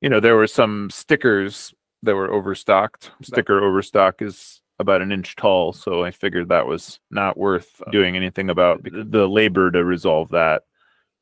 you 0.00 0.08
know, 0.08 0.20
there 0.20 0.36
were 0.36 0.46
some 0.46 0.90
stickers 0.90 1.74
that 2.02 2.14
were 2.14 2.30
overstocked. 2.30 3.10
Sticker 3.22 3.62
overstock 3.62 4.22
is 4.22 4.60
about 4.78 5.02
an 5.02 5.12
inch 5.12 5.36
tall, 5.36 5.72
so 5.72 6.04
I 6.04 6.10
figured 6.10 6.48
that 6.48 6.66
was 6.66 7.00
not 7.10 7.38
worth 7.38 7.80
uh, 7.86 7.90
doing 7.90 8.16
anything 8.16 8.50
about. 8.50 8.82
because 8.82 9.06
The 9.08 9.28
labor 9.28 9.70
to 9.70 9.84
resolve 9.84 10.30
that 10.30 10.62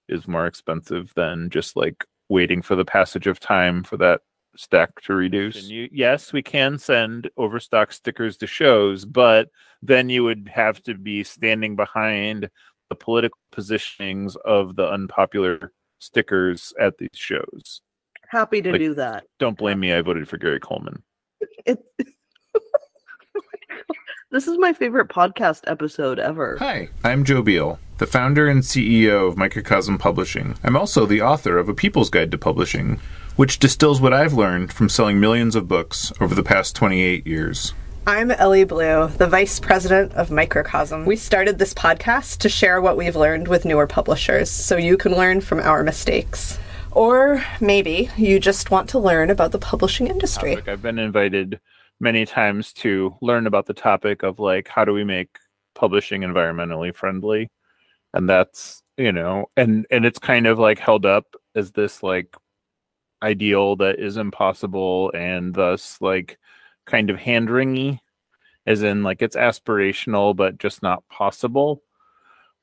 is 0.08 0.28
more 0.28 0.46
expensive 0.46 1.12
than 1.14 1.50
just 1.50 1.76
like 1.76 2.04
waiting 2.28 2.62
for 2.62 2.74
the 2.74 2.84
passage 2.84 3.26
of 3.26 3.38
time 3.38 3.84
for 3.84 3.96
that 3.98 4.20
stack 4.56 5.00
to 5.02 5.14
reduce. 5.14 5.64
You, 5.64 5.88
yes, 5.92 6.32
we 6.32 6.42
can 6.42 6.78
send 6.78 7.30
overstock 7.36 7.92
stickers 7.92 8.36
to 8.38 8.46
shows, 8.46 9.04
but 9.04 9.50
then 9.82 10.08
you 10.08 10.24
would 10.24 10.50
have 10.52 10.82
to 10.84 10.94
be 10.94 11.22
standing 11.24 11.76
behind 11.76 12.48
the 12.88 12.94
political 12.94 13.38
positionings 13.52 14.36
of 14.44 14.76
the 14.76 14.88
unpopular 14.88 15.72
stickers 16.00 16.72
at 16.78 16.98
these 16.98 17.08
shows. 17.14 17.80
Happy 18.30 18.62
to 18.62 18.72
Like- 18.72 18.80
do 18.80 18.94
that. 18.94 19.24
Don't 19.38 19.56
blame 19.58 19.80
me. 19.80 19.92
I 19.92 20.00
voted 20.02 20.28
for 20.28 20.38
Gary 20.38 20.60
Coleman. 20.60 21.02
It, 21.66 21.78
this 24.30 24.46
is 24.48 24.58
my 24.58 24.72
favorite 24.72 25.08
podcast 25.08 25.62
episode 25.66 26.18
ever. 26.18 26.56
Hi, 26.58 26.88
I'm 27.04 27.24
Joe 27.24 27.42
Biel, 27.42 27.78
the 27.98 28.06
founder 28.06 28.48
and 28.48 28.62
CEO 28.62 29.28
of 29.28 29.36
Microcosm 29.36 29.98
Publishing. 29.98 30.56
I'm 30.64 30.76
also 30.76 31.06
the 31.06 31.22
author 31.22 31.58
of 31.58 31.68
A 31.68 31.74
People's 31.74 32.10
Guide 32.10 32.30
to 32.32 32.38
Publishing, 32.38 33.00
which 33.36 33.58
distills 33.58 34.00
what 34.00 34.12
I've 34.12 34.32
learned 34.34 34.72
from 34.72 34.88
selling 34.88 35.20
millions 35.20 35.54
of 35.56 35.68
books 35.68 36.12
over 36.20 36.34
the 36.34 36.42
past 36.42 36.74
28 36.76 37.26
years. 37.26 37.72
I'm 38.06 38.30
Elly 38.30 38.64
Blue, 38.64 39.08
the 39.08 39.26
Vice 39.26 39.58
President 39.58 40.12
of 40.12 40.30
Microcosm. 40.30 41.06
We 41.06 41.16
started 41.16 41.58
this 41.58 41.72
podcast 41.72 42.38
to 42.40 42.50
share 42.50 42.80
what 42.82 42.98
we've 42.98 43.16
learned 43.16 43.48
with 43.48 43.64
newer 43.64 43.86
publishers 43.86 44.50
so 44.50 44.76
you 44.76 44.98
can 44.98 45.12
learn 45.12 45.40
from 45.40 45.60
our 45.60 45.82
mistakes. 45.82 46.58
Or 46.94 47.44
maybe 47.60 48.08
you 48.16 48.38
just 48.38 48.70
want 48.70 48.88
to 48.90 49.00
learn 49.00 49.30
about 49.30 49.50
the 49.50 49.58
publishing 49.58 50.06
industry. 50.06 50.54
topic. 50.54 50.68
I've 50.68 50.82
been 50.82 51.00
invited 51.00 51.60
many 52.00 52.24
times 52.24 52.72
to 52.74 53.16
learn 53.20 53.46
about 53.46 53.66
the 53.66 53.74
topic 53.74 54.22
of 54.22 54.38
like 54.38 54.68
how 54.68 54.84
do 54.84 54.92
we 54.92 55.02
make 55.02 55.38
publishing 55.74 56.22
environmentally 56.22 56.94
friendly, 56.94 57.50
and 58.12 58.28
that's 58.28 58.82
you 58.96 59.10
know, 59.10 59.46
and 59.56 59.86
and 59.90 60.06
it's 60.06 60.20
kind 60.20 60.46
of 60.46 60.58
like 60.58 60.78
held 60.78 61.04
up 61.04 61.26
as 61.56 61.72
this 61.72 62.02
like 62.02 62.36
ideal 63.22 63.74
that 63.76 63.98
is 63.98 64.16
impossible 64.16 65.10
and 65.14 65.54
thus 65.54 66.00
like 66.00 66.38
kind 66.86 67.10
of 67.10 67.18
hand 67.18 67.48
wringy, 67.48 67.98
as 68.66 68.84
in 68.84 69.02
like 69.02 69.20
it's 69.20 69.36
aspirational 69.36 70.34
but 70.36 70.58
just 70.58 70.80
not 70.82 71.06
possible. 71.08 71.82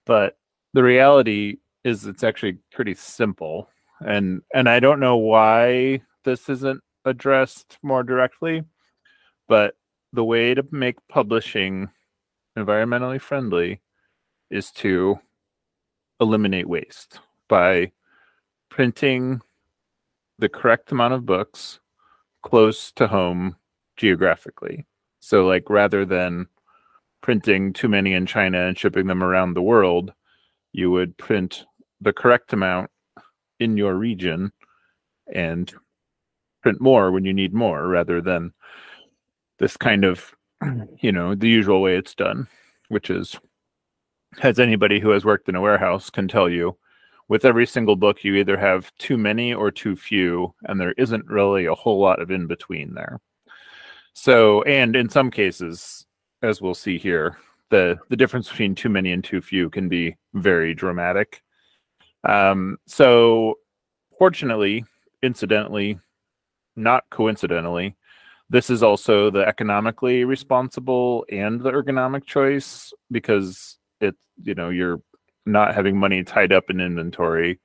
But 0.05 0.37
the 0.73 0.83
reality 0.83 1.57
is 1.83 2.05
it's 2.05 2.23
actually 2.23 2.59
pretty 2.71 2.93
simple 2.93 3.67
and 4.05 4.41
and 4.53 4.67
I 4.67 4.79
don't 4.79 4.99
know 4.99 5.17
why 5.17 6.01
this 6.23 6.49
isn't 6.49 6.81
addressed 7.05 7.77
more 7.83 8.03
directly, 8.03 8.63
but 9.47 9.75
the 10.13 10.23
way 10.23 10.53
to 10.53 10.65
make 10.71 10.95
publishing 11.07 11.89
environmentally 12.57 13.19
friendly 13.19 13.81
is 14.49 14.71
to 14.71 15.19
eliminate 16.19 16.67
waste 16.67 17.19
by 17.47 17.91
printing 18.69 19.41
the 20.39 20.49
correct 20.49 20.91
amount 20.91 21.13
of 21.13 21.25
books 21.25 21.79
close 22.43 22.91
to 22.93 23.07
home 23.07 23.55
geographically. 23.95 24.85
So 25.19 25.45
like 25.45 25.69
rather 25.69 26.05
than 26.05 26.47
printing 27.21 27.73
too 27.73 27.87
many 27.87 28.13
in 28.13 28.25
China 28.25 28.67
and 28.67 28.77
shipping 28.77 29.07
them 29.07 29.23
around 29.23 29.53
the 29.53 29.61
world, 29.61 30.11
you 30.73 30.89
would 30.91 31.17
print 31.17 31.65
the 32.01 32.13
correct 32.13 32.51
amount 32.53 32.89
in 33.61 33.77
your 33.77 33.95
region 33.95 34.51
and 35.33 35.73
print 36.61 36.81
more 36.81 37.11
when 37.11 37.25
you 37.25 37.33
need 37.33 37.53
more 37.53 37.87
rather 37.87 38.21
than 38.21 38.51
this 39.59 39.77
kind 39.77 40.03
of 40.03 40.33
you 40.99 41.11
know 41.11 41.35
the 41.35 41.49
usual 41.49 41.81
way 41.81 41.95
it's 41.95 42.15
done 42.15 42.47
which 42.89 43.09
is 43.09 43.39
as 44.43 44.59
anybody 44.59 44.99
who 44.99 45.09
has 45.09 45.25
worked 45.25 45.49
in 45.49 45.55
a 45.55 45.61
warehouse 45.61 46.09
can 46.09 46.27
tell 46.27 46.49
you 46.49 46.75
with 47.31 47.45
every 47.45 47.65
single 47.65 47.95
book 47.95 48.25
you 48.25 48.35
either 48.35 48.57
have 48.57 48.91
too 48.97 49.17
many 49.17 49.53
or 49.53 49.71
too 49.71 49.95
few 49.95 50.53
and 50.65 50.79
there 50.79 50.93
isn't 50.97 51.25
really 51.27 51.65
a 51.65 51.73
whole 51.73 51.97
lot 51.97 52.21
of 52.21 52.29
in 52.29 52.45
between 52.45 52.93
there. 52.93 53.21
So 54.13 54.63
and 54.63 54.97
in 54.97 55.07
some 55.07 55.31
cases 55.31 56.05
as 56.41 56.61
we'll 56.61 56.73
see 56.73 56.97
here 56.97 57.37
the 57.69 57.97
the 58.09 58.17
difference 58.17 58.49
between 58.49 58.75
too 58.75 58.89
many 58.89 59.13
and 59.13 59.23
too 59.23 59.41
few 59.41 59.69
can 59.69 59.87
be 59.87 60.17
very 60.33 60.73
dramatic 60.73 61.41
um, 62.23 62.77
so, 62.87 63.55
fortunately, 64.17 64.85
incidentally, 65.23 65.99
not 66.75 67.03
coincidentally, 67.09 67.95
this 68.49 68.69
is 68.69 68.83
also 68.83 69.29
the 69.29 69.47
economically 69.47 70.25
responsible 70.25 71.25
and 71.31 71.61
the 71.61 71.71
ergonomic 71.71 72.25
choice 72.25 72.93
because 73.09 73.77
it, 74.01 74.15
you 74.43 74.53
know, 74.55 74.69
you're 74.69 75.01
not 75.45 75.73
having 75.73 75.97
money 75.97 76.23
tied 76.23 76.51
up 76.51 76.69
in 76.69 76.81
inventory, 76.81 77.59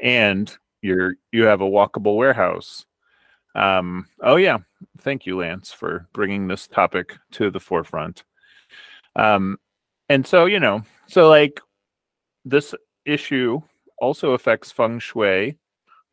and 0.00 0.56
you're 0.80 1.16
you 1.32 1.44
have 1.44 1.60
a 1.60 1.68
walkable 1.68 2.16
warehouse. 2.16 2.86
Um, 3.54 4.06
oh 4.22 4.36
yeah, 4.36 4.58
thank 4.98 5.26
you, 5.26 5.38
Lance, 5.38 5.72
for 5.72 6.06
bringing 6.14 6.46
this 6.46 6.68
topic 6.68 7.16
to 7.32 7.50
the 7.50 7.60
forefront. 7.60 8.22
Um, 9.16 9.58
and 10.08 10.26
so 10.26 10.46
you 10.46 10.60
know, 10.60 10.82
so 11.08 11.28
like 11.28 11.60
this 12.44 12.74
issue 13.04 13.60
also 14.00 14.32
affects 14.32 14.72
feng 14.72 14.98
shui, 14.98 15.58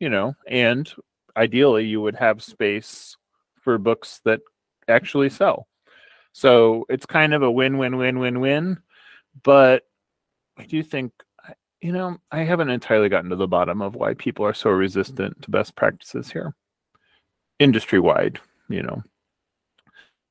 you 0.00 0.08
know, 0.08 0.34
and 0.46 0.92
ideally 1.36 1.84
you 1.84 2.00
would 2.00 2.16
have 2.16 2.42
space 2.42 3.16
for 3.60 3.78
books 3.78 4.20
that 4.24 4.40
actually 4.88 5.28
sell. 5.28 5.66
So 6.32 6.84
it's 6.88 7.06
kind 7.06 7.34
of 7.34 7.42
a 7.42 7.50
win 7.50 7.78
win 7.78 7.96
win 7.96 8.18
win 8.18 8.40
win. 8.40 8.78
But 9.42 9.84
I 10.58 10.64
do 10.64 10.82
think, 10.82 11.12
you 11.80 11.92
know, 11.92 12.18
I 12.32 12.40
haven't 12.40 12.70
entirely 12.70 13.08
gotten 13.08 13.30
to 13.30 13.36
the 13.36 13.48
bottom 13.48 13.82
of 13.82 13.94
why 13.94 14.14
people 14.14 14.44
are 14.44 14.54
so 14.54 14.70
resistant 14.70 15.42
to 15.42 15.50
best 15.50 15.76
practices 15.76 16.30
here, 16.30 16.54
industry 17.58 18.00
wide, 18.00 18.40
you 18.68 18.82
know. 18.82 19.02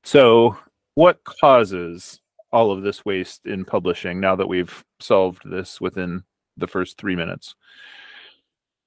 So, 0.04 0.56
what 0.94 1.22
causes 1.24 2.20
all 2.52 2.70
of 2.70 2.82
this 2.82 3.04
waste 3.04 3.46
in 3.46 3.64
publishing 3.64 4.20
now 4.20 4.36
that 4.36 4.48
we've 4.48 4.84
solved 5.00 5.42
this 5.44 5.80
within 5.80 6.24
the 6.56 6.66
first 6.66 6.98
three 6.98 7.16
minutes. 7.16 7.54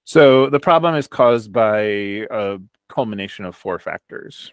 So 0.04 0.50
the 0.50 0.60
problem 0.60 0.96
is 0.96 1.08
caused 1.08 1.52
by 1.52 1.82
a 2.32 2.58
culmination 2.88 3.46
of 3.46 3.56
four 3.56 3.78
factors. 3.78 4.52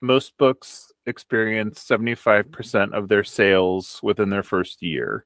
Most 0.00 0.36
books 0.38 0.92
experience 1.06 1.82
75% 1.82 2.92
of 2.92 3.08
their 3.08 3.24
sales 3.24 4.00
within 4.02 4.28
their 4.28 4.42
first 4.42 4.82
year. 4.82 5.24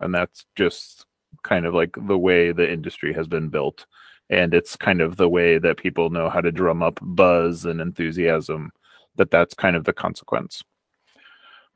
And 0.00 0.14
that's 0.14 0.46
just 0.54 1.06
kind 1.42 1.66
of 1.66 1.74
like 1.74 1.96
the 2.06 2.16
way 2.16 2.52
the 2.52 2.70
industry 2.70 3.12
has 3.12 3.26
been 3.26 3.48
built. 3.48 3.86
And 4.30 4.54
it's 4.54 4.76
kind 4.76 5.00
of 5.00 5.16
the 5.16 5.28
way 5.28 5.58
that 5.58 5.76
people 5.76 6.10
know 6.10 6.30
how 6.30 6.40
to 6.40 6.52
drum 6.52 6.82
up 6.82 6.98
buzz 7.02 7.64
and 7.64 7.80
enthusiasm, 7.80 8.70
that 9.16 9.30
that's 9.30 9.54
kind 9.54 9.76
of 9.76 9.84
the 9.84 9.92
consequence. 9.92 10.62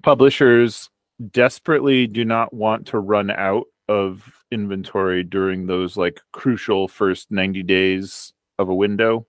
Publishers 0.02 0.88
desperately 1.30 2.06
do 2.06 2.24
not 2.24 2.54
want 2.54 2.86
to 2.86 2.98
run 2.98 3.30
out 3.30 3.66
of 3.90 4.44
inventory 4.52 5.24
during 5.24 5.66
those 5.66 5.96
like 5.96 6.20
crucial 6.32 6.86
first 6.86 7.32
90 7.32 7.64
days 7.64 8.32
of 8.56 8.68
a 8.68 8.74
window. 8.74 9.26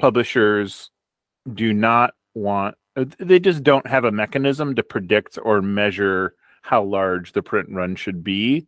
Publishers 0.00 0.90
do 1.52 1.74
not 1.74 2.14
want, 2.32 2.76
uh, 2.96 3.04
they 3.18 3.38
just 3.38 3.62
don't 3.62 3.86
have 3.86 4.04
a 4.04 4.10
mechanism 4.10 4.74
to 4.76 4.82
predict 4.82 5.38
or 5.42 5.60
measure 5.60 6.34
how 6.62 6.82
large 6.82 7.32
the 7.32 7.42
print 7.42 7.68
run 7.70 7.96
should 7.96 8.24
be. 8.24 8.66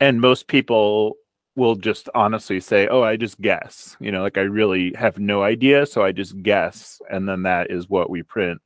And 0.00 0.20
most 0.20 0.48
people 0.48 1.14
will 1.54 1.76
just 1.76 2.08
honestly 2.16 2.58
say, 2.58 2.88
Oh, 2.88 3.04
I 3.04 3.16
just 3.16 3.40
guess. 3.40 3.96
You 4.00 4.10
know, 4.10 4.22
like 4.22 4.36
I 4.36 4.42
really 4.42 4.94
have 4.94 5.20
no 5.20 5.44
idea. 5.44 5.86
So 5.86 6.02
I 6.02 6.10
just 6.10 6.42
guess. 6.42 7.00
And 7.08 7.28
then 7.28 7.42
that 7.42 7.70
is 7.70 7.88
what 7.88 8.10
we 8.10 8.24
print. 8.24 8.60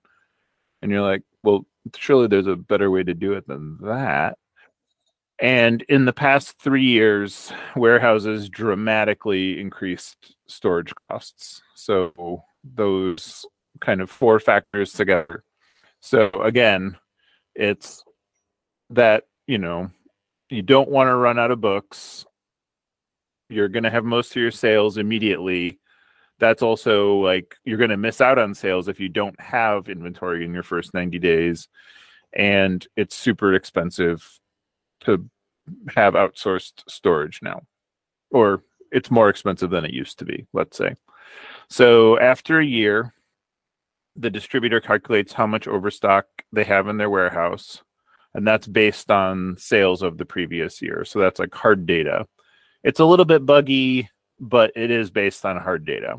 And 0.80 0.90
you're 0.90 1.02
like, 1.02 1.24
Well, 1.42 1.66
surely 1.94 2.26
there's 2.26 2.46
a 2.46 2.56
better 2.56 2.90
way 2.90 3.02
to 3.02 3.12
do 3.12 3.34
it 3.34 3.46
than 3.46 3.76
that. 3.82 4.38
And 5.38 5.82
in 5.82 6.06
the 6.06 6.12
past 6.12 6.58
three 6.60 6.84
years, 6.84 7.52
warehouses 7.74 8.48
dramatically 8.48 9.60
increased 9.60 10.34
storage 10.46 10.92
costs. 11.10 11.62
So 11.74 12.42
those 12.64 13.44
kind 13.80 14.00
of 14.00 14.10
four 14.10 14.40
factors 14.40 14.92
together. 14.92 15.44
So 16.00 16.30
again, 16.30 16.96
it's 17.54 18.02
that, 18.90 19.24
you 19.46 19.58
know, 19.58 19.90
you 20.48 20.62
don't 20.62 20.88
want 20.88 21.08
to 21.08 21.14
run 21.14 21.38
out 21.38 21.50
of 21.50 21.60
books. 21.60 22.24
You're 23.50 23.68
going 23.68 23.84
to 23.84 23.90
have 23.90 24.04
most 24.04 24.30
of 24.30 24.36
your 24.36 24.50
sales 24.50 24.96
immediately. 24.96 25.78
That's 26.38 26.62
also 26.62 27.16
like 27.18 27.56
you're 27.64 27.78
going 27.78 27.90
to 27.90 27.96
miss 27.96 28.20
out 28.20 28.38
on 28.38 28.54
sales 28.54 28.88
if 28.88 29.00
you 29.00 29.08
don't 29.08 29.38
have 29.40 29.88
inventory 29.88 30.44
in 30.44 30.54
your 30.54 30.62
first 30.62 30.94
90 30.94 31.18
days. 31.18 31.68
And 32.32 32.86
it's 32.96 33.16
super 33.16 33.54
expensive 33.54 34.38
to 35.06 35.28
have 35.96 36.14
outsourced 36.14 36.82
storage 36.88 37.40
now 37.42 37.62
or 38.30 38.62
it's 38.92 39.10
more 39.10 39.28
expensive 39.28 39.70
than 39.70 39.84
it 39.84 39.92
used 39.92 40.18
to 40.18 40.24
be, 40.24 40.46
let's 40.52 40.76
say. 40.76 40.94
So 41.68 42.18
after 42.18 42.60
a 42.60 42.64
year, 42.64 43.12
the 44.14 44.30
distributor 44.30 44.80
calculates 44.80 45.32
how 45.32 45.46
much 45.46 45.68
overstock 45.68 46.26
they 46.52 46.64
have 46.64 46.88
in 46.88 46.96
their 46.96 47.10
warehouse, 47.10 47.82
and 48.34 48.46
that's 48.46 48.66
based 48.66 49.10
on 49.10 49.56
sales 49.58 50.02
of 50.02 50.18
the 50.18 50.24
previous 50.24 50.80
year. 50.80 51.04
So 51.04 51.18
that's 51.18 51.38
like 51.38 51.54
hard 51.54 51.86
data. 51.86 52.26
It's 52.82 53.00
a 53.00 53.04
little 53.04 53.24
bit 53.24 53.44
buggy, 53.44 54.08
but 54.38 54.72
it 54.76 54.90
is 54.90 55.10
based 55.10 55.44
on 55.44 55.56
hard 55.56 55.84
data. 55.84 56.16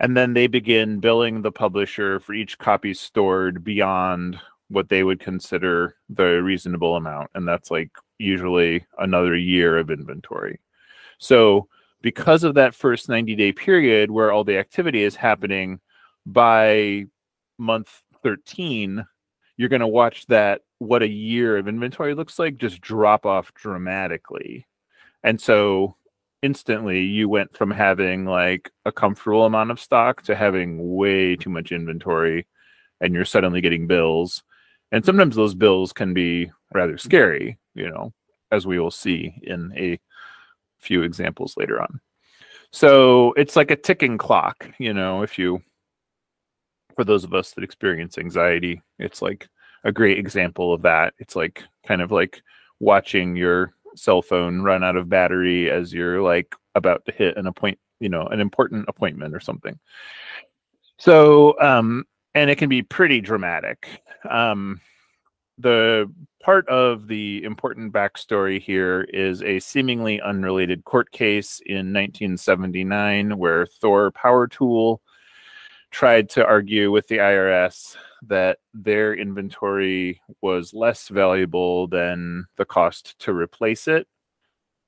And 0.00 0.16
then 0.16 0.34
they 0.34 0.48
begin 0.48 0.98
billing 0.98 1.42
the 1.42 1.52
publisher 1.52 2.18
for 2.18 2.34
each 2.34 2.58
copy 2.58 2.94
stored 2.94 3.62
beyond 3.62 4.40
what 4.74 4.88
they 4.88 5.02
would 5.02 5.20
consider 5.20 5.96
the 6.08 6.42
reasonable 6.42 6.96
amount. 6.96 7.30
And 7.34 7.46
that's 7.46 7.70
like 7.70 7.90
usually 8.18 8.86
another 8.98 9.36
year 9.36 9.78
of 9.78 9.90
inventory. 9.90 10.60
So, 11.18 11.68
because 12.02 12.44
of 12.44 12.54
that 12.54 12.74
first 12.74 13.08
90 13.08 13.34
day 13.34 13.52
period 13.52 14.10
where 14.10 14.30
all 14.30 14.44
the 14.44 14.58
activity 14.58 15.02
is 15.02 15.16
happening, 15.16 15.80
by 16.26 17.06
month 17.58 18.02
13, 18.22 19.04
you're 19.56 19.68
going 19.68 19.80
to 19.80 19.86
watch 19.86 20.26
that 20.26 20.62
what 20.78 21.02
a 21.02 21.08
year 21.08 21.56
of 21.56 21.68
inventory 21.68 22.14
looks 22.14 22.38
like 22.38 22.56
just 22.56 22.80
drop 22.80 23.24
off 23.24 23.54
dramatically. 23.54 24.66
And 25.22 25.40
so 25.40 25.96
instantly 26.42 27.00
you 27.00 27.28
went 27.28 27.56
from 27.56 27.70
having 27.70 28.26
like 28.26 28.70
a 28.84 28.92
comfortable 28.92 29.46
amount 29.46 29.70
of 29.70 29.80
stock 29.80 30.22
to 30.22 30.34
having 30.34 30.94
way 30.94 31.36
too 31.36 31.48
much 31.48 31.72
inventory 31.72 32.46
and 33.00 33.14
you're 33.14 33.24
suddenly 33.24 33.60
getting 33.60 33.86
bills. 33.86 34.42
And 34.94 35.04
sometimes 35.04 35.34
those 35.34 35.56
bills 35.56 35.92
can 35.92 36.14
be 36.14 36.52
rather 36.72 36.96
scary, 36.98 37.58
you 37.74 37.90
know, 37.90 38.12
as 38.52 38.64
we 38.64 38.78
will 38.78 38.92
see 38.92 39.34
in 39.42 39.72
a 39.76 39.98
few 40.78 41.02
examples 41.02 41.56
later 41.56 41.82
on. 41.82 42.00
So 42.70 43.32
it's 43.32 43.56
like 43.56 43.72
a 43.72 43.76
ticking 43.76 44.18
clock, 44.18 44.70
you 44.78 44.94
know, 44.94 45.22
if 45.22 45.36
you 45.36 45.60
for 46.94 47.02
those 47.02 47.24
of 47.24 47.34
us 47.34 47.50
that 47.50 47.64
experience 47.64 48.18
anxiety, 48.18 48.82
it's 49.00 49.20
like 49.20 49.48
a 49.82 49.90
great 49.90 50.16
example 50.16 50.72
of 50.72 50.82
that. 50.82 51.12
It's 51.18 51.34
like 51.34 51.64
kind 51.84 52.00
of 52.00 52.12
like 52.12 52.40
watching 52.78 53.34
your 53.34 53.74
cell 53.96 54.22
phone 54.22 54.62
run 54.62 54.84
out 54.84 54.96
of 54.96 55.08
battery 55.08 55.72
as 55.72 55.92
you're 55.92 56.22
like 56.22 56.54
about 56.76 57.04
to 57.06 57.12
hit 57.12 57.36
an 57.36 57.48
appoint, 57.48 57.80
you 57.98 58.08
know, 58.08 58.28
an 58.28 58.38
important 58.38 58.84
appointment 58.86 59.34
or 59.34 59.40
something. 59.40 59.76
So, 60.98 61.60
um, 61.60 62.04
and 62.34 62.50
it 62.50 62.56
can 62.56 62.68
be 62.68 62.82
pretty 62.82 63.20
dramatic. 63.20 64.02
Um, 64.28 64.80
the 65.58 66.12
part 66.42 66.68
of 66.68 67.06
the 67.06 67.42
important 67.44 67.92
backstory 67.92 68.60
here 68.60 69.02
is 69.12 69.42
a 69.42 69.60
seemingly 69.60 70.20
unrelated 70.20 70.84
court 70.84 71.10
case 71.12 71.60
in 71.64 71.92
1979 71.92 73.38
where 73.38 73.66
Thor 73.66 74.10
Power 74.10 74.48
Tool 74.48 75.00
tried 75.90 76.28
to 76.30 76.44
argue 76.44 76.90
with 76.90 77.06
the 77.06 77.18
IRS 77.18 77.96
that 78.26 78.58
their 78.72 79.14
inventory 79.14 80.20
was 80.42 80.74
less 80.74 81.08
valuable 81.08 81.86
than 81.86 82.46
the 82.56 82.64
cost 82.64 83.16
to 83.20 83.32
replace 83.32 83.86
it. 83.86 84.08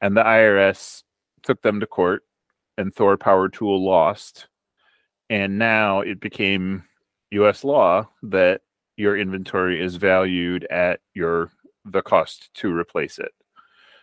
And 0.00 0.16
the 0.16 0.24
IRS 0.24 1.04
took 1.42 1.62
them 1.62 1.78
to 1.80 1.86
court, 1.86 2.22
and 2.76 2.92
Thor 2.92 3.16
Power 3.16 3.48
Tool 3.48 3.84
lost. 3.84 4.48
And 5.30 5.58
now 5.58 6.00
it 6.00 6.20
became 6.20 6.84
US 7.30 7.64
law 7.64 8.08
that 8.22 8.62
your 8.96 9.16
inventory 9.18 9.82
is 9.82 9.96
valued 9.96 10.64
at 10.64 11.00
your 11.14 11.50
the 11.84 12.02
cost 12.02 12.52
to 12.54 12.72
replace 12.72 13.18
it. 13.18 13.32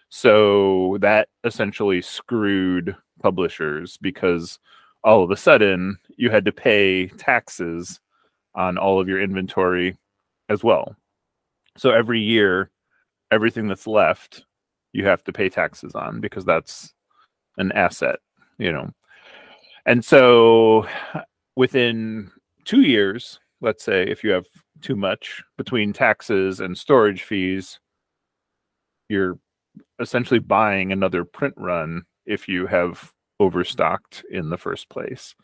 So 0.10 0.98
that 1.02 1.30
essentially 1.44 2.02
screwed 2.02 2.96
publishers 3.22 3.98
because 3.98 4.60
all 5.04 5.24
of 5.24 5.32
a 5.32 5.38
sudden 5.38 5.98
you 6.18 6.30
had 6.30 6.46
to 6.46 6.52
pay 6.52 7.08
taxes 7.08 8.00
on 8.56 8.78
all 8.78 9.00
of 9.00 9.08
your 9.08 9.22
inventory 9.22 9.98
as 10.50 10.64
well. 10.64 10.96
So 11.78 11.90
every 11.90 12.22
year, 12.22 12.70
everything 13.32 13.68
that's 13.68 13.88
left, 13.88 14.46
you 14.94 15.06
have 15.06 15.24
to 15.24 15.34
pay 15.34 15.50
taxes 15.50 15.96
on 15.96 16.22
because 16.22 16.46
that's 16.46 16.94
an 17.58 17.72
asset, 17.72 18.20
you 18.60 18.72
know. 18.72 18.92
And 19.86 20.06
so 20.06 20.88
within 21.56 22.32
two 22.66 22.82
years, 22.82 23.40
let's 23.62 23.84
say 23.84 24.04
if 24.04 24.24
you 24.24 24.32
have 24.32 24.46
too 24.82 24.96
much 24.96 25.44
between 25.58 25.94
taxes 25.94 26.60
and 26.60 26.78
storage 26.78 27.24
fees, 27.24 27.80
you're 29.10 29.38
essentially 30.00 30.40
buying 30.40 30.92
another 30.92 31.24
print 31.24 31.54
run 31.58 32.04
if 32.26 32.48
you 32.48 32.68
have 32.68 33.12
overstocked 33.40 34.24
in 34.32 34.50
the 34.50 34.58
first 34.58 34.90
place. 34.90 35.36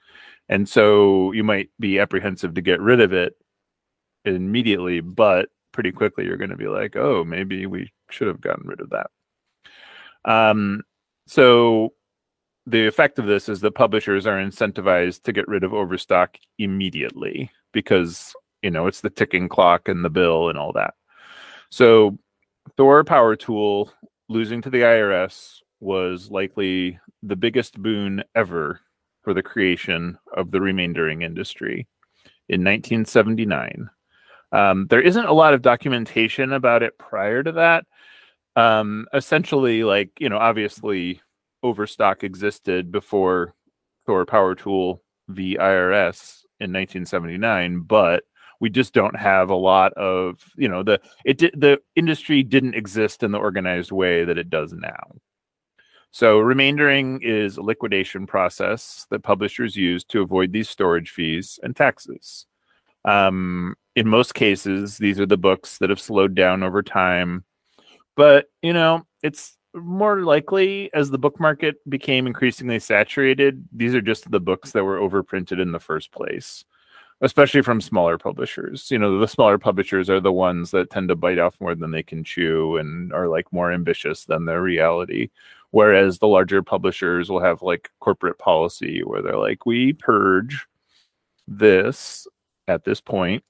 And 0.47 0.67
so 0.67 1.31
you 1.31 1.43
might 1.43 1.69
be 1.79 1.99
apprehensive 1.99 2.53
to 2.55 2.61
get 2.61 2.79
rid 2.79 3.01
of 3.01 3.13
it 3.13 3.33
immediately, 4.25 5.01
but 5.01 5.49
pretty 5.71 5.91
quickly 5.91 6.25
you're 6.25 6.37
going 6.37 6.49
to 6.49 6.57
be 6.57 6.67
like, 6.67 6.95
oh, 6.95 7.23
maybe 7.23 7.65
we 7.65 7.91
should 8.09 8.27
have 8.27 8.41
gotten 8.41 8.67
rid 8.67 8.81
of 8.81 8.89
that. 8.89 9.09
Um, 10.25 10.83
so 11.27 11.93
the 12.69 12.87
effect 12.87 13.19
of 13.19 13.25
this 13.25 13.49
is 13.49 13.61
that 13.61 13.71
publishers 13.71 14.27
are 14.27 14.37
incentivized 14.37 15.23
to 15.23 15.33
get 15.33 15.47
rid 15.47 15.63
of 15.63 15.73
overstock 15.73 16.37
immediately 16.57 17.51
because 17.73 18.33
you 18.61 18.69
know 18.69 18.87
it's 18.87 19.01
the 19.01 19.09
ticking 19.09 19.49
clock 19.49 19.87
and 19.87 20.05
the 20.05 20.09
bill 20.09 20.49
and 20.49 20.57
all 20.57 20.71
that. 20.73 20.93
So 21.69 22.17
Thor 22.77 23.03
Power 23.03 23.35
Tool 23.35 23.91
losing 24.27 24.61
to 24.61 24.69
the 24.69 24.81
IRS 24.81 25.61
was 25.79 26.29
likely 26.29 26.99
the 27.23 27.35
biggest 27.35 27.81
boon 27.81 28.23
ever 28.35 28.81
for 29.23 29.33
the 29.33 29.43
creation 29.43 30.17
of 30.35 30.51
the 30.51 30.59
remaindering 30.59 31.23
industry 31.23 31.87
in 32.47 32.61
1979. 32.61 33.89
Um, 34.51 34.87
there 34.89 35.01
isn't 35.01 35.25
a 35.25 35.33
lot 35.33 35.53
of 35.53 35.61
documentation 35.61 36.53
about 36.53 36.83
it 36.83 36.97
prior 36.97 37.43
to 37.43 37.51
that. 37.53 37.85
Um, 38.55 39.07
essentially, 39.13 39.83
like, 39.83 40.11
you 40.19 40.29
know, 40.29 40.37
obviously 40.37 41.21
overstock 41.63 42.23
existed 42.23 42.91
before 42.91 43.53
Thor 44.05 44.25
Power 44.25 44.55
Tool 44.55 45.03
v 45.27 45.57
IRS 45.59 46.43
in 46.59 46.73
1979, 46.73 47.81
but 47.81 48.23
we 48.59 48.69
just 48.69 48.93
don't 48.93 49.15
have 49.15 49.49
a 49.49 49.55
lot 49.55 49.93
of, 49.93 50.43
you 50.57 50.67
know, 50.67 50.83
the 50.83 50.99
it 51.25 51.37
did 51.37 51.53
the 51.55 51.79
industry 51.95 52.43
didn't 52.43 52.75
exist 52.75 53.23
in 53.23 53.31
the 53.31 53.37
organized 53.37 53.91
way 53.91 54.25
that 54.25 54.37
it 54.37 54.49
does 54.49 54.73
now. 54.73 55.15
So 56.11 56.39
remaindering 56.39 57.19
is 57.21 57.57
a 57.57 57.61
liquidation 57.61 58.25
process 58.25 59.05
that 59.11 59.23
publishers 59.23 59.75
use 59.75 60.03
to 60.05 60.21
avoid 60.21 60.51
these 60.51 60.69
storage 60.69 61.11
fees 61.11 61.59
and 61.61 61.75
taxes. 61.75 62.47
Um, 63.05 63.75
in 63.95 64.07
most 64.07 64.33
cases, 64.33 64.97
these 64.97 65.19
are 65.19 65.25
the 65.25 65.37
books 65.37 65.77
that 65.77 65.89
have 65.89 65.99
slowed 65.99 66.33
down 66.33 66.63
over 66.63 66.81
time. 66.81 67.45
But, 68.15 68.47
you 68.61 68.73
know, 68.73 69.05
it's 69.21 69.57
more 69.73 70.21
likely 70.21 70.89
as 70.93 71.09
the 71.09 71.17
book 71.17 71.39
market 71.39 71.77
became 71.89 72.27
increasingly 72.27 72.79
saturated, 72.79 73.63
these 73.71 73.95
are 73.95 74.01
just 74.01 74.29
the 74.31 74.39
books 74.39 74.71
that 74.71 74.83
were 74.83 74.99
overprinted 74.99 75.61
in 75.61 75.71
the 75.71 75.79
first 75.79 76.11
place, 76.11 76.65
especially 77.21 77.61
from 77.61 77.81
smaller 77.81 78.17
publishers. 78.17 78.89
You 78.89 78.99
know, 78.99 79.19
the 79.19 79.27
smaller 79.27 79.57
publishers 79.57 80.09
are 80.09 80.19
the 80.19 80.31
ones 80.31 80.71
that 80.71 80.89
tend 80.89 81.09
to 81.09 81.15
bite 81.15 81.39
off 81.39 81.59
more 81.61 81.75
than 81.75 81.91
they 81.91 82.03
can 82.03 82.23
chew 82.23 82.77
and 82.77 83.13
are 83.13 83.27
like 83.27 83.51
more 83.53 83.71
ambitious 83.71 84.25
than 84.25 84.45
their 84.45 84.61
reality 84.61 85.29
Whereas 85.71 86.17
the 86.17 86.27
larger 86.27 86.63
publishers 86.63 87.29
will 87.29 87.41
have 87.41 87.61
like 87.61 87.91
corporate 87.99 88.39
policy 88.39 89.03
where 89.03 89.21
they're 89.21 89.37
like, 89.37 89.65
we 89.65 89.93
purge 89.93 90.67
this 91.47 92.27
at 92.67 92.85
this 92.85 93.01
point 93.01 93.43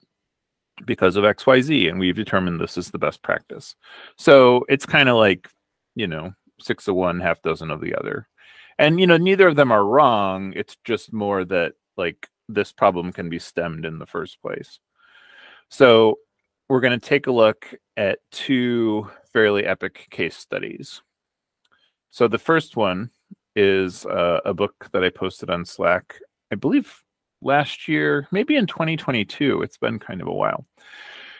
because 0.85 1.15
of 1.15 1.23
XYZ, 1.23 1.89
and 1.89 1.99
we've 1.99 2.15
determined 2.15 2.59
this 2.59 2.77
is 2.77 2.91
the 2.91 2.97
best 2.97 3.21
practice. 3.21 3.75
So 4.17 4.65
it's 4.69 4.85
kind 4.85 5.09
of 5.09 5.17
like, 5.17 5.49
you 5.95 6.07
know, 6.07 6.33
six 6.59 6.87
of 6.87 6.95
one, 6.95 7.19
half 7.19 7.41
dozen 7.41 7.71
of 7.71 7.81
the 7.81 7.95
other. 7.95 8.27
And, 8.77 8.99
you 8.99 9.07
know, 9.07 9.17
neither 9.17 9.47
of 9.47 9.55
them 9.55 9.71
are 9.71 9.83
wrong. 9.83 10.53
It's 10.55 10.77
just 10.83 11.11
more 11.11 11.43
that 11.45 11.73
like 11.97 12.27
this 12.47 12.71
problem 12.71 13.11
can 13.11 13.29
be 13.29 13.39
stemmed 13.39 13.85
in 13.85 13.99
the 13.99 14.05
first 14.05 14.41
place. 14.41 14.79
So 15.69 16.19
we're 16.69 16.79
going 16.79 16.99
to 16.99 17.05
take 17.05 17.27
a 17.27 17.31
look 17.31 17.73
at 17.97 18.19
two 18.31 19.09
fairly 19.33 19.65
epic 19.65 20.07
case 20.09 20.35
studies. 20.35 21.01
So 22.09 22.27
the 22.27 22.39
first 22.39 22.75
one 22.75 23.11
is 23.55 24.05
uh, 24.05 24.39
a 24.45 24.53
book 24.53 24.87
that 24.93 25.03
I 25.03 25.09
posted 25.09 25.49
on 25.49 25.65
Slack, 25.65 26.19
I 26.51 26.55
believe 26.55 27.03
last 27.41 27.87
year, 27.87 28.27
maybe 28.31 28.55
in 28.55 28.65
2022. 28.65 29.61
It's 29.61 29.77
been 29.77 29.99
kind 29.99 30.21
of 30.21 30.27
a 30.27 30.33
while. 30.33 30.65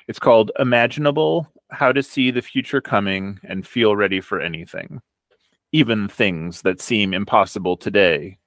It's 0.08 0.20
called 0.20 0.52
Imaginable 0.60 1.48
How 1.72 1.92
to 1.92 2.04
See 2.04 2.32
the 2.32 2.42
Future 2.42 2.82
Coming 2.82 3.40
and 3.44 3.66
Feel 3.68 3.96
Ready 3.96 4.22
for 4.22 4.40
Anything, 4.42 5.02
even 5.72 6.08
things 6.08 6.62
that 6.64 6.82
seem 6.82 7.14
impossible 7.14 7.78
today, 7.78 8.38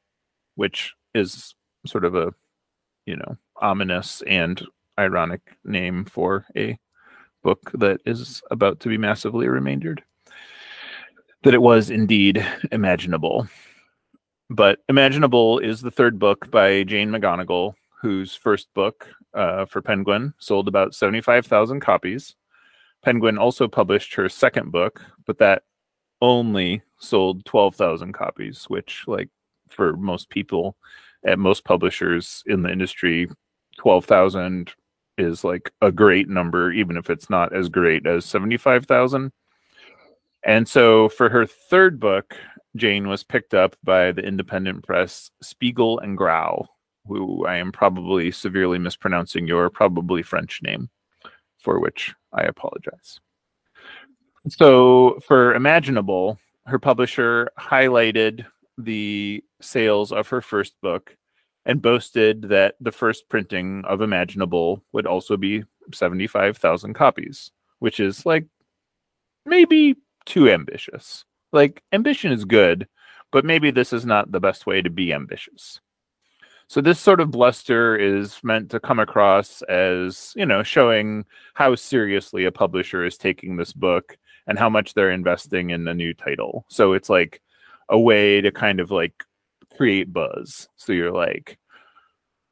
which 0.56 0.94
is 1.14 1.54
sort 1.86 2.04
of 2.04 2.14
a, 2.14 2.32
you 3.06 3.16
know, 3.16 3.36
ominous 3.60 4.22
and 4.26 4.62
ironic 4.98 5.40
name 5.64 6.04
for 6.04 6.46
a 6.56 6.78
book 7.42 7.70
that 7.74 8.00
is 8.06 8.42
about 8.50 8.80
to 8.80 8.88
be 8.88 8.98
massively 8.98 9.48
remaindered 9.48 10.02
that 11.42 11.54
it 11.54 11.62
was 11.62 11.90
indeed 11.90 12.44
imaginable. 12.70 13.48
but 14.50 14.80
Imaginable 14.88 15.58
is 15.58 15.80
the 15.80 15.90
third 15.90 16.18
book 16.18 16.50
by 16.50 16.84
Jane 16.84 17.10
McGonigal, 17.10 17.74
whose 18.00 18.34
first 18.34 18.72
book 18.74 19.08
uh, 19.34 19.64
for 19.64 19.82
Penguin 19.82 20.34
sold 20.38 20.68
about 20.68 20.94
75,000 20.94 21.80
copies. 21.80 22.34
Penguin 23.04 23.38
also 23.38 23.68
published 23.68 24.14
her 24.14 24.28
second 24.28 24.70
book, 24.70 25.02
but 25.26 25.38
that 25.38 25.62
only 26.20 26.82
sold 26.98 27.44
12,000 27.44 28.12
copies, 28.12 28.64
which, 28.68 29.04
like, 29.06 29.28
for 29.68 29.96
most 29.96 30.30
people 30.30 30.76
at 31.26 31.38
most 31.38 31.64
publishers 31.64 32.42
in 32.46 32.62
the 32.62 32.70
industry, 32.70 33.28
12,000 33.78 34.72
is 35.18 35.44
like 35.44 35.70
a 35.80 35.92
great 35.92 36.28
number, 36.28 36.72
even 36.72 36.96
if 36.96 37.10
it's 37.10 37.28
not 37.28 37.54
as 37.54 37.68
great 37.68 38.06
as 38.06 38.24
75,000. 38.24 39.32
And 40.44 40.68
so 40.68 41.08
for 41.08 41.28
her 41.28 41.46
third 41.46 42.00
book, 42.00 42.36
Jane 42.76 43.08
was 43.08 43.22
picked 43.22 43.54
up 43.54 43.76
by 43.84 44.12
the 44.12 44.22
independent 44.22 44.84
press 44.84 45.30
Spiegel 45.42 45.98
and 46.00 46.16
Grau, 46.16 46.66
who 47.06 47.46
I 47.46 47.56
am 47.56 47.70
probably 47.72 48.30
severely 48.30 48.78
mispronouncing 48.78 49.46
your 49.46 49.70
probably 49.70 50.22
French 50.22 50.60
name, 50.62 50.88
for 51.62 51.78
which 51.78 52.14
I 52.32 52.42
apologize. 52.42 53.20
So 54.48 55.20
for 55.26 55.54
Imaginable, 55.54 56.38
her 56.66 56.78
publisher 56.78 57.50
highlighted 57.58 58.44
the 58.76 59.44
sales 59.60 60.12
of 60.12 60.28
her 60.28 60.40
first 60.40 60.74
book 60.80 61.16
and 61.64 61.80
boasted 61.80 62.42
that 62.42 62.74
the 62.80 62.90
first 62.90 63.28
printing 63.28 63.84
of 63.86 64.00
Imaginable 64.00 64.82
would 64.92 65.06
also 65.06 65.36
be 65.36 65.62
75,000 65.92 66.94
copies, 66.94 67.52
which 67.78 68.00
is 68.00 68.26
like 68.26 68.46
maybe 69.46 69.96
too 70.24 70.50
ambitious. 70.50 71.24
Like, 71.52 71.82
ambition 71.92 72.32
is 72.32 72.44
good, 72.44 72.88
but 73.30 73.44
maybe 73.44 73.70
this 73.70 73.92
is 73.92 74.06
not 74.06 74.32
the 74.32 74.40
best 74.40 74.66
way 74.66 74.82
to 74.82 74.90
be 74.90 75.12
ambitious. 75.12 75.80
So, 76.72 76.80
this 76.80 76.98
sort 76.98 77.20
of 77.20 77.30
bluster 77.30 77.96
is 77.96 78.42
meant 78.42 78.70
to 78.70 78.80
come 78.80 78.98
across 78.98 79.60
as, 79.68 80.32
you 80.34 80.46
know, 80.46 80.62
showing 80.62 81.26
how 81.52 81.74
seriously 81.74 82.46
a 82.46 82.50
publisher 82.50 83.04
is 83.04 83.18
taking 83.18 83.56
this 83.56 83.74
book 83.74 84.16
and 84.46 84.58
how 84.58 84.70
much 84.70 84.94
they're 84.94 85.10
investing 85.10 85.68
in 85.68 85.86
a 85.86 85.92
new 85.92 86.14
title. 86.14 86.64
So, 86.70 86.94
it's 86.94 87.10
like 87.10 87.42
a 87.90 88.00
way 88.00 88.40
to 88.40 88.50
kind 88.50 88.80
of 88.80 88.90
like 88.90 89.12
create 89.76 90.14
buzz. 90.14 90.66
So, 90.76 90.94
you're 90.94 91.12
like, 91.12 91.58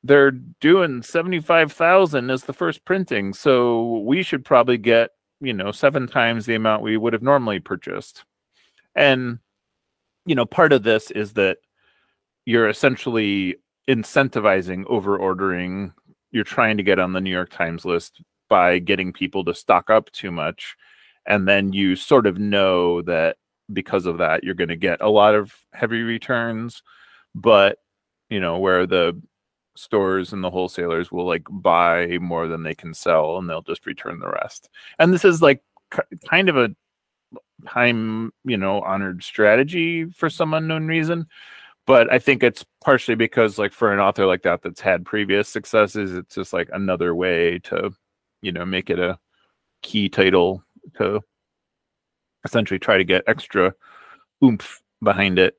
they're 0.04 0.32
doing 0.32 1.02
75,000 1.02 2.28
as 2.28 2.44
the 2.44 2.52
first 2.52 2.84
printing. 2.84 3.32
So 3.32 4.00
we 4.00 4.22
should 4.22 4.44
probably 4.44 4.76
get, 4.76 5.12
you 5.40 5.54
know, 5.54 5.72
seven 5.72 6.06
times 6.06 6.44
the 6.44 6.56
amount 6.56 6.82
we 6.82 6.98
would 6.98 7.14
have 7.14 7.22
normally 7.22 7.60
purchased. 7.60 8.26
And, 8.94 9.38
you 10.26 10.34
know, 10.34 10.44
part 10.44 10.74
of 10.74 10.82
this 10.82 11.10
is 11.10 11.32
that 11.34 11.56
you're 12.44 12.68
essentially 12.68 13.56
incentivizing 13.90 14.84
over 14.86 15.18
ordering. 15.18 15.92
You're 16.30 16.44
trying 16.44 16.76
to 16.76 16.82
get 16.82 17.00
on 17.00 17.12
the 17.12 17.20
New 17.20 17.30
York 17.30 17.50
Times 17.50 17.84
list 17.84 18.22
by 18.48 18.78
getting 18.78 19.12
people 19.12 19.44
to 19.44 19.54
stock 19.54 19.90
up 19.90 20.10
too 20.12 20.30
much. 20.30 20.76
And 21.26 21.46
then 21.48 21.72
you 21.72 21.96
sort 21.96 22.26
of 22.26 22.38
know 22.38 23.02
that 23.02 23.36
because 23.72 24.06
of 24.06 24.18
that, 24.18 24.44
you're 24.44 24.54
going 24.54 24.68
to 24.68 24.76
get 24.76 25.00
a 25.00 25.08
lot 25.08 25.34
of 25.34 25.52
heavy 25.72 26.02
returns. 26.02 26.82
But, 27.34 27.78
you 28.28 28.40
know, 28.40 28.58
where 28.58 28.86
the 28.86 29.20
stores 29.76 30.32
and 30.32 30.42
the 30.42 30.50
wholesalers 30.50 31.10
will 31.12 31.26
like 31.26 31.46
buy 31.50 32.18
more 32.20 32.48
than 32.48 32.62
they 32.62 32.74
can 32.74 32.94
sell 32.94 33.38
and 33.38 33.48
they'll 33.48 33.62
just 33.62 33.86
return 33.86 34.18
the 34.18 34.28
rest. 34.28 34.68
And 34.98 35.12
this 35.12 35.24
is 35.24 35.40
like 35.40 35.62
kind 36.28 36.48
of 36.48 36.56
a 36.56 36.70
time, 37.68 38.32
you 38.44 38.56
know, 38.56 38.80
honored 38.82 39.22
strategy 39.22 40.06
for 40.06 40.28
some 40.30 40.54
unknown 40.54 40.86
reason. 40.86 41.26
But 41.90 42.12
I 42.12 42.20
think 42.20 42.44
it's 42.44 42.64
partially 42.84 43.16
because 43.16 43.58
like 43.58 43.72
for 43.72 43.92
an 43.92 43.98
author 43.98 44.24
like 44.24 44.42
that 44.42 44.62
that's 44.62 44.80
had 44.80 45.04
previous 45.04 45.48
successes, 45.48 46.14
it's 46.14 46.36
just 46.36 46.52
like 46.52 46.68
another 46.72 47.16
way 47.16 47.58
to, 47.64 47.90
you 48.42 48.52
know, 48.52 48.64
make 48.64 48.90
it 48.90 49.00
a 49.00 49.18
key 49.82 50.08
title 50.08 50.62
to 50.98 51.20
essentially 52.44 52.78
try 52.78 52.96
to 52.96 53.02
get 53.02 53.24
extra 53.26 53.74
oomph 54.44 54.80
behind 55.02 55.40
it. 55.40 55.56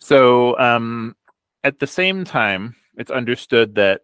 So 0.00 0.58
um 0.58 1.14
at 1.62 1.78
the 1.78 1.86
same 1.86 2.24
time, 2.24 2.74
it's 2.96 3.12
understood 3.12 3.76
that 3.76 4.00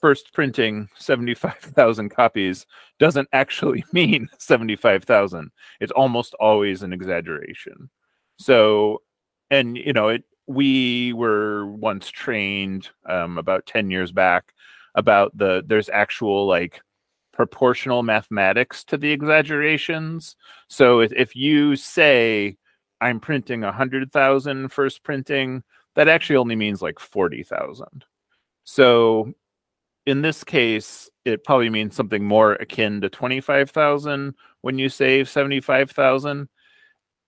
first 0.00 0.32
printing 0.32 0.88
75,000 0.94 2.08
copies 2.08 2.66
doesn't 3.00 3.28
actually 3.32 3.84
mean 3.92 4.28
75,000. 4.38 5.50
It's 5.80 5.90
almost 5.90 6.34
always 6.38 6.84
an 6.84 6.92
exaggeration. 6.92 7.90
So, 8.38 9.02
and 9.50 9.76
you 9.76 9.92
know, 9.92 10.08
it 10.08 10.24
we 10.46 11.12
were 11.12 11.66
once 11.66 12.10
trained 12.10 12.88
um, 13.08 13.38
about 13.38 13.66
10 13.66 13.90
years 13.90 14.10
back 14.10 14.52
about 14.96 15.36
the 15.36 15.62
there's 15.66 15.88
actual 15.88 16.46
like 16.46 16.82
proportional 17.32 18.02
mathematics 18.02 18.84
to 18.84 18.96
the 18.98 19.10
exaggerations. 19.12 20.36
So 20.68 21.00
if, 21.00 21.12
if 21.12 21.36
you 21.36 21.76
say 21.76 22.56
I'm 23.00 23.20
printing 23.20 23.62
100,000 23.62 24.68
first 24.70 25.02
printing, 25.04 25.62
that 25.94 26.08
actually 26.08 26.36
only 26.36 26.56
means 26.56 26.82
like 26.82 26.98
40,000. 26.98 28.04
So 28.64 29.32
in 30.06 30.22
this 30.22 30.44
case, 30.44 31.08
it 31.24 31.44
probably 31.44 31.70
means 31.70 31.94
something 31.94 32.24
more 32.24 32.54
akin 32.54 33.00
to 33.02 33.08
25,000 33.08 34.34
when 34.62 34.78
you 34.78 34.88
save 34.88 35.28
75,000. 35.28 36.48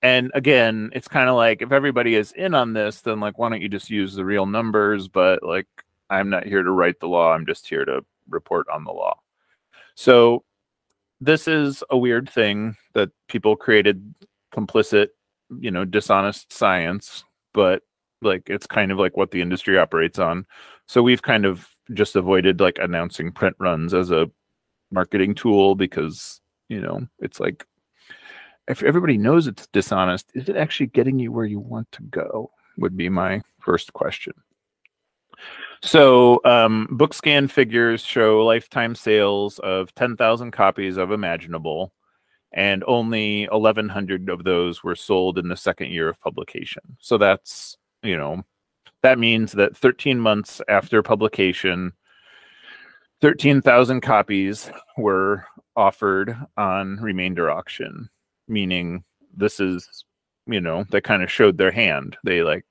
And 0.02 0.32
again, 0.34 0.90
it's 0.94 1.08
kind 1.08 1.28
of 1.28 1.36
like 1.36 1.62
if 1.62 1.70
everybody 1.70 2.16
is 2.16 2.32
in 2.32 2.54
on 2.54 2.72
this, 2.72 3.02
then 3.02 3.20
like, 3.20 3.38
why 3.38 3.48
don't 3.48 3.62
you 3.62 3.68
just 3.68 3.88
use 3.88 4.14
the 4.14 4.24
real 4.24 4.46
numbers? 4.46 5.06
But 5.08 5.42
like, 5.42 5.68
I'm 6.10 6.28
not 6.28 6.44
here 6.44 6.62
to 6.62 6.70
write 6.70 7.00
the 7.00 7.08
law, 7.08 7.32
I'm 7.32 7.46
just 7.46 7.68
here 7.68 7.84
to 7.84 8.04
report 8.28 8.66
on 8.72 8.84
the 8.84 8.92
law. 8.92 9.18
So 9.94 10.44
this 11.20 11.46
is 11.46 11.84
a 11.90 11.96
weird 11.96 12.28
thing 12.28 12.76
that 12.94 13.10
people 13.28 13.56
created 13.56 14.14
complicit, 14.52 15.08
you 15.60 15.70
know, 15.70 15.84
dishonest 15.84 16.52
science, 16.52 17.24
but 17.54 17.82
like 18.20 18.50
it's 18.50 18.66
kind 18.66 18.90
of 18.90 18.98
like 18.98 19.16
what 19.16 19.30
the 19.30 19.40
industry 19.40 19.78
operates 19.78 20.18
on. 20.18 20.46
So 20.86 21.02
we've 21.02 21.22
kind 21.22 21.44
of 21.44 21.68
just 21.94 22.16
avoided 22.16 22.60
like 22.60 22.78
announcing 22.80 23.32
print 23.32 23.56
runs 23.58 23.94
as 23.94 24.10
a 24.10 24.30
marketing 24.90 25.34
tool 25.34 25.74
because, 25.74 26.40
you 26.68 26.80
know, 26.80 27.06
it's 27.20 27.40
like 27.40 27.66
if 28.68 28.82
everybody 28.82 29.18
knows 29.18 29.46
it's 29.46 29.66
dishonest, 29.68 30.30
is 30.34 30.48
it 30.48 30.56
actually 30.56 30.86
getting 30.86 31.18
you 31.18 31.32
where 31.32 31.46
you 31.46 31.60
want 31.60 31.90
to 31.92 32.02
go? 32.02 32.50
Would 32.78 32.96
be 32.96 33.08
my 33.08 33.42
first 33.60 33.92
question. 33.92 34.32
So, 35.82 36.40
um, 36.44 36.88
Bookscan 36.92 37.50
figures 37.50 38.02
show 38.04 38.44
lifetime 38.44 38.94
sales 38.94 39.58
of 39.58 39.94
10,000 39.94 40.52
copies 40.52 40.96
of 40.96 41.10
Imaginable, 41.10 41.92
and 42.52 42.84
only 42.86 43.46
1,100 43.46 44.28
of 44.28 44.44
those 44.44 44.84
were 44.84 44.94
sold 44.94 45.38
in 45.38 45.48
the 45.48 45.56
second 45.56 45.90
year 45.90 46.08
of 46.08 46.20
publication. 46.20 46.82
So 47.00 47.18
that's 47.18 47.76
you 48.02 48.16
know, 48.16 48.42
that 49.02 49.18
means 49.18 49.52
that 49.52 49.76
13 49.76 50.18
months 50.18 50.60
after 50.68 51.02
publication, 51.02 51.92
13,000 53.20 54.00
copies 54.00 54.70
were 54.96 55.44
offered 55.76 56.36
on 56.56 56.96
remainder 56.96 57.50
auction, 57.50 58.10
meaning 58.48 59.04
this 59.34 59.60
is, 59.60 60.04
you 60.46 60.60
know, 60.60 60.84
they 60.90 61.00
kind 61.00 61.22
of 61.22 61.30
showed 61.30 61.58
their 61.58 61.70
hand. 61.70 62.16
They 62.24 62.42
like 62.42 62.64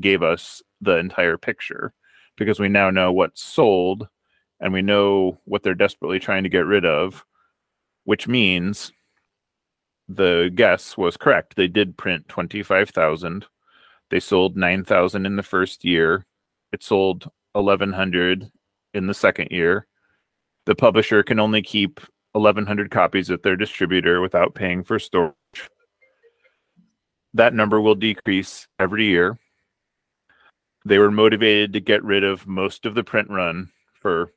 gave 0.00 0.22
us 0.22 0.62
the 0.80 0.96
entire 0.96 1.36
picture 1.36 1.92
because 2.36 2.60
we 2.60 2.68
now 2.68 2.90
know 2.90 3.12
what's 3.12 3.42
sold 3.42 4.08
and 4.60 4.72
we 4.72 4.82
know 4.82 5.38
what 5.44 5.62
they're 5.62 5.74
desperately 5.74 6.18
trying 6.18 6.42
to 6.44 6.48
get 6.48 6.66
rid 6.66 6.84
of, 6.84 7.24
which 8.04 8.28
means 8.28 8.92
the 10.08 10.50
guess 10.54 10.96
was 10.96 11.16
correct. 11.16 11.56
They 11.56 11.68
did 11.68 11.96
print 11.96 12.28
25,000 12.28 13.46
they 14.10 14.20
sold 14.20 14.56
9,000 14.56 15.26
in 15.26 15.36
the 15.36 15.42
first 15.42 15.84
year. 15.84 16.24
It 16.72 16.82
sold 16.82 17.30
1,100 17.52 18.50
in 18.94 19.06
the 19.06 19.14
second 19.14 19.48
year. 19.50 19.86
The 20.66 20.74
publisher 20.74 21.22
can 21.22 21.38
only 21.38 21.62
keep 21.62 22.00
1,100 22.38 22.90
copies 22.90 23.30
at 23.30 23.42
their 23.42 23.56
distributor 23.56 24.20
without 24.20 24.54
paying 24.54 24.84
for 24.84 24.98
storage. 24.98 25.34
That 27.34 27.54
number 27.54 27.80
will 27.80 27.94
decrease 27.94 28.66
every 28.78 29.06
year. 29.06 29.38
They 30.84 30.98
were 30.98 31.10
motivated 31.10 31.72
to 31.72 31.80
get 31.80 32.02
rid 32.02 32.24
of 32.24 32.46
most 32.46 32.86
of 32.86 32.94
the 32.94 33.04
print 33.04 33.28
run 33.30 33.70
for 34.00 34.32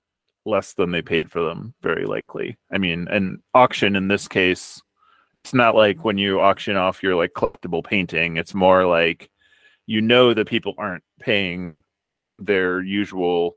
less 0.46 0.74
than 0.74 0.92
they 0.92 1.02
paid 1.02 1.32
for 1.32 1.42
them, 1.42 1.74
very 1.82 2.06
likely. 2.06 2.58
I 2.72 2.78
mean, 2.78 3.08
an 3.10 3.42
auction 3.54 3.96
in 3.96 4.08
this 4.08 4.28
case, 4.28 4.82
it's 5.44 5.54
not 5.54 5.76
like 5.76 6.04
when 6.04 6.18
you 6.18 6.40
auction 6.40 6.76
off 6.76 7.02
your 7.02 7.16
like 7.16 7.34
collectible 7.34 7.84
painting. 7.84 8.38
It's 8.38 8.54
more 8.54 8.86
like 8.86 9.30
you 9.86 10.02
know 10.02 10.34
that 10.34 10.48
people 10.48 10.74
aren't 10.78 11.04
paying 11.20 11.76
their 12.38 12.82
usual 12.82 13.56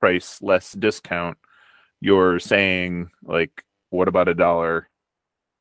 price 0.00 0.40
less 0.42 0.72
discount 0.72 1.38
you're 2.02 2.40
saying 2.40 3.08
like 3.22 3.64
what 3.92 4.08
about 4.08 4.28
a 4.28 4.34
dollar 4.34 4.88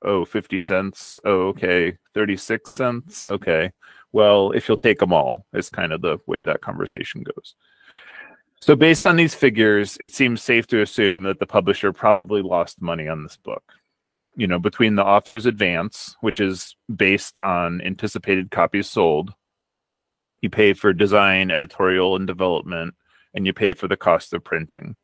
oh 0.03 0.25
50 0.25 0.65
cents 0.67 1.19
oh 1.25 1.49
okay 1.49 1.97
36 2.13 2.71
cents 2.71 3.29
okay 3.29 3.71
well, 4.13 4.51
if 4.51 4.67
you'll 4.67 4.77
take 4.77 4.99
them 4.99 5.13
all, 5.13 5.45
is 5.53 5.69
kind 5.69 5.93
of 5.93 6.01
the 6.01 6.17
way 6.27 6.35
that 6.43 6.61
conversation 6.61 7.23
goes. 7.23 7.55
So, 8.59 8.75
based 8.75 9.07
on 9.07 9.15
these 9.15 9.33
figures, 9.33 9.97
it 9.97 10.13
seems 10.13 10.41
safe 10.41 10.67
to 10.67 10.81
assume 10.81 11.17
that 11.21 11.39
the 11.39 11.47
publisher 11.47 11.93
probably 11.93 12.41
lost 12.41 12.81
money 12.81 13.07
on 13.07 13.23
this 13.23 13.37
book. 13.37 13.63
You 14.35 14.47
know, 14.47 14.59
between 14.59 14.95
the 14.95 15.05
author's 15.05 15.45
advance, 15.45 16.15
which 16.21 16.39
is 16.39 16.75
based 16.93 17.35
on 17.43 17.81
anticipated 17.81 18.51
copies 18.51 18.89
sold, 18.89 19.33
you 20.41 20.49
pay 20.49 20.73
for 20.73 20.93
design, 20.93 21.51
editorial, 21.51 22.15
and 22.15 22.27
development, 22.27 22.95
and 23.33 23.45
you 23.45 23.53
pay 23.53 23.71
for 23.71 23.87
the 23.87 23.97
cost 23.97 24.33
of 24.33 24.43
printing. 24.43 24.95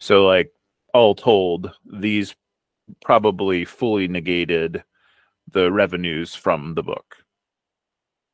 So, 0.00 0.26
like, 0.26 0.50
all 0.92 1.14
told, 1.14 1.72
these 1.84 2.34
probably 3.02 3.64
fully 3.64 4.08
negated 4.08 4.82
the 5.50 5.70
revenues 5.70 6.34
from 6.34 6.74
the 6.74 6.82
book. 6.82 7.16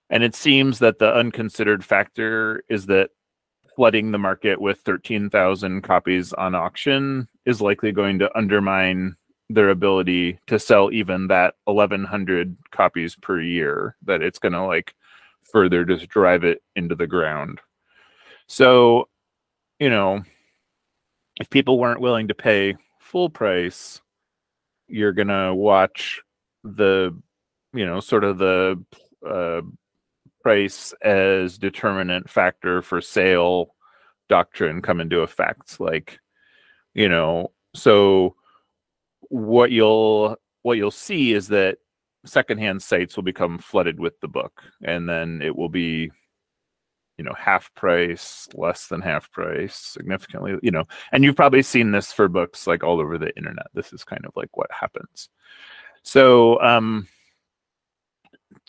And 0.08 0.24
it 0.24 0.34
seems 0.34 0.80
that 0.80 0.98
the 0.98 1.14
unconsidered 1.14 1.84
factor 1.84 2.64
is 2.68 2.86
that 2.86 3.10
flooding 3.76 4.10
the 4.10 4.18
market 4.18 4.60
with 4.60 4.80
13,000 4.80 5.82
copies 5.82 6.32
on 6.32 6.54
auction 6.54 7.28
is 7.46 7.60
likely 7.60 7.92
going 7.92 8.18
to 8.18 8.36
undermine 8.36 9.16
their 9.48 9.70
ability 9.70 10.38
to 10.46 10.58
sell 10.58 10.92
even 10.92 11.26
that 11.28 11.54
1100 11.64 12.56
copies 12.70 13.16
per 13.16 13.40
year 13.40 13.96
that 14.04 14.22
it's 14.22 14.38
going 14.38 14.52
to 14.52 14.64
like 14.64 14.94
further 15.50 15.84
just 15.84 16.08
drive 16.08 16.44
it 16.44 16.62
into 16.76 16.94
the 16.94 17.06
ground. 17.06 17.60
So, 18.46 19.08
you 19.78 19.90
know, 19.90 20.22
if 21.40 21.50
people 21.50 21.78
weren't 21.78 22.00
willing 22.00 22.28
to 22.28 22.34
pay 22.34 22.76
full 22.98 23.30
price, 23.30 24.00
you're 24.90 25.12
to 25.28 25.54
watch 25.54 26.20
the, 26.64 27.16
you 27.72 27.86
know, 27.86 28.00
sort 28.00 28.24
of 28.24 28.38
the 28.38 28.82
uh, 29.26 29.62
price 30.42 30.92
as 31.02 31.58
determinant 31.58 32.28
factor 32.28 32.82
for 32.82 33.00
sale 33.00 33.74
doctrine 34.28 34.82
come 34.82 35.00
into 35.00 35.20
effect. 35.20 35.80
Like, 35.80 36.18
you 36.94 37.08
know, 37.08 37.52
so 37.74 38.34
what 39.28 39.70
you'll 39.70 40.36
what 40.62 40.76
you'll 40.76 40.90
see 40.90 41.32
is 41.32 41.48
that 41.48 41.78
secondhand 42.26 42.82
sites 42.82 43.16
will 43.16 43.22
become 43.22 43.58
flooded 43.58 43.98
with 43.98 44.18
the 44.20 44.28
book 44.28 44.62
and 44.82 45.08
then 45.08 45.40
it 45.42 45.56
will 45.56 45.68
be 45.68 46.10
you 47.20 47.24
know 47.24 47.34
half 47.36 47.70
price 47.74 48.48
less 48.54 48.86
than 48.86 49.02
half 49.02 49.30
price 49.30 49.76
significantly 49.76 50.54
you 50.62 50.70
know 50.70 50.84
and 51.12 51.22
you've 51.22 51.36
probably 51.36 51.60
seen 51.60 51.90
this 51.90 52.10
for 52.14 52.28
books 52.28 52.66
like 52.66 52.82
all 52.82 52.98
over 52.98 53.18
the 53.18 53.36
internet. 53.36 53.66
This 53.74 53.92
is 53.92 54.04
kind 54.04 54.24
of 54.24 54.32
like 54.36 54.56
what 54.56 54.72
happens. 54.72 55.28
So 56.02 56.58
um 56.62 57.08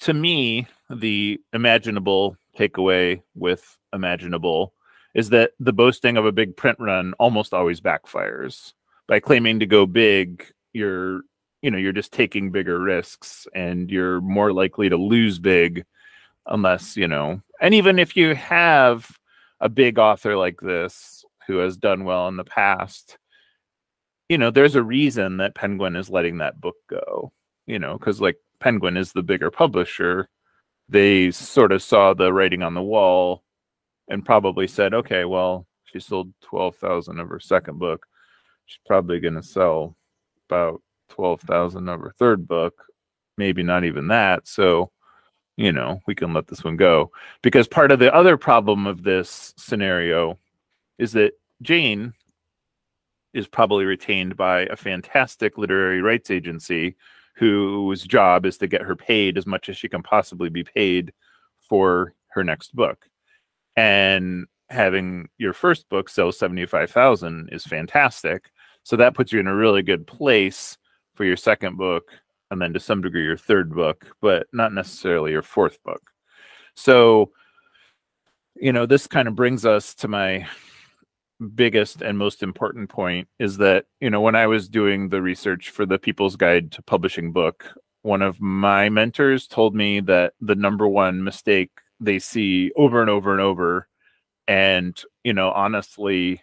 to 0.01 0.13
me 0.13 0.67
the 0.89 1.39
imaginable 1.53 2.35
takeaway 2.59 3.21
with 3.35 3.79
imaginable 3.93 4.73
is 5.15 5.29
that 5.29 5.51
the 5.61 5.71
boasting 5.71 6.17
of 6.17 6.25
a 6.25 6.33
big 6.33 6.57
print 6.57 6.77
run 6.77 7.13
almost 7.19 7.53
always 7.53 7.79
backfires. 7.79 8.73
By 9.07 9.21
claiming 9.21 9.61
to 9.61 9.65
go 9.65 9.85
big 9.85 10.45
you're 10.73 11.21
you 11.61 11.71
know 11.71 11.77
you're 11.77 11.93
just 11.93 12.11
taking 12.11 12.51
bigger 12.51 12.81
risks 12.81 13.47
and 13.55 13.89
you're 13.89 14.19
more 14.19 14.51
likely 14.51 14.89
to 14.89 14.97
lose 14.97 15.39
big 15.39 15.85
unless 16.47 16.97
you 16.97 17.07
know 17.07 17.41
and 17.61 17.73
even 17.73 17.99
if 17.99 18.17
you 18.17 18.35
have 18.35 19.09
a 19.59 19.69
big 19.69 19.97
author 19.97 20.35
like 20.35 20.59
this 20.59 21.23
who 21.47 21.57
has 21.57 21.77
done 21.77 22.03
well 22.03 22.27
in 22.27 22.35
the 22.35 22.43
past 22.43 23.17
you 24.29 24.37
know 24.37 24.51
there's 24.51 24.75
a 24.75 24.83
reason 24.83 25.37
that 25.37 25.55
penguin 25.55 25.95
is 25.95 26.09
letting 26.09 26.39
that 26.39 26.59
book 26.59 26.75
go 26.89 27.31
you 27.67 27.79
know 27.79 27.97
because 27.97 28.19
like 28.19 28.37
penguin 28.59 28.97
is 28.97 29.13
the 29.13 29.23
bigger 29.23 29.51
publisher 29.51 30.27
they 30.89 31.31
sort 31.31 31.71
of 31.71 31.81
saw 31.81 32.13
the 32.13 32.33
writing 32.33 32.63
on 32.63 32.73
the 32.73 32.81
wall 32.81 33.43
and 34.09 34.25
probably 34.25 34.67
said 34.67 34.93
okay 34.93 35.25
well 35.25 35.65
she 35.85 35.99
sold 35.99 36.33
12,000 36.41 37.19
of 37.19 37.29
her 37.29 37.39
second 37.39 37.79
book 37.79 38.05
she's 38.65 38.79
probably 38.85 39.19
going 39.19 39.35
to 39.35 39.43
sell 39.43 39.95
about 40.49 40.81
12,000 41.09 41.89
of 41.89 41.99
her 41.99 42.13
third 42.17 42.47
book, 42.47 42.85
maybe 43.37 43.63
not 43.63 43.83
even 43.83 44.07
that. 44.07 44.47
So, 44.47 44.91
you 45.61 45.71
know, 45.71 46.01
we 46.07 46.15
can 46.15 46.33
let 46.33 46.47
this 46.47 46.63
one 46.63 46.75
go. 46.75 47.11
Because 47.43 47.67
part 47.67 47.91
of 47.91 47.99
the 47.99 48.13
other 48.13 48.35
problem 48.35 48.87
of 48.87 49.03
this 49.03 49.53
scenario 49.57 50.39
is 50.97 51.11
that 51.13 51.33
Jane 51.61 52.13
is 53.33 53.47
probably 53.47 53.85
retained 53.85 54.35
by 54.35 54.61
a 54.61 54.75
fantastic 54.75 55.59
literary 55.59 56.01
rights 56.01 56.31
agency 56.31 56.95
whose 57.35 58.03
job 58.03 58.45
is 58.45 58.57
to 58.57 58.67
get 58.67 58.81
her 58.81 58.95
paid 58.95 59.37
as 59.37 59.45
much 59.45 59.69
as 59.69 59.77
she 59.77 59.87
can 59.87 60.01
possibly 60.01 60.49
be 60.49 60.63
paid 60.63 61.13
for 61.61 62.15
her 62.31 62.43
next 62.43 62.75
book. 62.75 63.05
And 63.75 64.47
having 64.69 65.29
your 65.37 65.53
first 65.53 65.87
book 65.89 66.09
sell 66.09 66.31
75,000 66.31 67.49
is 67.51 67.63
fantastic. 67.63 68.49
So 68.83 68.95
that 68.95 69.13
puts 69.13 69.31
you 69.31 69.39
in 69.39 69.47
a 69.47 69.55
really 69.55 69.83
good 69.83 70.07
place 70.07 70.77
for 71.13 71.23
your 71.23 71.37
second 71.37 71.77
book 71.77 72.11
and 72.51 72.61
then 72.61 72.73
to 72.73 72.79
some 72.79 73.01
degree 73.01 73.23
your 73.23 73.37
third 73.37 73.73
book, 73.73 74.15
but 74.21 74.47
not 74.53 74.73
necessarily 74.73 75.31
your 75.31 75.41
fourth 75.41 75.81
book. 75.83 76.11
So, 76.75 77.31
you 78.55 78.71
know, 78.71 78.85
this 78.85 79.07
kind 79.07 79.27
of 79.27 79.35
brings 79.35 79.65
us 79.65 79.95
to 79.95 80.07
my 80.07 80.47
biggest 81.55 82.01
and 82.01 82.17
most 82.17 82.43
important 82.43 82.89
point 82.89 83.27
is 83.39 83.57
that, 83.57 83.85
you 83.99 84.09
know, 84.09 84.21
when 84.21 84.35
I 84.35 84.45
was 84.47 84.69
doing 84.69 85.09
the 85.09 85.21
research 85.21 85.69
for 85.69 85.85
the 85.85 85.97
People's 85.97 86.35
Guide 86.35 86.71
to 86.73 86.83
Publishing 86.83 87.31
book, 87.31 87.65
one 88.03 88.21
of 88.21 88.39
my 88.41 88.89
mentors 88.89 89.47
told 89.47 89.73
me 89.73 89.99
that 90.01 90.33
the 90.41 90.55
number 90.55 90.87
one 90.87 91.23
mistake 91.23 91.71
they 91.99 92.19
see 92.19 92.71
over 92.75 93.01
and 93.01 93.09
over 93.09 93.31
and 93.31 93.41
over 93.41 93.87
and 94.47 95.03
you 95.23 95.33
know 95.33 95.51
honestly 95.51 96.41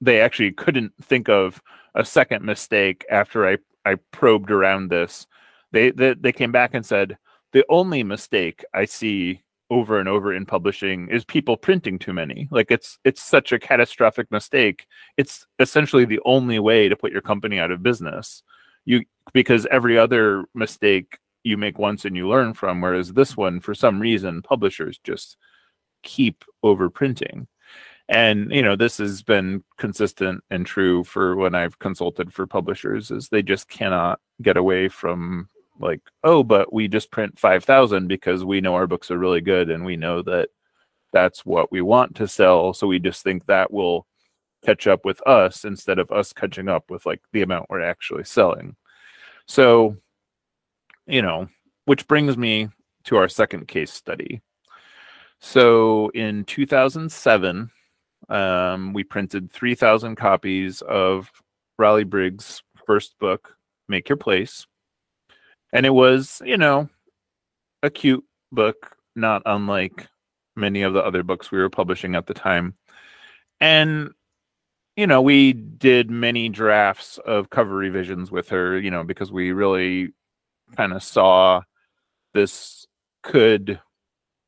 they 0.00 0.20
actually 0.20 0.52
couldn't 0.52 0.92
think 1.02 1.28
of 1.28 1.60
a 1.94 2.04
second 2.04 2.44
mistake 2.44 3.04
after 3.10 3.46
I 3.46 3.58
I 3.88 3.96
probed 4.12 4.50
around 4.50 4.90
this. 4.90 5.26
They, 5.72 5.90
they 5.90 6.14
they 6.14 6.32
came 6.32 6.52
back 6.52 6.74
and 6.74 6.84
said 6.84 7.18
the 7.52 7.64
only 7.68 8.02
mistake 8.02 8.64
I 8.74 8.84
see 8.84 9.42
over 9.70 9.98
and 9.98 10.08
over 10.08 10.32
in 10.32 10.46
publishing 10.46 11.08
is 11.08 11.24
people 11.24 11.56
printing 11.56 11.98
too 11.98 12.12
many. 12.12 12.48
Like 12.50 12.70
it's 12.70 12.98
it's 13.04 13.22
such 13.22 13.52
a 13.52 13.58
catastrophic 13.58 14.30
mistake. 14.30 14.86
It's 15.16 15.46
essentially 15.58 16.04
the 16.04 16.20
only 16.24 16.58
way 16.58 16.88
to 16.88 16.96
put 16.96 17.12
your 17.12 17.22
company 17.22 17.58
out 17.58 17.70
of 17.70 17.82
business. 17.82 18.42
You 18.84 19.04
because 19.32 19.66
every 19.70 19.98
other 19.98 20.44
mistake 20.54 21.18
you 21.44 21.56
make 21.56 21.78
once 21.78 22.04
and 22.04 22.16
you 22.16 22.28
learn 22.28 22.54
from, 22.54 22.80
whereas 22.80 23.12
this 23.12 23.36
one, 23.36 23.60
for 23.60 23.74
some 23.74 24.00
reason, 24.00 24.42
publishers 24.42 24.98
just 25.02 25.36
keep 26.02 26.44
overprinting 26.64 27.46
and 28.08 28.50
you 28.50 28.62
know 28.62 28.76
this 28.76 28.98
has 28.98 29.22
been 29.22 29.62
consistent 29.76 30.42
and 30.50 30.64
true 30.64 31.04
for 31.04 31.36
when 31.36 31.54
i've 31.54 31.78
consulted 31.78 32.32
for 32.32 32.46
publishers 32.46 33.10
is 33.10 33.28
they 33.28 33.42
just 33.42 33.68
cannot 33.68 34.18
get 34.40 34.56
away 34.56 34.88
from 34.88 35.48
like 35.78 36.00
oh 36.24 36.42
but 36.42 36.72
we 36.72 36.88
just 36.88 37.10
print 37.10 37.38
5000 37.38 38.08
because 38.08 38.44
we 38.44 38.60
know 38.60 38.74
our 38.74 38.86
books 38.86 39.10
are 39.10 39.18
really 39.18 39.40
good 39.40 39.68
and 39.70 39.84
we 39.84 39.96
know 39.96 40.22
that 40.22 40.48
that's 41.12 41.44
what 41.44 41.72
we 41.72 41.80
want 41.80 42.14
to 42.16 42.28
sell. 42.28 42.72
So 42.74 42.86
we 42.86 42.98
just 42.98 43.22
think 43.22 43.46
that 43.46 43.72
will 43.72 44.06
catch 44.64 44.86
up 44.86 45.04
with 45.04 45.24
us 45.26 45.64
instead 45.64 45.98
of 45.98 46.10
us 46.10 46.32
catching 46.32 46.68
up 46.68 46.90
with 46.90 47.06
like 47.06 47.22
the 47.32 47.42
amount 47.42 47.70
we're 47.70 47.80
actually 47.80 48.24
selling. 48.24 48.76
So 49.46 49.96
you 51.06 51.22
know 51.22 51.48
which 51.86 52.06
brings 52.06 52.36
me 52.36 52.68
to 53.04 53.16
our 53.16 53.28
second 53.28 53.66
case 53.68 53.92
study. 53.92 54.42
So 55.40 56.10
in 56.10 56.44
2007 56.44 57.70
um, 58.28 58.92
we 58.92 59.04
printed 59.04 59.50
3,000 59.50 60.16
copies 60.16 60.82
of 60.82 61.30
Raleigh 61.78 62.04
Briggs' 62.04 62.62
first 62.86 63.18
book, 63.18 63.56
Make 63.88 64.08
Your 64.08 64.16
Place. 64.16 64.66
And 65.72 65.86
it 65.86 65.90
was, 65.90 66.42
you 66.44 66.56
know, 66.56 66.88
a 67.82 67.90
cute 67.90 68.24
book, 68.52 68.96
not 69.14 69.42
unlike 69.46 70.06
many 70.56 70.82
of 70.82 70.92
the 70.92 71.04
other 71.04 71.22
books 71.22 71.50
we 71.50 71.58
were 71.58 71.70
publishing 71.70 72.14
at 72.14 72.26
the 72.26 72.34
time. 72.34 72.74
And, 73.60 74.10
you 74.96 75.06
know, 75.06 75.22
we 75.22 75.52
did 75.52 76.10
many 76.10 76.48
drafts 76.48 77.18
of 77.18 77.50
cover 77.50 77.74
revisions 77.74 78.30
with 78.30 78.48
her, 78.48 78.78
you 78.78 78.90
know, 78.90 79.04
because 79.04 79.30
we 79.30 79.52
really 79.52 80.12
kind 80.76 80.92
of 80.92 81.02
saw 81.02 81.62
this 82.34 82.86
could, 83.22 83.80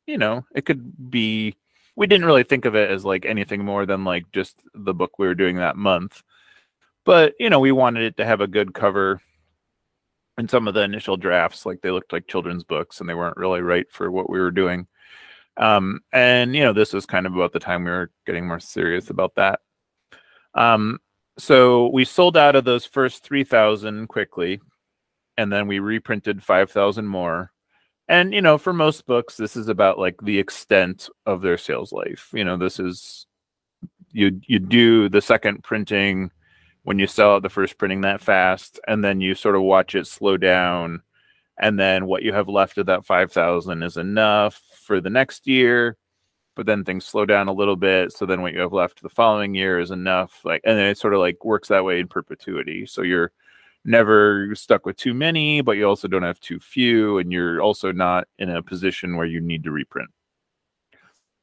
you 0.06 0.18
know, 0.18 0.44
it 0.54 0.66
could 0.66 1.10
be 1.10 1.54
we 2.00 2.06
didn't 2.06 2.24
really 2.24 2.44
think 2.44 2.64
of 2.64 2.74
it 2.74 2.90
as 2.90 3.04
like 3.04 3.26
anything 3.26 3.62
more 3.62 3.84
than 3.84 4.04
like 4.04 4.24
just 4.32 4.62
the 4.72 4.94
book 4.94 5.18
we 5.18 5.26
were 5.26 5.34
doing 5.34 5.56
that 5.56 5.76
month. 5.76 6.22
But, 7.04 7.34
you 7.38 7.50
know, 7.50 7.60
we 7.60 7.72
wanted 7.72 8.04
it 8.04 8.16
to 8.16 8.24
have 8.24 8.40
a 8.40 8.46
good 8.46 8.72
cover. 8.72 9.20
And 10.38 10.50
some 10.50 10.66
of 10.66 10.72
the 10.72 10.80
initial 10.80 11.18
drafts, 11.18 11.66
like 11.66 11.82
they 11.82 11.90
looked 11.90 12.14
like 12.14 12.26
children's 12.26 12.64
books 12.64 13.00
and 13.00 13.08
they 13.08 13.12
weren't 13.12 13.36
really 13.36 13.60
right 13.60 13.84
for 13.92 14.10
what 14.10 14.30
we 14.30 14.38
were 14.40 14.50
doing. 14.50 14.86
Um, 15.58 16.00
and, 16.10 16.56
you 16.56 16.64
know, 16.64 16.72
this 16.72 16.94
was 16.94 17.04
kind 17.04 17.26
of 17.26 17.34
about 17.34 17.52
the 17.52 17.60
time 17.60 17.84
we 17.84 17.90
were 17.90 18.10
getting 18.24 18.48
more 18.48 18.60
serious 18.60 19.10
about 19.10 19.34
that. 19.34 19.60
Um, 20.54 21.00
so 21.36 21.88
we 21.88 22.06
sold 22.06 22.34
out 22.34 22.56
of 22.56 22.64
those 22.64 22.86
first 22.86 23.24
3,000 23.24 24.06
quickly. 24.06 24.62
And 25.36 25.52
then 25.52 25.66
we 25.66 25.80
reprinted 25.80 26.42
5,000 26.42 27.06
more 27.06 27.52
and 28.10 28.34
you 28.34 28.42
know 28.42 28.58
for 28.58 28.72
most 28.72 29.06
books 29.06 29.36
this 29.36 29.56
is 29.56 29.68
about 29.68 29.98
like 29.98 30.16
the 30.22 30.38
extent 30.38 31.08
of 31.26 31.42
their 31.42 31.56
sales 31.56 31.92
life. 31.92 32.30
You 32.34 32.44
know 32.44 32.56
this 32.58 32.80
is 32.80 33.26
you 34.10 34.40
you 34.46 34.58
do 34.58 35.08
the 35.08 35.22
second 35.22 35.62
printing 35.62 36.30
when 36.82 36.98
you 36.98 37.06
sell 37.06 37.36
out 37.36 37.42
the 37.42 37.48
first 37.48 37.78
printing 37.78 38.02
that 38.02 38.20
fast 38.20 38.80
and 38.88 39.04
then 39.04 39.20
you 39.20 39.34
sort 39.34 39.54
of 39.56 39.62
watch 39.62 39.94
it 39.94 40.06
slow 40.06 40.36
down 40.36 41.02
and 41.60 41.78
then 41.78 42.06
what 42.06 42.22
you 42.22 42.32
have 42.32 42.48
left 42.48 42.78
of 42.78 42.86
that 42.86 43.04
5000 43.04 43.82
is 43.82 43.96
enough 43.96 44.60
for 44.84 45.00
the 45.00 45.10
next 45.10 45.46
year 45.46 45.96
but 46.56 46.66
then 46.66 46.84
things 46.84 47.04
slow 47.04 47.24
down 47.26 47.48
a 47.48 47.52
little 47.52 47.76
bit 47.76 48.12
so 48.12 48.26
then 48.26 48.42
what 48.42 48.52
you 48.52 48.60
have 48.60 48.72
left 48.72 49.02
the 49.02 49.08
following 49.08 49.54
year 49.54 49.78
is 49.78 49.90
enough 49.92 50.40
like 50.44 50.62
and 50.64 50.76
then 50.76 50.86
it 50.86 50.98
sort 50.98 51.14
of 51.14 51.20
like 51.20 51.44
works 51.44 51.68
that 51.68 51.84
way 51.84 52.00
in 52.00 52.08
perpetuity. 52.08 52.86
So 52.86 53.02
you're 53.02 53.32
never 53.84 54.54
stuck 54.54 54.84
with 54.84 54.96
too 54.96 55.14
many 55.14 55.60
but 55.60 55.72
you 55.72 55.84
also 55.84 56.06
don't 56.06 56.22
have 56.22 56.40
too 56.40 56.58
few 56.58 57.18
and 57.18 57.32
you're 57.32 57.60
also 57.60 57.92
not 57.92 58.28
in 58.38 58.50
a 58.50 58.62
position 58.62 59.16
where 59.16 59.26
you 59.26 59.40
need 59.40 59.64
to 59.64 59.70
reprint. 59.70 60.10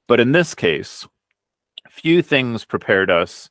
But 0.08 0.20
in 0.20 0.32
this 0.32 0.54
case 0.54 1.08
few 1.90 2.22
things 2.22 2.64
prepared 2.64 3.10
us 3.10 3.50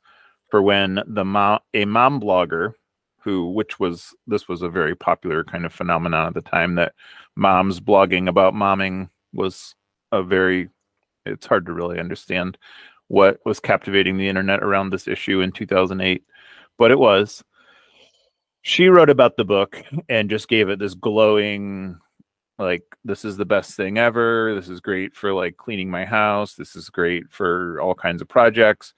for 0.49 0.61
when 0.61 1.01
the 1.05 1.25
mom, 1.25 1.59
a 1.73 1.85
mom 1.85 2.21
blogger 2.21 2.73
who 3.19 3.49
which 3.49 3.79
was 3.79 4.15
this 4.25 4.47
was 4.47 4.61
a 4.61 4.69
very 4.69 4.95
popular 4.95 5.43
kind 5.43 5.65
of 5.65 5.73
phenomenon 5.73 6.27
at 6.27 6.33
the 6.33 6.41
time 6.41 6.75
that 6.75 6.93
moms 7.35 7.79
blogging 7.79 8.29
about 8.29 8.53
momming 8.53 9.09
was 9.33 9.75
a 10.11 10.23
very 10.23 10.69
it's 11.25 11.45
hard 11.45 11.65
to 11.65 11.73
really 11.73 11.99
understand 11.99 12.57
what 13.09 13.39
was 13.45 13.59
captivating 13.59 14.17
the 14.17 14.29
internet 14.29 14.63
around 14.63 14.89
this 14.89 15.07
issue 15.07 15.41
in 15.41 15.51
2008 15.51 16.23
but 16.77 16.91
it 16.91 16.99
was 16.99 17.43
she 18.67 18.89
wrote 18.89 19.09
about 19.09 19.37
the 19.37 19.45
book 19.45 19.81
and 20.09 20.29
just 20.29 20.49
gave 20.49 20.67
it 20.67 20.77
this 20.77 20.93
glowing 20.93 21.97
like 22.59 22.83
this 23.05 23.23
is 23.23 23.37
the 23.37 23.45
best 23.45 23.77
thing 23.77 23.97
ever. 23.97 24.53
This 24.53 24.67
is 24.67 24.81
great 24.81 25.15
for 25.15 25.33
like 25.33 25.55
cleaning 25.55 25.89
my 25.89 26.03
house. 26.03 26.55
This 26.55 26.75
is 26.75 26.89
great 26.89 27.31
for 27.31 27.79
all 27.79 27.95
kinds 27.95 28.21
of 28.21 28.27
projects. 28.27 28.93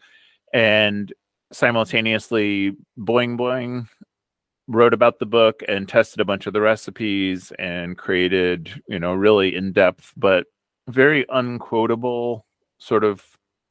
And 0.55 1.13
simultaneously 1.51 2.71
boing 2.97 3.37
boing 3.37 3.87
wrote 4.67 4.95
about 4.95 5.19
the 5.19 5.27
book 5.27 5.61
and 5.67 5.87
tested 5.87 6.19
a 6.19 6.25
bunch 6.25 6.47
of 6.47 6.53
the 6.53 6.61
recipes 6.61 7.51
and 7.59 7.95
created 7.95 8.81
you 8.87 8.99
know 8.99 9.13
really 9.13 9.55
in-depth 9.55 10.13
but 10.15 10.45
very 10.87 11.25
unquotable 11.29 12.45
sort 12.77 13.03
of 13.03 13.25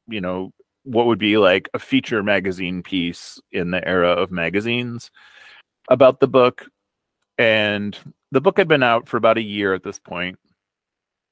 you 0.07 0.19
know 0.19 0.51
what 0.83 1.05
would 1.05 1.19
be 1.19 1.37
like 1.37 1.69
a 1.73 1.79
feature 1.79 2.21
magazine 2.21 2.83
piece 2.83 3.39
in 3.53 3.71
the 3.71 3.85
era 3.87 4.09
of 4.09 4.29
magazines 4.29 5.09
about 5.89 6.19
the 6.19 6.27
book 6.27 6.67
and 7.37 7.97
the 8.31 8.41
book 8.41 8.57
had 8.57 8.67
been 8.67 8.83
out 8.83 9.09
for 9.09 9.17
about 9.17 9.37
a 9.37 9.43
year 9.43 9.73
at 9.73 9.83
this 9.83 9.99
point 9.99 10.37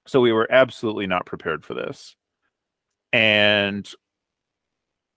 so 0.07 0.21
we 0.21 0.31
were 0.31 0.47
absolutely 0.49 1.05
not 1.05 1.25
prepared 1.25 1.65
for 1.65 1.73
this. 1.73 2.15
And 3.11 3.87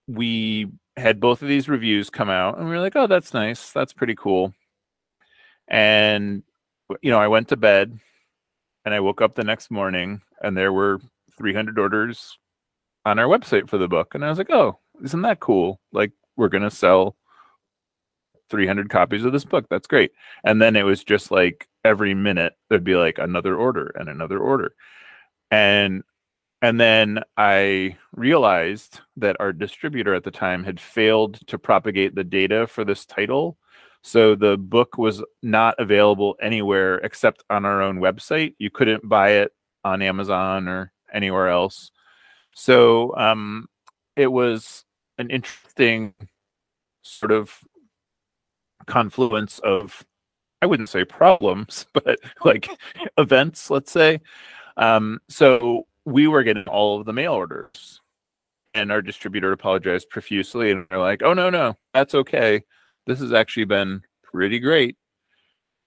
we 0.07 0.67
had 0.97 1.21
both 1.21 1.41
of 1.41 1.47
these 1.47 1.69
reviews 1.69 2.09
come 2.09 2.29
out 2.29 2.57
and 2.57 2.67
we 2.67 2.71
were 2.75 2.81
like 2.81 2.95
oh 2.95 3.07
that's 3.07 3.33
nice. 3.33 3.71
That's 3.71 3.93
pretty 3.93 4.15
cool. 4.15 4.53
And 5.67 6.43
you 7.01 7.09
know 7.09 7.19
i 7.19 7.29
went 7.29 7.47
to 7.47 7.55
bed 7.55 7.97
and 8.83 8.93
i 8.93 8.99
woke 8.99 9.21
up 9.21 9.33
the 9.33 9.45
next 9.45 9.71
morning 9.71 10.21
and 10.41 10.57
there 10.57 10.73
were 10.73 10.99
300 11.37 11.79
orders 11.79 12.37
on 13.05 13.17
our 13.17 13.27
website 13.27 13.69
for 13.69 13.77
the 13.77 13.87
book 13.87 14.13
and 14.13 14.25
i 14.25 14.29
was 14.29 14.37
like 14.37 14.49
oh 14.49 14.77
isn't 15.01 15.21
that 15.21 15.39
cool? 15.39 15.79
Like 15.93 16.11
we're 16.35 16.49
going 16.49 16.63
to 16.63 16.69
sell 16.69 17.15
300 18.51 18.89
copies 18.89 19.25
of 19.25 19.33
this 19.33 19.45
book. 19.45 19.65
That's 19.69 19.87
great. 19.87 20.11
And 20.43 20.61
then 20.61 20.75
it 20.75 20.83
was 20.83 21.03
just 21.03 21.31
like 21.31 21.67
every 21.83 22.13
minute 22.13 22.53
there'd 22.69 22.83
be 22.83 22.95
like 22.95 23.17
another 23.17 23.55
order 23.55 23.91
and 23.95 24.09
another 24.09 24.37
order. 24.37 24.75
And 25.49 26.03
and 26.63 26.79
then 26.79 27.21
i 27.37 27.97
realized 28.15 28.99
that 29.17 29.35
our 29.39 29.51
distributor 29.51 30.13
at 30.13 30.23
the 30.23 30.29
time 30.31 30.63
had 30.63 30.79
failed 30.79 31.39
to 31.47 31.57
propagate 31.57 32.13
the 32.13 32.23
data 32.23 32.67
for 32.67 32.85
this 32.85 33.05
title. 33.05 33.57
So 34.03 34.35
the 34.35 34.57
book 34.57 34.97
was 34.97 35.23
not 35.41 35.75
available 35.79 36.35
anywhere 36.41 36.97
except 36.97 37.43
on 37.49 37.65
our 37.65 37.81
own 37.81 37.99
website. 37.99 38.55
You 38.59 38.69
couldn't 38.69 39.07
buy 39.07 39.31
it 39.31 39.53
on 39.83 40.01
amazon 40.01 40.67
or 40.67 40.91
anywhere 41.13 41.49
else. 41.49 41.91
So 42.53 43.15
um 43.17 43.67
it 44.15 44.27
was 44.27 44.85
an 45.17 45.29
interesting 45.29 46.13
sort 47.03 47.31
of 47.31 47.57
confluence 48.85 49.59
of 49.59 50.05
I 50.61 50.67
wouldn't 50.67 50.89
say 50.89 51.03
problems, 51.05 51.85
but 51.93 52.19
like 52.43 52.69
events, 53.17 53.69
let's 53.69 53.91
say. 53.91 54.21
Um, 54.77 55.19
so 55.27 55.87
we 56.05 56.27
were 56.27 56.43
getting 56.43 56.67
all 56.67 56.99
of 56.99 57.05
the 57.05 57.13
mail 57.13 57.33
orders, 57.33 58.01
and 58.73 58.91
our 58.91 59.01
distributor 59.01 59.51
apologized 59.51 60.09
profusely, 60.09 60.71
and 60.71 60.87
they're 60.89 60.99
like, 60.99 61.23
"Oh 61.23 61.33
no, 61.33 61.49
no, 61.49 61.77
that's 61.93 62.15
okay. 62.15 62.63
This 63.07 63.19
has 63.19 63.33
actually 63.33 63.65
been 63.65 64.03
pretty 64.23 64.59
great." 64.59 64.97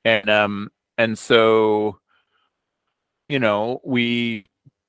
And 0.05 0.29
um, 0.29 0.71
and 0.99 1.19
so, 1.19 1.99
you 3.29 3.39
know, 3.39 3.81
we 3.85 4.47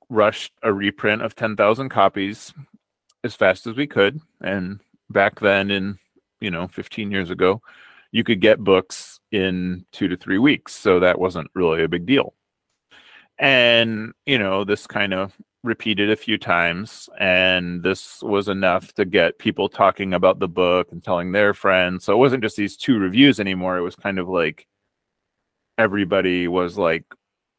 rushed 0.08 0.52
a 0.62 0.72
reprint 0.72 1.22
of 1.22 1.34
ten 1.34 1.56
thousand 1.56 1.88
copies 1.88 2.52
as 3.24 3.34
fast 3.34 3.66
as 3.66 3.76
we 3.76 3.86
could, 3.86 4.20
and 4.40 4.80
back 5.10 5.40
then, 5.40 5.70
in 5.70 5.98
you 6.40 6.50
know, 6.50 6.68
fifteen 6.68 7.10
years 7.10 7.30
ago, 7.30 7.62
you 8.16 8.24
could 8.24 8.40
get 8.40 8.64
books 8.64 9.20
in 9.30 9.84
two 9.92 10.08
to 10.08 10.16
three 10.16 10.38
weeks. 10.38 10.72
So 10.74 11.00
that 11.00 11.18
wasn't 11.18 11.50
really 11.54 11.84
a 11.84 11.88
big 11.88 12.06
deal. 12.06 12.32
And, 13.38 14.14
you 14.24 14.38
know, 14.38 14.64
this 14.64 14.86
kind 14.86 15.12
of 15.12 15.36
repeated 15.62 16.10
a 16.10 16.16
few 16.16 16.38
times. 16.38 17.10
And 17.20 17.82
this 17.82 18.22
was 18.22 18.48
enough 18.48 18.94
to 18.94 19.04
get 19.04 19.38
people 19.38 19.68
talking 19.68 20.14
about 20.14 20.38
the 20.38 20.48
book 20.48 20.88
and 20.92 21.04
telling 21.04 21.32
their 21.32 21.52
friends. 21.52 22.06
So 22.06 22.14
it 22.14 22.16
wasn't 22.16 22.42
just 22.42 22.56
these 22.56 22.78
two 22.78 22.98
reviews 22.98 23.38
anymore. 23.38 23.76
It 23.76 23.82
was 23.82 23.96
kind 23.96 24.18
of 24.18 24.30
like 24.30 24.66
everybody 25.76 26.48
was 26.48 26.78
like, 26.78 27.04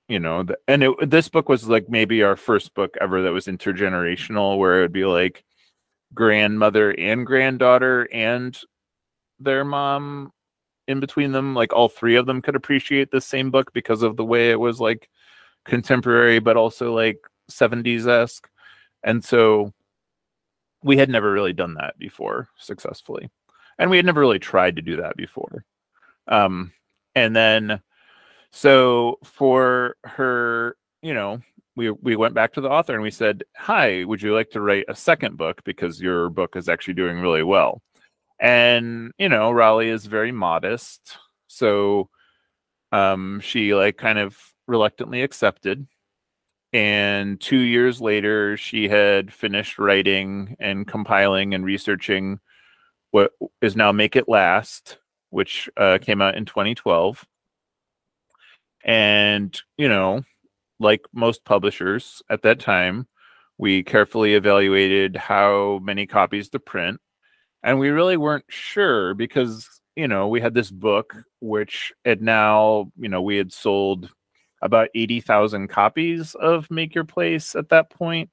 you 0.07 0.19
know, 0.19 0.41
the, 0.41 0.57
and 0.67 0.81
it, 0.81 1.07
this 1.07 1.29
book 1.29 1.49
was 1.49 1.69
like 1.69 1.87
maybe 1.87 2.23
our 2.23 2.35
first 2.35 2.73
book 2.73 2.97
ever 2.99 3.21
that 3.21 3.31
was 3.31 3.45
intergenerational, 3.45 4.57
where 4.57 4.79
it 4.79 4.81
would 4.81 4.91
be 4.91 5.05
like 5.05 5.43
grandmother 6.15 6.89
and 6.97 7.27
granddaughter 7.27 8.09
and 8.11 8.59
their 9.39 9.63
mom 9.63 10.31
in 10.87 10.99
between 10.99 11.31
them 11.31 11.53
like 11.53 11.73
all 11.73 11.89
three 11.89 12.15
of 12.15 12.25
them 12.25 12.41
could 12.41 12.55
appreciate 12.55 13.11
the 13.11 13.21
same 13.21 13.51
book 13.51 13.73
because 13.73 14.03
of 14.03 14.15
the 14.15 14.25
way 14.25 14.51
it 14.51 14.59
was 14.59 14.79
like 14.79 15.09
contemporary 15.65 16.39
but 16.39 16.57
also 16.57 16.93
like 16.93 17.19
70s-esque 17.51 18.49
and 19.03 19.23
so 19.23 19.73
we 20.83 20.97
had 20.97 21.09
never 21.09 21.31
really 21.31 21.53
done 21.53 21.75
that 21.75 21.97
before 21.97 22.49
successfully. 22.57 23.29
And 23.79 23.89
we 23.89 23.97
had 23.97 24.05
never 24.05 24.19
really 24.19 24.39
tried 24.39 24.75
to 24.77 24.81
do 24.81 24.97
that 24.97 25.15
before. 25.15 25.63
Um 26.27 26.73
and 27.15 27.35
then 27.35 27.81
so 28.51 29.17
for 29.23 29.95
her 30.03 30.77
you 31.01 31.13
know 31.13 31.41
we 31.75 31.91
we 31.91 32.15
went 32.15 32.33
back 32.33 32.53
to 32.53 32.61
the 32.61 32.69
author 32.69 32.93
and 32.93 33.03
we 33.03 33.11
said 33.11 33.43
hi 33.55 34.03
would 34.03 34.21
you 34.21 34.33
like 34.33 34.49
to 34.51 34.61
write 34.61 34.85
a 34.87 34.95
second 34.95 35.37
book? 35.37 35.63
Because 35.63 36.01
your 36.01 36.29
book 36.29 36.55
is 36.55 36.69
actually 36.69 36.95
doing 36.95 37.19
really 37.19 37.43
well 37.43 37.81
and 38.39 39.11
you 39.17 39.29
know 39.29 39.51
raleigh 39.51 39.89
is 39.89 40.05
very 40.05 40.31
modest 40.31 41.17
so 41.47 42.09
um 42.91 43.39
she 43.39 43.73
like 43.73 43.97
kind 43.97 44.19
of 44.19 44.37
reluctantly 44.67 45.21
accepted 45.21 45.87
and 46.73 47.39
two 47.39 47.57
years 47.57 48.01
later 48.01 48.57
she 48.57 48.87
had 48.87 49.33
finished 49.33 49.79
writing 49.79 50.55
and 50.59 50.87
compiling 50.87 51.53
and 51.53 51.65
researching 51.65 52.39
what 53.11 53.31
is 53.61 53.75
now 53.75 53.91
make 53.91 54.15
it 54.15 54.29
last 54.29 54.99
which 55.29 55.69
uh, 55.77 55.97
came 56.01 56.21
out 56.21 56.35
in 56.35 56.45
2012 56.45 57.25
and 58.85 59.61
you 59.77 59.89
know 59.89 60.21
like 60.79 61.01
most 61.13 61.43
publishers 61.43 62.21
at 62.29 62.43
that 62.43 62.59
time 62.59 63.07
we 63.57 63.81
carefully 63.81 64.35
evaluated 64.35 65.15
how 65.15 65.79
many 65.81 66.05
copies 66.05 66.49
to 66.49 66.59
print 66.59 66.99
and 67.67 67.77
we 67.79 67.89
really 67.89 68.15
weren't 68.15 68.45
sure 68.47 69.13
because 69.13 69.69
you 69.97 70.07
know 70.07 70.29
we 70.29 70.39
had 70.39 70.53
this 70.53 70.71
book 70.71 71.13
which 71.41 71.93
had 72.05 72.21
now 72.21 72.89
you 72.97 73.09
know 73.09 73.21
we 73.21 73.35
had 73.35 73.51
sold 73.51 74.09
about 74.63 74.89
80,000 74.95 75.67
copies 75.67 76.33
of 76.35 76.71
make 76.71 76.95
your 76.95 77.03
place 77.03 77.55
at 77.55 77.69
that 77.69 77.91
point 77.91 78.31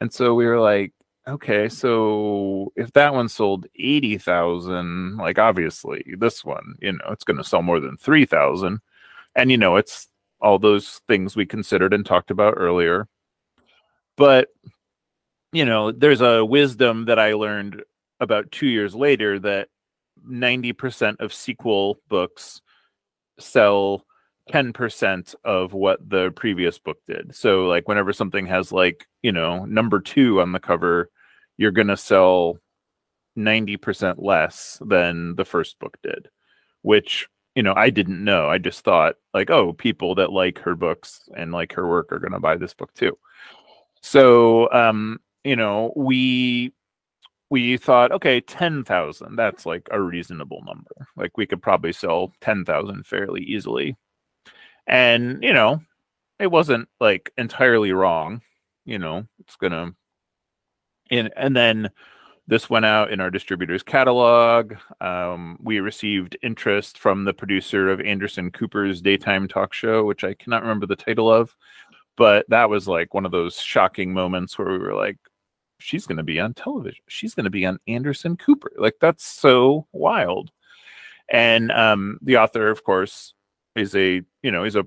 and 0.00 0.10
so 0.12 0.34
we 0.34 0.46
were 0.46 0.60
like 0.60 0.94
okay 1.26 1.68
so 1.68 2.72
if 2.76 2.92
that 2.92 3.12
one 3.12 3.28
sold 3.28 3.66
80,000 3.76 5.16
like 5.16 5.38
obviously 5.38 6.14
this 6.18 6.44
one 6.44 6.76
you 6.80 6.92
know 6.92 7.08
it's 7.10 7.24
going 7.24 7.36
to 7.36 7.44
sell 7.44 7.62
more 7.62 7.80
than 7.80 7.96
3,000 7.96 8.80
and 9.34 9.50
you 9.50 9.58
know 9.58 9.76
it's 9.76 10.06
all 10.40 10.58
those 10.58 11.02
things 11.08 11.36
we 11.36 11.44
considered 11.44 11.92
and 11.92 12.06
talked 12.06 12.30
about 12.30 12.54
earlier. 12.56 13.06
But 14.16 14.48
you 15.52 15.64
know 15.64 15.92
there's 15.92 16.20
a 16.20 16.44
wisdom 16.44 17.06
that 17.06 17.18
i 17.18 17.32
learned 17.32 17.82
about 18.20 18.52
two 18.52 18.68
years 18.68 18.94
later 18.94 19.38
that 19.38 19.68
90% 20.28 21.20
of 21.20 21.32
sequel 21.32 22.00
books 22.08 22.60
sell 23.38 24.04
10% 24.50 25.34
of 25.44 25.72
what 25.72 26.08
the 26.08 26.30
previous 26.32 26.78
book 26.78 26.98
did. 27.06 27.34
So 27.34 27.66
like 27.66 27.88
whenever 27.88 28.12
something 28.12 28.46
has 28.46 28.72
like, 28.72 29.06
you 29.22 29.32
know, 29.32 29.64
number 29.64 30.00
2 30.00 30.40
on 30.40 30.52
the 30.52 30.60
cover, 30.60 31.10
you're 31.56 31.70
going 31.70 31.88
to 31.88 31.96
sell 31.96 32.58
90% 33.38 34.16
less 34.18 34.78
than 34.84 35.36
the 35.36 35.44
first 35.44 35.78
book 35.78 35.96
did, 36.02 36.28
which, 36.82 37.28
you 37.54 37.62
know, 37.62 37.74
I 37.76 37.90
didn't 37.90 38.22
know. 38.22 38.48
I 38.48 38.58
just 38.58 38.84
thought 38.84 39.16
like, 39.32 39.50
oh, 39.50 39.72
people 39.72 40.16
that 40.16 40.32
like 40.32 40.58
her 40.60 40.74
books 40.74 41.28
and 41.36 41.52
like 41.52 41.72
her 41.74 41.86
work 41.86 42.12
are 42.12 42.18
going 42.18 42.32
to 42.32 42.40
buy 42.40 42.56
this 42.56 42.74
book 42.74 42.92
too. 42.94 43.16
So, 44.02 44.70
um, 44.72 45.20
you 45.44 45.56
know, 45.56 45.92
we 45.96 46.72
we 47.50 47.76
thought, 47.76 48.12
okay, 48.12 48.40
10,000, 48.40 49.36
that's 49.36 49.66
like 49.66 49.88
a 49.90 50.00
reasonable 50.00 50.62
number. 50.64 51.08
Like 51.16 51.36
we 51.36 51.46
could 51.46 51.60
probably 51.60 51.92
sell 51.92 52.32
10,000 52.40 53.04
fairly 53.04 53.42
easily. 53.42 53.96
And, 54.86 55.42
you 55.42 55.52
know, 55.52 55.82
it 56.38 56.46
wasn't 56.46 56.88
like 57.00 57.32
entirely 57.36 57.92
wrong. 57.92 58.42
You 58.84 58.98
know, 58.98 59.26
it's 59.40 59.56
going 59.56 59.72
to, 59.72 59.94
and, 61.10 61.30
and 61.36 61.56
then 61.56 61.90
this 62.46 62.70
went 62.70 62.84
out 62.84 63.12
in 63.12 63.20
our 63.20 63.30
distributor's 63.30 63.82
catalog. 63.82 64.74
Um, 65.00 65.58
we 65.60 65.80
received 65.80 66.36
interest 66.42 66.98
from 66.98 67.24
the 67.24 67.34
producer 67.34 67.90
of 67.90 68.00
Anderson 68.00 68.50
Cooper's 68.52 69.02
daytime 69.02 69.48
talk 69.48 69.72
show, 69.72 70.04
which 70.04 70.22
I 70.24 70.34
cannot 70.34 70.62
remember 70.62 70.86
the 70.86 70.96
title 70.96 71.32
of, 71.32 71.54
but 72.16 72.46
that 72.48 72.70
was 72.70 72.88
like 72.88 73.12
one 73.12 73.26
of 73.26 73.32
those 73.32 73.60
shocking 73.60 74.12
moments 74.12 74.58
where 74.58 74.70
we 74.70 74.78
were 74.78 74.94
like, 74.94 75.18
she's 75.80 76.06
going 76.06 76.18
to 76.18 76.22
be 76.22 76.38
on 76.38 76.54
television. 76.54 77.02
She's 77.08 77.34
going 77.34 77.44
to 77.44 77.50
be 77.50 77.66
on 77.66 77.78
Anderson 77.88 78.36
Cooper. 78.36 78.72
Like 78.76 78.96
that's 79.00 79.26
so 79.26 79.86
wild. 79.92 80.50
And 81.30 81.70
um, 81.72 82.18
the 82.22 82.36
author, 82.36 82.68
of 82.68 82.84
course, 82.84 83.34
is 83.76 83.94
a 83.94 84.22
you 84.42 84.50
know 84.50 84.64
is 84.64 84.76
a 84.76 84.86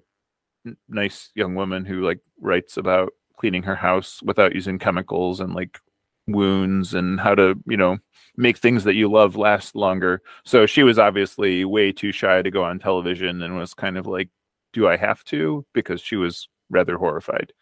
nice 0.87 1.31
young 1.35 1.55
woman 1.55 1.85
who 1.85 2.01
like 2.01 2.19
writes 2.39 2.77
about 2.77 3.13
cleaning 3.37 3.63
her 3.63 3.75
house 3.75 4.21
without 4.23 4.55
using 4.55 4.79
chemicals 4.79 5.39
and 5.39 5.53
like 5.53 5.79
wounds 6.27 6.93
and 6.93 7.19
how 7.19 7.35
to 7.35 7.55
you 7.67 7.77
know 7.77 7.97
make 8.37 8.57
things 8.57 8.83
that 8.83 8.95
you 8.95 9.09
love 9.09 9.35
last 9.35 9.75
longer. 9.75 10.21
So 10.43 10.65
she 10.65 10.83
was 10.83 10.99
obviously 10.99 11.65
way 11.65 11.91
too 11.91 12.11
shy 12.11 12.41
to 12.41 12.51
go 12.51 12.63
on 12.63 12.79
television 12.79 13.41
and 13.41 13.57
was 13.57 13.73
kind 13.73 13.97
of 13.97 14.07
like, 14.07 14.29
do 14.73 14.87
I 14.87 14.97
have 14.97 15.23
to? 15.25 15.65
Because 15.73 16.01
she 16.01 16.15
was 16.15 16.49
rather 16.69 16.97
horrified. 16.97 17.53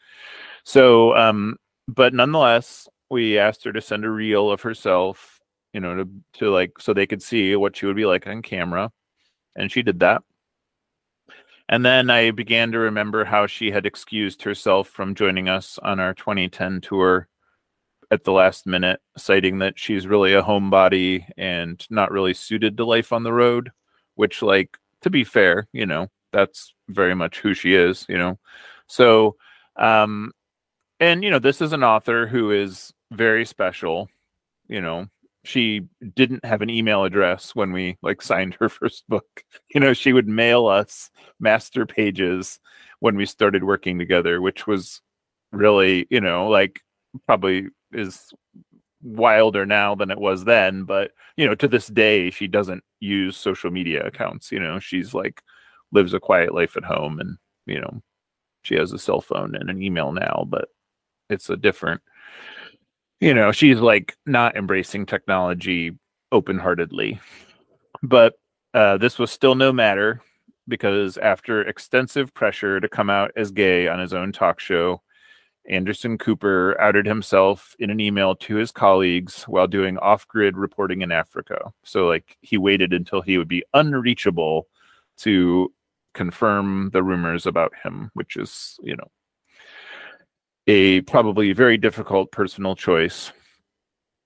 So, 0.64 1.16
um, 1.18 1.58
but 1.88 2.14
nonetheless, 2.14 2.88
we 3.12 3.38
asked 3.38 3.66
her 3.66 3.74
to 3.74 3.82
send 3.82 4.06
a 4.06 4.10
reel 4.10 4.50
of 4.50 4.62
herself, 4.62 5.42
you 5.74 5.82
know, 5.82 5.96
to 5.96 6.10
to 6.40 6.50
like 6.50 6.80
so 6.80 6.94
they 6.94 7.08
could 7.08 7.22
see 7.22 7.56
what 7.56 7.76
she 7.76 7.86
would 7.86 7.96
be 7.96 8.06
like 8.06 8.26
on 8.26 8.42
camera, 8.42 8.92
and 9.56 9.72
she 9.72 9.84
did 9.84 10.00
that. 10.00 10.24
And 11.70 11.86
then 11.86 12.10
I 12.10 12.32
began 12.32 12.72
to 12.72 12.80
remember 12.80 13.24
how 13.26 13.48
she 13.48 13.72
had 13.72 13.86
excused 13.86 14.44
herself 14.44 14.90
from 14.90 15.16
joining 15.16 15.48
us 15.50 15.80
on 15.84 16.00
our 16.00 16.14
2010 16.14 16.82
tour 16.82 17.28
at 18.12 18.26
the 18.26 18.32
last 18.34 18.68
minute, 18.68 19.00
citing 19.18 19.60
that 19.60 19.80
she's 19.80 20.06
really 20.08 20.34
a 20.34 20.44
homebody 20.44 21.26
and 21.38 21.86
not 21.90 22.12
really 22.12 22.34
suited 22.34 22.76
to 22.78 22.86
life 22.86 23.14
on 23.14 23.24
the 23.24 23.32
road, 23.32 23.72
which, 24.16 24.42
like, 24.42 24.78
to 25.02 25.10
be 25.10 25.24
fair, 25.24 25.68
you 25.72 25.86
know, 25.86 26.08
that's 26.34 26.74
very 26.90 27.16
much 27.16 27.40
who 27.40 27.54
she 27.54 27.74
is, 27.74 28.06
you 28.10 28.18
know. 28.18 28.38
So, 28.88 29.38
um, 29.78 30.34
and, 31.02 31.24
you 31.24 31.32
know, 31.32 31.40
this 31.40 31.62
is 31.62 31.74
an 31.74 31.84
author 31.84 32.28
who 32.28 32.52
is 32.52 32.94
very 33.12 33.46
special. 33.46 34.08
You 34.68 34.82
know, 34.82 35.08
she 35.44 35.82
didn't 36.16 36.46
have 36.46 36.62
an 36.62 36.70
email 36.70 37.04
address 37.04 37.56
when 37.56 37.74
we 37.74 37.98
like 38.04 38.22
signed 38.22 38.56
her 38.60 38.70
first 38.70 39.06
book. 39.10 39.44
You 39.74 39.82
know, 39.82 39.94
she 39.94 40.14
would 40.14 40.28
mail 40.30 40.68
us 40.68 41.10
master 41.40 41.86
pages 41.86 42.60
when 43.00 43.18
we 43.18 43.26
started 43.26 43.64
working 43.64 44.00
together, 44.00 44.42
which 44.42 44.68
was 44.68 45.02
really, 45.52 46.08
you 46.12 46.22
know, 46.22 46.48
like 46.48 46.82
probably 47.28 47.68
is 47.94 48.32
wilder 49.04 49.66
now 49.66 49.96
than 49.96 50.12
it 50.12 50.20
was 50.20 50.46
then, 50.46 50.84
but 50.84 51.12
you 51.38 51.48
know, 51.48 51.56
to 51.56 51.68
this 51.68 51.88
day 51.88 52.30
she 52.30 52.48
doesn't 52.48 52.84
use 53.00 53.38
social 53.38 53.72
media 53.72 54.06
accounts, 54.06 54.52
you 54.52 54.60
know, 54.60 54.80
she's 54.80 55.14
like 55.14 55.42
lives 55.92 56.14
a 56.14 56.20
quiet 56.20 56.54
life 56.54 56.78
at 56.78 56.84
home 56.86 57.20
and, 57.20 57.38
you 57.66 57.82
know, 57.82 58.02
she 58.64 58.76
has 58.76 58.94
a 58.94 59.00
cell 59.00 59.22
phone 59.22 59.56
and 59.56 59.70
an 59.70 59.82
email 59.82 60.12
now, 60.12 60.46
but 60.50 60.70
it's 61.32 61.50
a 61.50 61.58
different 61.58 62.02
you 63.22 63.36
know, 63.36 63.52
she's 63.52 63.80
like 63.80 64.18
not 64.26 64.58
embracing 64.58 65.06
technology 65.06 65.96
open 66.32 66.58
heartedly. 66.58 67.22
But 68.02 68.34
uh, 68.74 68.98
this 68.98 69.20
was 69.20 69.32
still 69.32 69.56
no 69.56 69.72
matter 69.72 70.22
because 70.68 71.18
after 71.18 71.62
extensive 71.62 72.34
pressure 72.34 72.80
to 72.80 72.90
come 72.90 73.10
out 73.10 73.32
as 73.36 73.52
gay 73.52 73.88
on 73.88 74.00
his 74.00 74.14
own 74.14 74.32
talk 74.32 74.60
show, 74.60 75.02
Anderson 75.70 76.18
Cooper 76.18 76.80
outed 76.82 77.06
himself 77.06 77.76
in 77.78 77.92
an 77.92 78.00
email 78.00 78.36
to 78.38 78.56
his 78.56 78.72
colleagues 78.72 79.44
while 79.44 79.68
doing 79.68 80.00
off 80.00 80.28
grid 80.28 80.58
reporting 80.58 81.02
in 81.02 81.12
Africa. 81.12 81.72
So, 81.84 82.08
like, 82.08 82.38
he 82.42 82.58
waited 82.58 82.92
until 82.94 83.22
he 83.22 83.38
would 83.38 83.48
be 83.48 83.64
unreachable 83.76 84.68
to 85.18 85.72
confirm 86.16 86.90
the 86.92 87.04
rumors 87.04 87.46
about 87.46 87.74
him, 87.84 88.10
which 88.16 88.38
is, 88.38 88.80
you 88.82 88.96
know, 88.96 89.12
a 90.68 91.02
probably 91.02 91.54
very 91.54 91.78
difficult 91.78 92.32
personal 92.32 92.76
choice. 92.76 93.32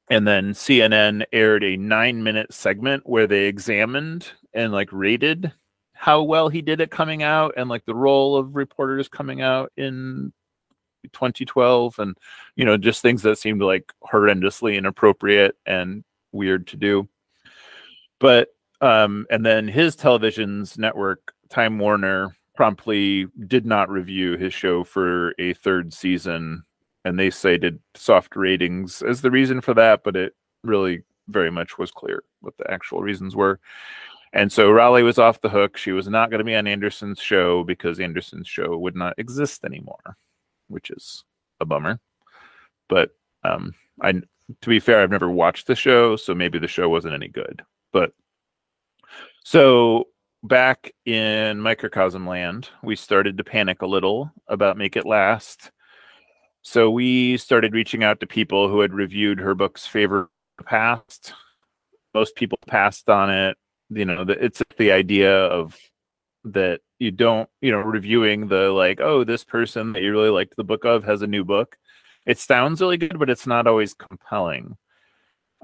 And 0.10 0.28
then 0.28 0.54
CNN 0.54 1.24
aired 1.34 1.64
a 1.64 1.78
nine 1.78 2.24
minute 2.24 2.54
segment 2.54 3.04
where 3.06 3.28
they 3.28 3.46
examined 3.46 4.28
and 4.54 4.72
like 4.72 4.90
rated 4.92 5.52
how 5.96 6.22
well 6.22 6.50
he 6.50 6.62
did 6.62 6.82
it 6.82 6.92
coming 6.92 7.24
out 7.24 7.54
and 7.58 7.70
like 7.70 7.86
the 7.86 7.96
role 7.96 8.36
of 8.36 8.56
reporters 8.56 9.08
coming 9.08 9.42
out 9.42 9.72
in 9.78 10.32
2012 11.14 11.98
and 12.00 12.18
you 12.56 12.66
know 12.66 12.78
just 12.78 13.02
things 13.02 13.22
that 13.22 13.38
seemed 13.38 13.62
like 13.62 13.92
horrendously 14.04 14.76
inappropriate 14.76 15.56
and 15.66 16.04
weird 16.32 16.68
to 16.68 16.78
do 16.78 17.08
but 18.20 18.50
um 18.82 19.26
and 19.30 19.46
then 19.46 19.68
his 19.68 19.96
television's 19.96 20.78
network 20.78 21.34
time 21.50 21.80
warner 21.80 22.36
promptly 22.56 23.28
did 23.48 23.66
not 23.66 23.90
review 23.90 24.38
his 24.38 24.54
show 24.54 24.84
for 24.84 25.34
a 25.40 25.54
third 25.54 25.94
season, 25.94 26.64
and 27.04 27.20
they 27.20 27.30
cited 27.30 27.80
soft 27.96 28.36
ratings 28.36 29.02
as 29.02 29.22
the 29.22 29.32
reason 29.32 29.62
for 29.62 29.74
that, 29.74 30.04
but 30.04 30.16
it 30.16 30.34
really 30.64 31.04
very 31.28 31.52
much 31.52 31.78
was 31.78 31.92
clear 31.92 32.24
what 32.42 32.58
the 32.58 32.70
actual 32.72 33.02
reasons 33.02 33.36
were. 33.36 33.60
And 34.34 34.52
so 34.52 34.70
Raleigh 34.70 35.04
was 35.04 35.18
off 35.18 35.42
the 35.42 35.50
hook. 35.50 35.78
She 35.78 35.92
was 35.92 36.08
not 36.10 36.30
going 36.30 36.40
to 36.40 36.46
be 36.46 36.56
on 36.56 36.68
Anderson's 36.68 37.20
show 37.20 37.64
because 37.64 38.00
Anderson's 38.00 38.48
show 38.48 38.78
would 38.78 38.96
not 38.96 39.18
exist 39.18 39.64
anymore, 39.64 40.18
which 40.68 40.92
is 40.92 41.24
a 41.62 41.66
bummer. 41.66 42.00
But 42.90 43.12
um, 43.44 43.74
I, 44.02 44.12
to 44.12 44.70
be 44.70 44.80
fair, 44.80 45.02
I've 45.02 45.12
never 45.12 45.30
watched 45.30 45.68
the 45.68 45.76
show, 45.76 46.18
so 46.18 46.36
maybe 46.36 46.60
the 46.60 46.68
show 46.68 46.90
wasn't 46.90 47.14
any 47.14 47.30
good. 47.30 47.64
But 47.94 48.12
so 49.44 50.08
back 50.48 50.94
in 51.06 51.60
microcosm 51.60 52.28
land, 52.28 52.70
we 52.84 52.96
started 52.96 53.38
to 53.38 53.44
panic 53.44 53.82
a 53.82 53.88
little 53.88 54.32
about 54.48 54.78
Make 54.78 54.96
It 54.96 55.06
Last. 55.06 55.72
So 56.62 56.90
we 56.90 57.38
started 57.38 57.74
reaching 57.74 58.04
out 58.04 58.20
to 58.20 58.28
people 58.28 58.70
who 58.70 58.80
had 58.80 58.94
reviewed 58.94 59.40
her 59.40 59.56
books 59.56 59.86
favorite 59.86 60.30
past. 60.66 61.34
Most 62.14 62.36
people 62.36 62.60
passed 62.68 63.10
on 63.10 63.30
it. 63.30 63.58
You 63.90 64.06
know, 64.06 64.26
it's 64.28 64.62
the 64.78 64.92
idea 64.92 65.46
of 65.46 65.78
that 66.46 66.82
you 67.00 67.12
don't, 67.12 67.50
you 67.62 67.72
know, 67.72 67.80
reviewing 67.80 68.48
the 68.48 68.72
like, 68.72 69.00
oh, 69.02 69.24
this 69.24 69.44
person 69.44 69.94
that 69.94 70.02
you 70.02 70.12
really 70.12 70.30
liked 70.30 70.56
the 70.56 70.64
book 70.64 70.86
of 70.86 71.04
has 71.04 71.22
a 71.22 71.28
new 71.28 71.44
book. 71.44 71.78
It 72.26 72.40
sounds 72.40 72.82
really 72.82 72.98
good, 72.98 73.20
but 73.20 73.30
it's 73.30 73.46
not 73.46 73.68
always 73.68 73.94
compelling. 73.94 74.78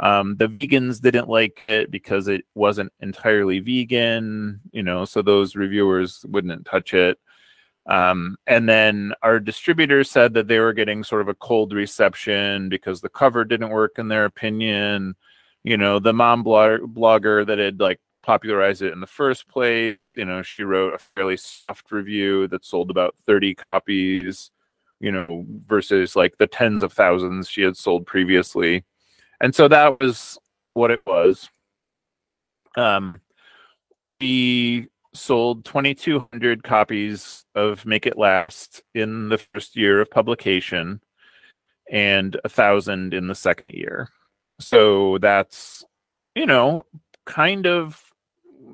Um, 0.01 0.35
the 0.37 0.47
vegans 0.47 0.99
didn't 0.99 1.29
like 1.29 1.61
it 1.69 1.91
because 1.91 2.27
it 2.27 2.43
wasn't 2.55 2.91
entirely 3.01 3.59
vegan, 3.59 4.59
you 4.71 4.81
know, 4.81 5.05
so 5.05 5.21
those 5.21 5.55
reviewers 5.55 6.25
wouldn't 6.27 6.65
touch 6.65 6.95
it. 6.95 7.19
Um, 7.85 8.37
and 8.47 8.67
then 8.67 9.13
our 9.21 9.39
distributors 9.39 10.09
said 10.09 10.33
that 10.33 10.47
they 10.47 10.59
were 10.59 10.73
getting 10.73 11.03
sort 11.03 11.21
of 11.21 11.27
a 11.27 11.35
cold 11.35 11.73
reception 11.73 12.67
because 12.67 13.01
the 13.01 13.09
cover 13.09 13.45
didn't 13.45 13.69
work 13.69 13.93
in 13.99 14.07
their 14.07 14.25
opinion. 14.25 15.15
You 15.63 15.77
know, 15.77 15.99
the 15.99 16.13
mom 16.13 16.41
blog- 16.41 16.95
blogger 16.95 17.45
that 17.45 17.59
had 17.59 17.79
like 17.79 17.99
popularized 18.23 18.81
it 18.81 18.93
in 18.93 19.01
the 19.01 19.07
first 19.07 19.47
place, 19.47 19.97
you 20.15 20.25
know, 20.25 20.41
she 20.41 20.63
wrote 20.63 20.95
a 20.95 20.97
fairly 20.97 21.37
soft 21.37 21.91
review 21.91 22.47
that 22.47 22.65
sold 22.65 22.89
about 22.89 23.15
30 23.27 23.55
copies, 23.71 24.49
you 24.99 25.11
know, 25.11 25.45
versus 25.67 26.15
like 26.15 26.37
the 26.37 26.47
tens 26.47 26.83
of 26.83 26.93
thousands 26.93 27.49
she 27.49 27.61
had 27.61 27.77
sold 27.77 28.07
previously 28.07 28.83
and 29.41 29.53
so 29.53 29.67
that 29.67 29.99
was 29.99 30.37
what 30.73 30.91
it 30.91 31.01
was. 31.05 31.49
Um, 32.77 33.19
we 34.21 34.87
sold 35.13 35.65
2,200 35.65 36.63
copies 36.63 37.43
of 37.55 37.85
Make 37.85 38.05
It 38.05 38.17
Last 38.17 38.83
in 38.93 39.29
the 39.29 39.37
first 39.37 39.75
year 39.75 39.99
of 39.99 40.09
publication, 40.09 41.01
and 41.91 42.39
a 42.45 42.49
thousand 42.49 43.13
in 43.13 43.27
the 43.27 43.35
second 43.35 43.65
year. 43.69 44.09
So 44.59 45.17
that's 45.17 45.83
you 46.35 46.45
know 46.45 46.85
kind 47.25 47.65
of 47.65 48.01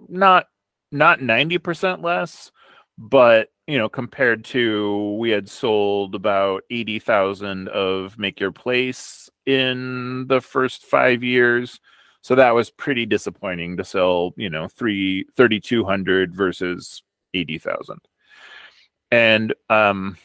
not 0.10 0.48
not 0.92 1.20
90% 1.20 2.04
less 2.04 2.52
but 2.98 3.50
you 3.68 3.78
know 3.78 3.90
compared 3.90 4.44
to 4.46 5.16
we 5.20 5.30
had 5.30 5.50
sold 5.50 6.16
about 6.16 6.64
80,000 6.72 7.68
of 7.70 8.18
make 8.18 8.40
your 8.40 8.52
place 8.52 9.30
in 9.46 10.26
the 10.28 10.42
first 10.42 10.86
5 10.86 11.24
years. 11.24 11.80
So 12.22 12.36
that 12.36 12.56
was 12.56 12.70
pretty 12.72 13.06
disappointing 13.06 13.78
to 13.78 13.84
sell 13.86 14.34
you 14.38 14.50
know 14.50 14.68
3 14.68 15.26
3200 15.36 16.34
versus 16.34 17.04
80,000 17.34 18.00
and 19.12 19.54
um 19.70 20.18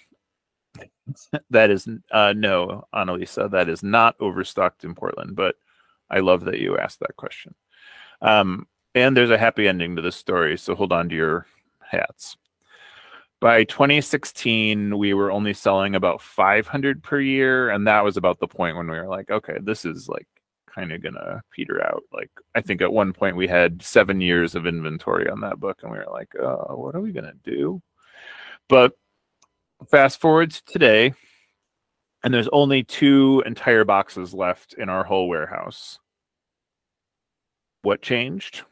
that 1.50 1.70
is 1.70 1.88
uh 2.10 2.32
no 2.36 2.84
Annalisa 2.94 3.50
that 3.50 3.68
is 3.68 3.82
not 3.82 4.16
overstocked 4.20 4.84
in 4.84 4.94
Portland 4.94 5.36
but 5.36 5.56
I 6.10 6.20
love 6.20 6.44
that 6.44 6.58
you 6.60 6.78
asked 6.78 7.00
that 7.00 7.16
question. 7.16 7.54
Um 8.22 8.66
and 8.94 9.16
there's 9.16 9.30
a 9.30 9.38
happy 9.38 9.68
ending 9.68 9.96
to 9.96 10.02
this 10.02 10.16
story 10.16 10.56
so 10.58 10.74
hold 10.74 10.92
on 10.92 11.08
to 11.10 11.14
your 11.14 11.46
hats 11.80 12.36
by 13.42 13.64
2016 13.64 14.96
we 14.96 15.14
were 15.14 15.32
only 15.32 15.52
selling 15.52 15.96
about 15.96 16.22
500 16.22 17.02
per 17.02 17.20
year 17.20 17.70
and 17.70 17.88
that 17.88 18.04
was 18.04 18.16
about 18.16 18.38
the 18.38 18.46
point 18.46 18.76
when 18.76 18.88
we 18.88 18.96
were 18.96 19.08
like 19.08 19.32
okay 19.32 19.58
this 19.60 19.84
is 19.84 20.08
like 20.08 20.28
kind 20.72 20.92
of 20.92 21.02
gonna 21.02 21.42
peter 21.50 21.84
out. 21.84 22.04
Like 22.12 22.30
i 22.54 22.60
think 22.60 22.80
at 22.80 22.92
one 22.92 23.12
point 23.12 23.34
we 23.34 23.48
had 23.48 23.82
seven 23.82 24.20
years 24.20 24.54
of 24.54 24.64
inventory 24.64 25.28
on 25.28 25.40
that 25.40 25.58
book 25.58 25.80
and 25.82 25.90
we 25.90 25.98
were 25.98 26.06
like 26.12 26.32
uh, 26.40 26.72
what 26.76 26.94
are 26.94 27.00
we 27.00 27.10
gonna 27.10 27.34
do? 27.42 27.82
But 28.68 28.92
fast 29.90 30.20
forward 30.20 30.52
to 30.52 30.64
today 30.64 31.12
and 32.22 32.32
there's 32.32 32.48
only 32.52 32.84
two 32.84 33.42
entire 33.44 33.84
boxes 33.84 34.32
left 34.32 34.74
in 34.74 34.88
our 34.88 35.02
whole 35.02 35.26
warehouse. 35.28 35.98
What 37.82 38.02
changed 38.02 38.62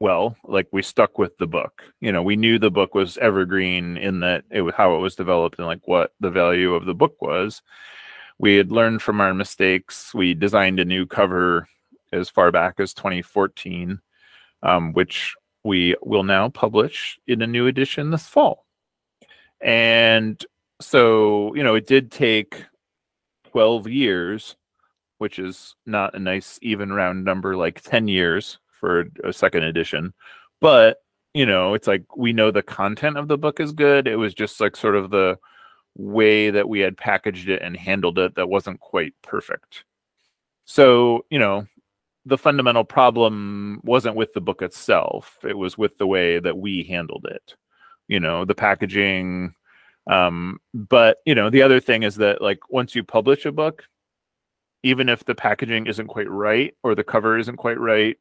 well 0.00 0.36
like 0.44 0.68
we 0.72 0.82
stuck 0.82 1.18
with 1.18 1.36
the 1.38 1.46
book. 1.46 1.82
You 2.00 2.12
know 2.12 2.22
we 2.22 2.36
knew 2.36 2.58
the 2.58 2.70
book 2.70 2.94
was 2.94 3.18
evergreen 3.18 3.96
in 3.96 4.20
that 4.20 4.44
it 4.50 4.62
was 4.62 4.74
how 4.74 4.96
it 4.96 5.00
was 5.00 5.14
developed 5.16 5.58
and 5.58 5.66
like 5.66 5.86
what 5.86 6.12
the 6.20 6.30
value 6.30 6.74
of 6.74 6.86
the 6.86 6.94
book 6.94 7.20
was. 7.20 7.62
We 8.38 8.56
had 8.56 8.70
learned 8.70 9.02
from 9.02 9.20
our 9.20 9.32
mistakes. 9.32 10.12
We 10.14 10.34
designed 10.34 10.78
a 10.80 10.84
new 10.84 11.06
cover 11.06 11.68
as 12.12 12.28
far 12.28 12.52
back 12.52 12.78
as 12.78 12.94
2014 12.94 14.00
um, 14.62 14.92
which 14.92 15.34
we 15.64 15.96
will 16.02 16.22
now 16.22 16.48
publish 16.48 17.18
in 17.26 17.42
a 17.42 17.46
new 17.46 17.66
edition 17.66 18.10
this 18.10 18.26
fall. 18.26 18.64
And 19.60 20.44
so 20.80 21.54
you 21.54 21.62
know 21.62 21.74
it 21.74 21.86
did 21.86 22.10
take 22.10 22.64
12 23.50 23.88
years 23.88 24.56
which 25.18 25.38
is 25.38 25.74
not 25.86 26.14
a 26.14 26.18
nice 26.18 26.58
even 26.60 26.92
round 26.92 27.24
number 27.24 27.56
like 27.56 27.80
10 27.80 28.08
years 28.08 28.58
for 28.78 29.04
a 29.24 29.32
second 29.32 29.64
edition. 29.64 30.12
But, 30.60 30.98
you 31.34 31.46
know, 31.46 31.74
it's 31.74 31.86
like 31.86 32.16
we 32.16 32.32
know 32.32 32.50
the 32.50 32.62
content 32.62 33.16
of 33.18 33.28
the 33.28 33.38
book 33.38 33.60
is 33.60 33.72
good. 33.72 34.06
It 34.06 34.16
was 34.16 34.34
just 34.34 34.60
like 34.60 34.76
sort 34.76 34.96
of 34.96 35.10
the 35.10 35.38
way 35.96 36.50
that 36.50 36.68
we 36.68 36.80
had 36.80 36.96
packaged 36.96 37.48
it 37.48 37.62
and 37.62 37.76
handled 37.76 38.18
it 38.18 38.34
that 38.34 38.48
wasn't 38.48 38.80
quite 38.80 39.14
perfect. 39.22 39.84
So, 40.66 41.24
you 41.30 41.38
know, 41.38 41.66
the 42.24 42.38
fundamental 42.38 42.84
problem 42.84 43.80
wasn't 43.84 44.16
with 44.16 44.32
the 44.32 44.40
book 44.40 44.60
itself, 44.60 45.38
it 45.44 45.56
was 45.56 45.78
with 45.78 45.96
the 45.96 46.06
way 46.06 46.38
that 46.40 46.58
we 46.58 46.82
handled 46.82 47.26
it. 47.30 47.54
You 48.08 48.20
know, 48.20 48.44
the 48.44 48.54
packaging. 48.54 49.54
Um, 50.08 50.60
but, 50.74 51.18
you 51.24 51.34
know, 51.34 51.50
the 51.50 51.62
other 51.62 51.80
thing 51.80 52.02
is 52.02 52.16
that, 52.16 52.40
like, 52.40 52.70
once 52.70 52.94
you 52.94 53.02
publish 53.02 53.44
a 53.46 53.52
book, 53.52 53.84
even 54.82 55.08
if 55.08 55.24
the 55.24 55.34
packaging 55.34 55.86
isn't 55.86 56.06
quite 56.06 56.30
right 56.30 56.74
or 56.82 56.94
the 56.94 57.02
cover 57.02 57.38
isn't 57.38 57.56
quite 57.56 57.78
right 57.78 58.16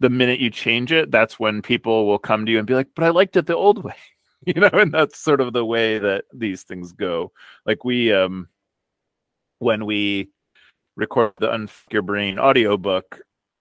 the 0.00 0.10
minute 0.10 0.40
you 0.40 0.50
change 0.50 0.92
it, 0.92 1.10
that's 1.10 1.38
when 1.38 1.62
people 1.62 2.06
will 2.06 2.18
come 2.18 2.46
to 2.46 2.52
you 2.52 2.58
and 2.58 2.66
be 2.66 2.74
like, 2.74 2.88
"But 2.94 3.04
I 3.04 3.10
liked 3.10 3.36
it 3.36 3.46
the 3.46 3.56
old 3.56 3.84
way," 3.84 3.96
you 4.46 4.54
know, 4.54 4.70
and 4.72 4.92
that's 4.92 5.18
sort 5.18 5.40
of 5.40 5.52
the 5.52 5.64
way 5.64 5.98
that 5.98 6.24
these 6.32 6.62
things 6.62 6.92
go. 6.92 7.32
Like 7.66 7.84
we, 7.84 8.12
um, 8.12 8.48
when 9.58 9.86
we 9.86 10.30
record 10.96 11.32
the 11.38 11.48
Unfuck 11.48 11.92
Your 11.92 12.02
Brain 12.02 12.38
audiobook, 12.38 13.20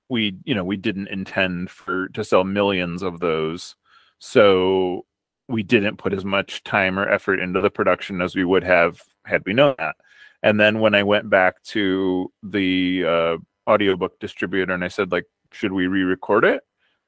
we, 0.09 0.37
you 0.45 0.55
know, 0.55 0.63
we 0.63 0.77
didn't 0.77 1.09
intend 1.09 1.69
for 1.69 2.09
to 2.09 2.23
sell 2.23 2.43
millions 2.43 3.03
of 3.03 3.19
those, 3.19 3.75
so 4.19 5.05
we 5.49 5.63
didn't 5.63 5.97
put 5.97 6.13
as 6.13 6.23
much 6.25 6.63
time 6.63 6.99
or 6.99 7.09
effort 7.09 7.39
into 7.39 7.59
the 7.61 7.71
production 7.71 8.21
as 8.21 8.35
we 8.35 8.45
would 8.45 8.63
have 8.63 9.01
had 9.25 9.43
we 9.45 9.53
known 9.53 9.75
that. 9.79 9.95
And 10.43 10.59
then 10.59 10.79
when 10.79 10.95
I 10.95 11.03
went 11.03 11.29
back 11.29 11.61
to 11.63 12.31
the 12.43 13.03
uh, 13.05 13.37
audiobook 13.69 14.19
distributor 14.19 14.73
and 14.73 14.83
I 14.83 14.87
said, 14.87 15.11
like, 15.11 15.25
should 15.51 15.71
we 15.71 15.87
re-record 15.87 16.45
it? 16.45 16.61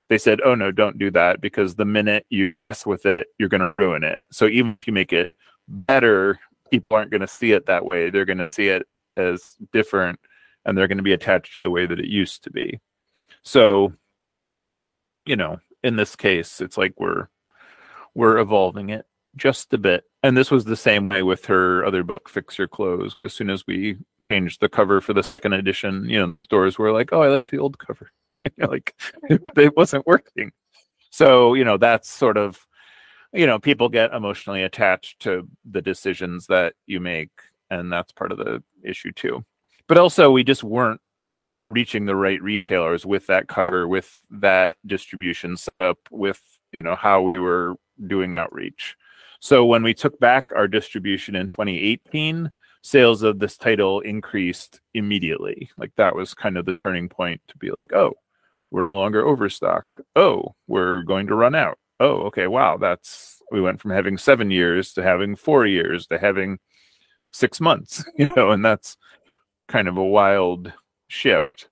They 0.09 0.17
said 0.17 0.41
oh 0.43 0.55
no 0.55 0.71
don't 0.71 0.97
do 0.97 1.09
that 1.11 1.39
because 1.41 1.75
the 1.75 1.85
minute 1.85 2.25
you 2.29 2.53
mess 2.69 2.85
with 2.85 3.05
it 3.05 3.27
you're 3.39 3.49
going 3.49 3.61
to 3.61 3.73
ruin 3.79 4.03
it. 4.03 4.21
So 4.31 4.45
even 4.47 4.77
if 4.79 4.87
you 4.87 4.93
make 4.93 5.13
it 5.13 5.35
better 5.67 6.39
people 6.69 6.97
aren't 6.97 7.11
going 7.11 7.21
to 7.21 7.27
see 7.27 7.51
it 7.51 7.65
that 7.65 7.85
way. 7.85 8.09
They're 8.09 8.25
going 8.25 8.37
to 8.37 8.51
see 8.51 8.67
it 8.69 8.87
as 9.17 9.55
different 9.73 10.19
and 10.65 10.77
they're 10.77 10.87
going 10.87 10.97
to 10.97 11.03
be 11.03 11.13
attached 11.13 11.53
to 11.53 11.63
the 11.65 11.71
way 11.71 11.85
that 11.85 11.99
it 11.99 12.05
used 12.05 12.43
to 12.43 12.51
be. 12.51 12.79
So 13.43 13.93
you 15.25 15.35
know 15.35 15.59
in 15.83 15.95
this 15.95 16.15
case 16.15 16.61
it's 16.61 16.77
like 16.77 16.93
we're 16.97 17.27
we're 18.13 18.37
evolving 18.39 18.89
it 18.89 19.05
just 19.37 19.73
a 19.73 19.77
bit. 19.77 20.03
And 20.23 20.35
this 20.35 20.51
was 20.51 20.65
the 20.65 20.75
same 20.75 21.07
way 21.09 21.23
with 21.23 21.45
her 21.45 21.85
other 21.85 22.03
book 22.03 22.27
fix 22.27 22.57
your 22.57 22.67
clothes. 22.67 23.15
As 23.23 23.33
soon 23.33 23.49
as 23.49 23.65
we 23.65 23.97
changed 24.31 24.61
the 24.61 24.69
cover 24.69 25.01
for 25.01 25.13
the 25.13 25.23
second 25.23 25.51
edition 25.51 26.05
you 26.09 26.17
know 26.17 26.37
stores 26.45 26.79
were 26.79 26.93
like 26.93 27.09
oh 27.11 27.21
i 27.21 27.27
like 27.27 27.47
the 27.47 27.57
old 27.57 27.77
cover 27.77 28.09
like 28.57 28.95
it 29.29 29.75
wasn't 29.75 30.05
working. 30.05 30.51
So, 31.09 31.53
you 31.53 31.65
know, 31.65 31.77
that's 31.77 32.09
sort 32.09 32.37
of, 32.37 32.59
you 33.33 33.45
know, 33.45 33.59
people 33.59 33.89
get 33.89 34.13
emotionally 34.13 34.63
attached 34.63 35.19
to 35.21 35.47
the 35.69 35.81
decisions 35.81 36.47
that 36.47 36.73
you 36.85 36.99
make. 36.99 37.31
And 37.69 37.91
that's 37.91 38.11
part 38.11 38.31
of 38.31 38.37
the 38.37 38.63
issue 38.83 39.11
too. 39.11 39.45
But 39.87 39.97
also, 39.97 40.31
we 40.31 40.43
just 40.43 40.63
weren't 40.63 41.01
reaching 41.69 42.05
the 42.05 42.15
right 42.15 42.41
retailers 42.41 43.05
with 43.05 43.27
that 43.27 43.47
cover, 43.47 43.87
with 43.87 44.19
that 44.29 44.77
distribution 44.85 45.57
setup, 45.57 45.97
with, 46.11 46.41
you 46.79 46.85
know, 46.85 46.95
how 46.95 47.21
we 47.21 47.39
were 47.39 47.75
doing 48.07 48.37
outreach. 48.37 48.95
So 49.39 49.65
when 49.65 49.83
we 49.83 49.93
took 49.93 50.19
back 50.19 50.51
our 50.55 50.67
distribution 50.67 51.35
in 51.35 51.47
2018, 51.47 52.51
sales 52.83 53.23
of 53.23 53.39
this 53.39 53.57
title 53.57 53.99
increased 54.01 54.81
immediately. 54.93 55.69
Like 55.77 55.91
that 55.97 56.15
was 56.15 56.33
kind 56.33 56.57
of 56.57 56.65
the 56.65 56.79
turning 56.83 57.09
point 57.09 57.41
to 57.47 57.57
be 57.57 57.69
like, 57.69 57.93
oh, 57.93 58.13
we're 58.71 58.89
longer 58.95 59.25
overstocked. 59.25 60.01
Oh, 60.15 60.55
we're 60.67 61.03
going 61.03 61.27
to 61.27 61.35
run 61.35 61.55
out. 61.55 61.77
Oh, 61.99 62.21
okay. 62.23 62.47
Wow. 62.47 62.77
That's, 62.77 63.41
we 63.51 63.61
went 63.61 63.81
from 63.81 63.91
having 63.91 64.17
seven 64.17 64.49
years 64.49 64.93
to 64.93 65.03
having 65.03 65.35
four 65.35 65.65
years 65.65 66.07
to 66.07 66.17
having 66.17 66.57
six 67.31 67.61
months, 67.61 68.03
you 68.17 68.29
know, 68.35 68.51
and 68.51 68.63
that's 68.63 68.97
kind 69.67 69.87
of 69.87 69.97
a 69.97 70.03
wild 70.03 70.73
shift. 71.07 71.67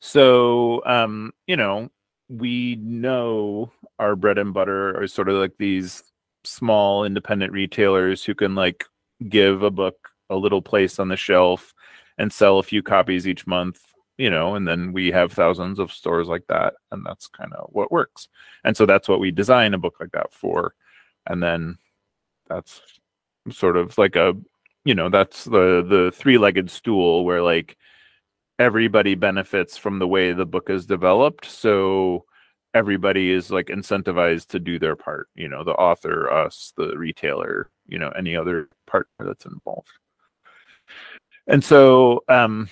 So, 0.00 0.84
um, 0.84 1.32
you 1.46 1.56
know, 1.56 1.90
we 2.28 2.76
know 2.76 3.70
our 3.98 4.16
bread 4.16 4.38
and 4.38 4.52
butter 4.52 5.00
are 5.00 5.06
sort 5.06 5.28
of 5.28 5.36
like 5.36 5.58
these 5.58 6.02
small 6.44 7.04
independent 7.04 7.52
retailers 7.52 8.24
who 8.24 8.34
can 8.34 8.54
like 8.54 8.84
give 9.28 9.62
a 9.62 9.70
book 9.70 10.08
a 10.28 10.34
little 10.34 10.62
place 10.62 10.98
on 10.98 11.08
the 11.08 11.16
shelf 11.16 11.72
and 12.18 12.32
sell 12.32 12.58
a 12.58 12.62
few 12.64 12.82
copies 12.82 13.28
each 13.28 13.46
month 13.46 13.91
you 14.18 14.30
know, 14.30 14.54
and 14.54 14.66
then 14.66 14.92
we 14.92 15.10
have 15.10 15.32
thousands 15.32 15.78
of 15.78 15.92
stores 15.92 16.28
like 16.28 16.46
that, 16.48 16.74
and 16.90 17.04
that's 17.04 17.28
kind 17.28 17.52
of 17.54 17.68
what 17.72 17.92
works. 17.92 18.28
And 18.64 18.76
so 18.76 18.86
that's 18.86 19.08
what 19.08 19.20
we 19.20 19.30
design 19.30 19.74
a 19.74 19.78
book 19.78 19.96
like 20.00 20.12
that 20.12 20.32
for. 20.32 20.74
And 21.26 21.42
then 21.42 21.78
that's 22.48 22.80
sort 23.50 23.76
of 23.76 23.96
like 23.98 24.16
a, 24.16 24.34
you 24.84 24.94
know, 24.94 25.08
that's 25.08 25.44
the 25.44 25.84
the 25.88 26.12
three-legged 26.14 26.70
stool 26.70 27.24
where 27.24 27.42
like 27.42 27.76
everybody 28.58 29.14
benefits 29.14 29.76
from 29.76 29.98
the 29.98 30.06
way 30.06 30.32
the 30.32 30.46
book 30.46 30.70
is 30.70 30.86
developed. 30.86 31.46
So 31.46 32.24
everybody 32.74 33.30
is 33.30 33.50
like 33.50 33.66
incentivized 33.66 34.48
to 34.48 34.58
do 34.58 34.78
their 34.78 34.96
part, 34.96 35.28
you 35.34 35.48
know, 35.48 35.64
the 35.64 35.72
author, 35.72 36.30
us, 36.30 36.72
the 36.76 36.96
retailer, 36.96 37.70
you 37.86 37.98
know, 37.98 38.10
any 38.10 38.36
other 38.36 38.68
partner 38.86 39.26
that's 39.26 39.46
involved. 39.46 39.90
And 41.46 41.64
so 41.64 42.24
um 42.28 42.68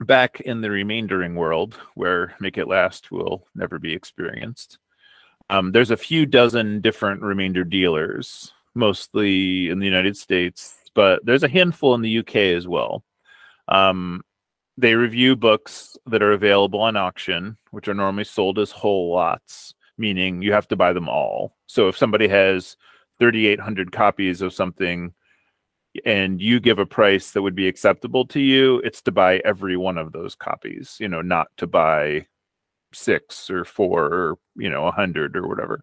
back 0.00 0.40
in 0.40 0.60
the 0.60 0.68
remaindering 0.68 1.34
world 1.34 1.74
where 1.94 2.34
make 2.40 2.58
it 2.58 2.68
last 2.68 3.10
will 3.10 3.46
never 3.54 3.78
be 3.78 3.92
experienced. 3.92 4.78
Um, 5.50 5.72
there's 5.72 5.90
a 5.90 5.96
few 5.96 6.26
dozen 6.26 6.80
different 6.80 7.22
remainder 7.22 7.64
dealers 7.64 8.52
mostly 8.74 9.70
in 9.70 9.78
the 9.80 9.86
united 9.86 10.16
states 10.16 10.76
but 10.94 11.24
there's 11.24 11.42
a 11.42 11.48
handful 11.48 11.94
in 11.94 12.02
the 12.02 12.18
uk 12.18 12.36
as 12.36 12.68
well. 12.68 13.02
Um, 13.66 14.22
they 14.76 14.94
review 14.94 15.34
books 15.34 15.96
that 16.06 16.22
are 16.22 16.32
available 16.32 16.80
on 16.80 16.96
auction 16.96 17.56
which 17.70 17.88
are 17.88 17.94
normally 17.94 18.24
sold 18.24 18.58
as 18.58 18.70
whole 18.70 19.12
lots 19.12 19.74
meaning 19.96 20.42
you 20.42 20.52
have 20.52 20.68
to 20.68 20.76
buy 20.76 20.92
them 20.92 21.08
all. 21.08 21.56
So 21.66 21.88
if 21.88 21.96
somebody 21.96 22.28
has 22.28 22.76
3800 23.18 23.90
copies 23.90 24.42
of 24.42 24.54
something 24.54 25.12
and 26.04 26.40
you 26.40 26.60
give 26.60 26.78
a 26.78 26.86
price 26.86 27.32
that 27.32 27.42
would 27.42 27.54
be 27.54 27.68
acceptable 27.68 28.26
to 28.28 28.40
you, 28.40 28.78
it's 28.78 29.02
to 29.02 29.12
buy 29.12 29.40
every 29.44 29.76
one 29.76 29.98
of 29.98 30.12
those 30.12 30.34
copies, 30.34 30.96
you 31.00 31.08
know, 31.08 31.22
not 31.22 31.48
to 31.58 31.66
buy 31.66 32.26
six 32.92 33.50
or 33.50 33.64
four 33.64 34.04
or, 34.04 34.38
you 34.56 34.70
know, 34.70 34.86
a 34.86 34.92
hundred 34.92 35.36
or 35.36 35.46
whatever. 35.46 35.82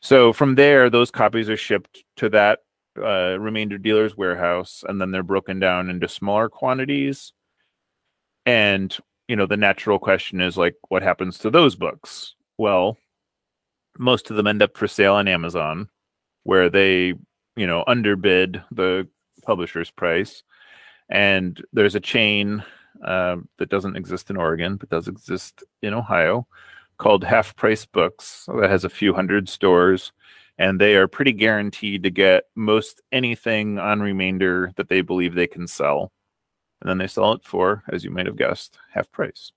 So 0.00 0.32
from 0.32 0.54
there, 0.54 0.90
those 0.90 1.10
copies 1.10 1.48
are 1.48 1.56
shipped 1.56 2.04
to 2.16 2.28
that 2.30 2.60
uh, 2.96 3.38
remainder 3.38 3.78
dealer's 3.78 4.16
warehouse, 4.16 4.84
and 4.86 5.00
then 5.00 5.10
they're 5.10 5.22
broken 5.22 5.58
down 5.58 5.90
into 5.90 6.08
smaller 6.08 6.48
quantities. 6.48 7.32
And 8.46 8.96
you 9.28 9.36
know, 9.36 9.46
the 9.46 9.56
natural 9.56 9.98
question 9.98 10.40
is 10.40 10.56
like, 10.56 10.74
what 10.88 11.02
happens 11.02 11.38
to 11.38 11.50
those 11.50 11.76
books? 11.76 12.34
Well, 12.56 12.96
most 13.98 14.30
of 14.30 14.36
them 14.36 14.46
end 14.46 14.62
up 14.62 14.76
for 14.76 14.88
sale 14.88 15.14
on 15.14 15.28
Amazon, 15.28 15.88
where 16.44 16.70
they, 16.70 17.14
you 17.56 17.66
know, 17.66 17.84
underbid 17.86 18.62
the 18.72 19.06
publisher's 19.48 19.90
price. 19.90 20.42
And 21.08 21.64
there's 21.72 21.94
a 21.94 22.00
chain 22.00 22.62
uh, 23.02 23.36
that 23.56 23.70
doesn't 23.70 23.96
exist 23.96 24.28
in 24.28 24.36
Oregon, 24.36 24.76
but 24.76 24.90
does 24.90 25.08
exist 25.08 25.64
in 25.80 25.94
Ohio, 25.94 26.46
called 26.98 27.24
Half 27.24 27.56
Price 27.56 27.86
Books 27.86 28.44
that 28.60 28.68
has 28.68 28.84
a 28.84 28.90
few 28.90 29.14
hundred 29.14 29.48
stores, 29.48 30.12
and 30.58 30.78
they 30.78 30.96
are 30.96 31.08
pretty 31.08 31.32
guaranteed 31.32 32.02
to 32.02 32.10
get 32.10 32.44
most 32.54 33.00
anything 33.10 33.78
on 33.78 34.00
remainder 34.02 34.70
that 34.76 34.90
they 34.90 35.00
believe 35.00 35.34
they 35.34 35.46
can 35.46 35.66
sell. 35.66 36.12
And 36.80 36.90
then 36.90 36.98
they 36.98 37.06
sell 37.06 37.32
it 37.32 37.42
for, 37.42 37.82
as 37.88 38.04
you 38.04 38.10
might 38.10 38.26
have 38.26 38.36
guessed, 38.36 38.78
half 38.92 39.10
price. 39.10 39.52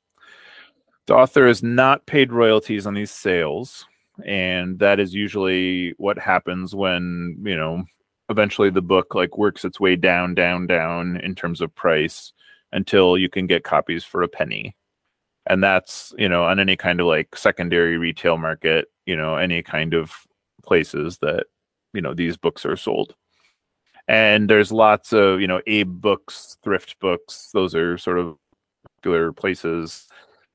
The 1.08 1.16
author 1.16 1.48
is 1.48 1.62
not 1.62 2.06
paid 2.06 2.32
royalties 2.32 2.88
on 2.88 2.94
these 2.94 3.12
sales, 3.12 3.86
and 4.24 4.80
that 4.80 5.02
is 5.02 5.14
usually 5.14 5.96
what 5.98 6.18
happens 6.18 6.74
when, 6.74 7.36
you 7.44 7.58
know, 7.58 7.84
eventually 8.32 8.70
the 8.70 8.82
book 8.82 9.14
like 9.14 9.38
works 9.38 9.64
its 9.66 9.80
way 9.80 9.96
down, 9.96 10.34
down, 10.34 10.66
down 10.68 11.18
in 11.18 11.36
terms 11.36 11.62
of 11.62 11.76
price 11.76 12.34
until 12.72 13.18
you 13.18 13.30
can 13.30 13.48
get 13.48 13.64
copies 13.64 14.04
for 14.04 14.24
a 14.24 14.28
penny. 14.28 14.76
And 15.48 15.64
that's 15.64 16.14
you 16.18 16.30
know 16.30 16.44
on 16.46 16.60
any 16.60 16.76
kind 16.76 17.00
of 17.00 17.08
like 17.08 17.36
secondary 17.36 17.98
retail 17.98 18.38
market 18.38 18.88
you 19.06 19.16
know 19.16 19.36
any 19.36 19.64
kind 19.64 19.94
of 19.94 20.14
places 20.64 21.18
that 21.20 21.48
you 21.94 22.02
know 22.02 22.14
these 22.14 22.38
books 22.38 22.66
are 22.66 22.76
sold. 22.76 23.16
And 24.08 24.50
there's 24.50 24.72
lots 24.72 25.14
of 25.14 25.42
you 25.42 25.48
know 25.48 25.62
AbeBooks 25.68 26.58
thrift 26.64 27.00
books 27.00 27.50
those 27.54 27.76
are 27.76 27.98
sort 27.98 28.20
of 28.20 28.38
popular 28.98 29.32
places. 29.34 30.08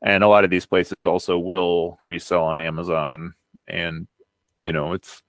And 0.02 0.22
a 0.22 0.28
lot 0.28 0.44
of 0.44 0.50
these 0.50 0.66
places 0.66 0.94
also 1.04 1.38
will 1.38 1.98
resell 2.12 2.44
on 2.44 2.62
amazon. 2.62 3.34
And 3.68 4.06
you 4.66 4.72
know 4.72 4.92
it's 4.92 5.22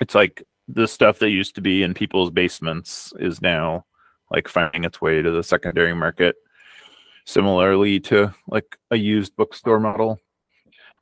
it's 0.00 0.14
like 0.14 0.42
the 0.68 0.86
stuff 0.86 1.18
that 1.18 1.30
used 1.30 1.54
to 1.54 1.60
be 1.60 1.82
in 1.82 1.94
people's 1.94 2.30
basements 2.30 3.12
is 3.18 3.40
now 3.40 3.84
like 4.30 4.46
finding 4.48 4.84
its 4.84 5.00
way 5.00 5.22
to 5.22 5.30
the 5.30 5.42
secondary 5.42 5.94
market 5.94 6.36
similarly 7.24 8.00
to 8.00 8.34
like 8.46 8.78
a 8.90 8.96
used 8.96 9.36
bookstore 9.36 9.80
model. 9.80 10.18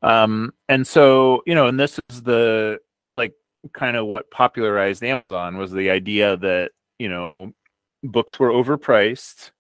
Um, 0.03 0.53
and 0.69 0.87
so, 0.87 1.43
you 1.47 1.55
know, 1.55 1.67
and 1.67 1.79
this 1.79 2.01
is 2.11 2.23
the 2.23 2.79
like 3.17 3.33
kind 3.73 3.97
of 3.97 4.07
what 4.07 4.31
popularized 4.31 5.05
Amazon 5.05 5.57
was 5.57 5.73
the 5.73 5.91
idea 5.91 6.37
that, 6.37 6.73
you 6.99 7.09
know, 7.09 7.35
books 8.03 8.39
were 8.39 8.51
overpriced 8.51 9.51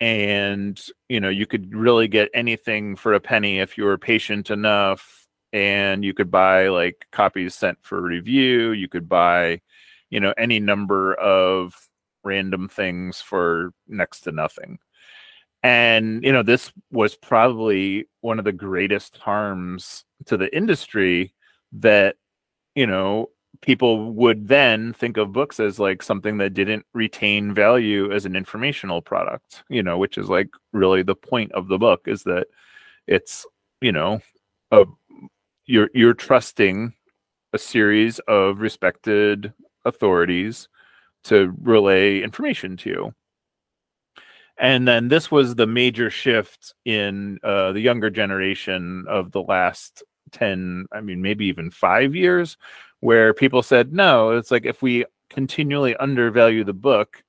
and, 0.00 0.80
you 1.08 1.20
know, 1.20 1.28
you 1.28 1.46
could 1.46 1.74
really 1.74 2.08
get 2.08 2.28
anything 2.34 2.96
for 2.96 3.14
a 3.14 3.20
penny 3.20 3.60
if 3.60 3.78
you 3.78 3.84
were 3.84 3.98
patient 3.98 4.50
enough 4.50 5.23
and 5.54 6.04
you 6.04 6.12
could 6.12 6.32
buy 6.32 6.66
like 6.68 7.06
copies 7.12 7.54
sent 7.54 7.78
for 7.80 8.02
review, 8.02 8.72
you 8.72 8.88
could 8.88 9.08
buy, 9.08 9.60
you 10.10 10.18
know, 10.18 10.34
any 10.36 10.58
number 10.58 11.14
of 11.14 11.88
random 12.24 12.68
things 12.68 13.20
for 13.20 13.72
next 13.86 14.22
to 14.22 14.32
nothing. 14.32 14.78
And 15.62 16.22
you 16.24 16.32
know 16.32 16.42
this 16.42 16.72
was 16.90 17.14
probably 17.14 18.06
one 18.20 18.38
of 18.38 18.44
the 18.44 18.52
greatest 18.52 19.16
harms 19.16 20.04
to 20.26 20.36
the 20.36 20.54
industry 20.54 21.32
that 21.72 22.16
you 22.74 22.86
know 22.86 23.30
people 23.62 24.12
would 24.12 24.48
then 24.48 24.92
think 24.92 25.16
of 25.16 25.32
books 25.32 25.60
as 25.60 25.78
like 25.78 26.02
something 26.02 26.36
that 26.38 26.52
didn't 26.52 26.84
retain 26.92 27.54
value 27.54 28.12
as 28.12 28.26
an 28.26 28.36
informational 28.36 29.00
product 29.00 29.64
you 29.70 29.82
know 29.82 29.96
which 29.96 30.18
is 30.18 30.28
like 30.28 30.48
really 30.72 31.02
the 31.02 31.14
point 31.14 31.50
of 31.52 31.68
the 31.68 31.78
book 31.78 32.02
is 32.06 32.24
that 32.24 32.46
it's 33.06 33.46
you 33.80 33.92
know 33.92 34.20
a, 34.70 34.84
you're 35.66 35.90
you're 35.94 36.14
trusting 36.14 36.94
a 37.52 37.58
series 37.58 38.18
of 38.20 38.60
respected 38.60 39.52
authorities 39.84 40.68
to 41.24 41.54
relay 41.60 42.20
information 42.20 42.76
to 42.76 42.90
you. 42.90 43.14
And 44.58 44.86
then 44.86 45.08
this 45.08 45.30
was 45.30 45.54
the 45.54 45.66
major 45.66 46.10
shift 46.10 46.74
in 46.84 47.38
uh, 47.42 47.72
the 47.72 47.80
younger 47.80 48.10
generation 48.10 49.04
of 49.08 49.32
the 49.32 49.42
last 49.42 50.04
10 50.32 50.86
i 50.92 51.00
mean 51.00 51.22
maybe 51.22 51.46
even 51.46 51.70
five 51.70 52.14
years 52.14 52.56
where 53.00 53.32
people 53.32 53.62
said 53.62 53.92
no 53.92 54.30
it's 54.30 54.50
like 54.50 54.66
if 54.66 54.82
we 54.82 55.04
continually 55.30 55.96
undervalue 55.96 56.64
the 56.64 56.72
book 56.72 57.22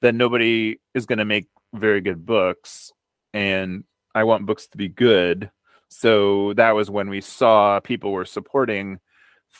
then 0.00 0.16
nobody 0.16 0.78
is 0.94 1.06
going 1.06 1.18
to 1.18 1.24
make 1.24 1.46
very 1.74 2.00
good 2.00 2.24
books 2.24 2.92
and 3.32 3.84
i 4.14 4.24
want 4.24 4.46
books 4.46 4.66
to 4.66 4.76
be 4.76 4.88
good 4.88 5.50
so 5.96 6.52
that 6.54 6.72
was 6.72 6.90
when 6.90 7.08
we 7.08 7.20
saw 7.20 7.78
people 7.78 8.10
were 8.10 8.24
supporting 8.24 8.98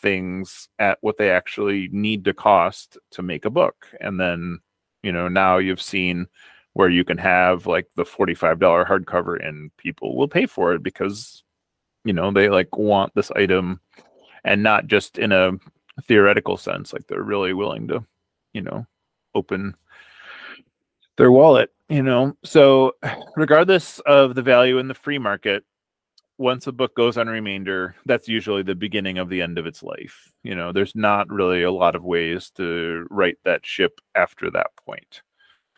things 0.03 0.68
at 0.80 0.99
what 1.01 1.16
they 1.16 1.30
actually 1.30 1.89
need 1.93 2.24
to 2.24 2.35
cost 2.35 2.99
to 3.12 3.22
make 3.22 3.45
a 3.45 3.51
book. 3.51 3.87
And 4.01 4.18
then 4.18 4.59
you 5.03 5.12
know 5.12 5.28
now 5.28 5.59
you've 5.59 5.80
seen 5.80 6.26
where 6.72 6.89
you 6.89 7.05
can 7.05 7.18
have 7.18 7.68
like 7.68 7.87
the 7.95 8.03
$45 8.03 8.59
hardcover 8.87 9.47
and 9.47 9.70
people 9.76 10.16
will 10.16 10.26
pay 10.26 10.47
for 10.47 10.74
it 10.74 10.82
because 10.82 11.45
you 12.05 12.12
know 12.12 12.32
they 12.32 12.49
like 12.49 12.76
want 12.76 13.14
this 13.14 13.30
item 13.32 13.80
and 14.45 14.62
not 14.62 14.89
just 14.89 15.18
in 15.18 15.30
a 15.30 15.53
theoretical 16.03 16.57
sense 16.57 16.93
like 16.93 17.07
they're 17.07 17.22
really 17.22 17.53
willing 17.53 17.87
to 17.87 18.05
you 18.53 18.61
know 18.61 18.85
open 19.37 19.74
their 21.16 21.30
wallet 21.30 21.70
you 21.89 22.03
know? 22.03 22.37
So 22.45 22.95
regardless 23.37 24.01
of 24.01 24.35
the 24.35 24.43
value 24.43 24.78
in 24.78 24.89
the 24.89 24.95
free 24.95 25.18
market 25.18 25.64
once 26.39 26.66
a 26.66 26.72
book 26.72 26.95
goes 26.97 27.16
on 27.16 27.28
remainder 27.28 27.95
that's 28.07 28.28
usually 28.28 28.62
the 28.62 28.74
beginning 28.74 29.18
of 29.18 29.28
the 29.28 29.41
end 29.41 29.59
of 29.59 29.66
its 29.66 29.82
life 29.82 30.35
you 30.45 30.55
know? 30.55 30.70
There's 30.72 30.95
not 30.95 31.28
really 31.30 31.62
a 31.62 31.72
lot 31.72 31.97
of 31.97 32.05
ways 32.05 32.51
to 32.57 33.07
right 33.11 33.37
that 33.45 33.66
ship 33.66 34.01
after 34.14 34.51
that 34.53 34.68
point. 34.87 35.22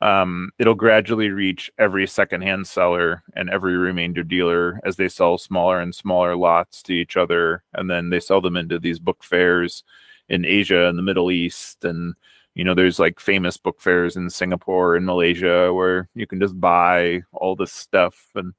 Um, 0.03 0.51
it'll 0.59 0.75
gradually 0.75 1.31
reach 1.31 1.71
every 1.79 2.07
secondhand 2.07 2.67
seller 2.67 3.23
and 3.35 3.49
every 3.49 3.79
remainder 3.79 4.23
dealer 4.23 4.79
as 4.85 4.97
they 4.97 5.09
sell 5.09 5.39
smaller 5.39 5.81
and 5.81 5.95
smaller 5.95 6.37
lots 6.37 6.83
to 6.83 6.93
each 6.93 7.17
other, 7.17 7.63
and 7.73 7.89
then 7.89 8.11
they 8.11 8.21
sell 8.21 8.43
them 8.43 8.59
into 8.59 8.79
these 8.79 8.99
book 8.99 9.25
fairs 9.25 9.85
in 10.29 10.45
Asia 10.45 10.87
and 10.87 10.99
the 10.99 11.03
Middle 11.03 11.31
East, 11.31 11.85
and 11.85 12.15
you 12.55 12.63
know 12.63 12.75
there's 12.75 12.99
like 12.99 13.19
famous 13.21 13.57
book 13.57 13.81
fairs 13.81 14.17
in 14.17 14.29
Singapore 14.29 14.97
and 14.97 15.07
Malaysia 15.07 15.73
where 15.73 16.09
you 16.15 16.27
can 16.27 16.41
just 16.41 16.61
buy 16.61 17.23
all 17.33 17.57
this 17.57 17.73
stuff, 17.73 18.29
and 18.35 18.53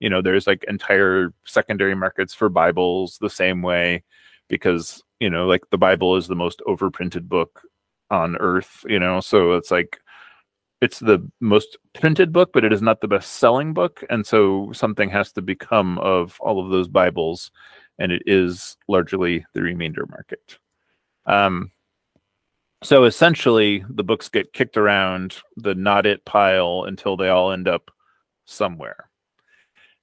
you 0.00 0.10
know 0.10 0.22
there's 0.22 0.46
like 0.46 0.64
entire 0.68 1.32
secondary 1.44 1.94
markets 1.94 2.34
for 2.34 2.48
Bibles 2.48 3.18
the 3.20 3.30
same 3.30 3.62
way 3.62 4.02
because 4.48 5.02
you 5.20 5.30
know 5.30 5.46
like 5.46 5.68
the 5.70 5.78
Bible 5.78 6.16
is 6.16 6.26
the 6.26 6.34
most 6.34 6.62
overprinted 6.66 7.28
book 7.28 7.62
on 8.10 8.36
earth, 8.38 8.84
you 8.88 8.98
know, 8.98 9.20
so 9.20 9.52
it's 9.52 9.70
like 9.70 10.00
it's 10.80 10.98
the 10.98 11.30
most 11.40 11.76
printed 11.94 12.32
book, 12.32 12.50
but 12.52 12.64
it 12.64 12.72
is 12.72 12.82
not 12.82 13.00
the 13.00 13.08
best 13.08 13.34
selling 13.34 13.74
book. 13.74 14.02
And 14.08 14.26
so 14.26 14.72
something 14.72 15.10
has 15.10 15.32
to 15.32 15.42
become 15.42 15.98
of 15.98 16.38
all 16.40 16.64
of 16.64 16.70
those 16.70 16.88
Bibles, 16.88 17.50
and 17.98 18.10
it 18.10 18.22
is 18.26 18.76
largely 18.88 19.44
the 19.52 19.62
remainder 19.62 20.06
market. 20.06 20.58
Um, 21.26 21.70
so 22.82 23.04
essentially, 23.04 23.84
the 23.90 24.04
books 24.04 24.30
get 24.30 24.54
kicked 24.54 24.78
around 24.78 25.36
the 25.56 25.74
not 25.74 26.06
it 26.06 26.24
pile 26.24 26.84
until 26.86 27.16
they 27.16 27.28
all 27.28 27.52
end 27.52 27.68
up 27.68 27.90
somewhere. 28.46 29.09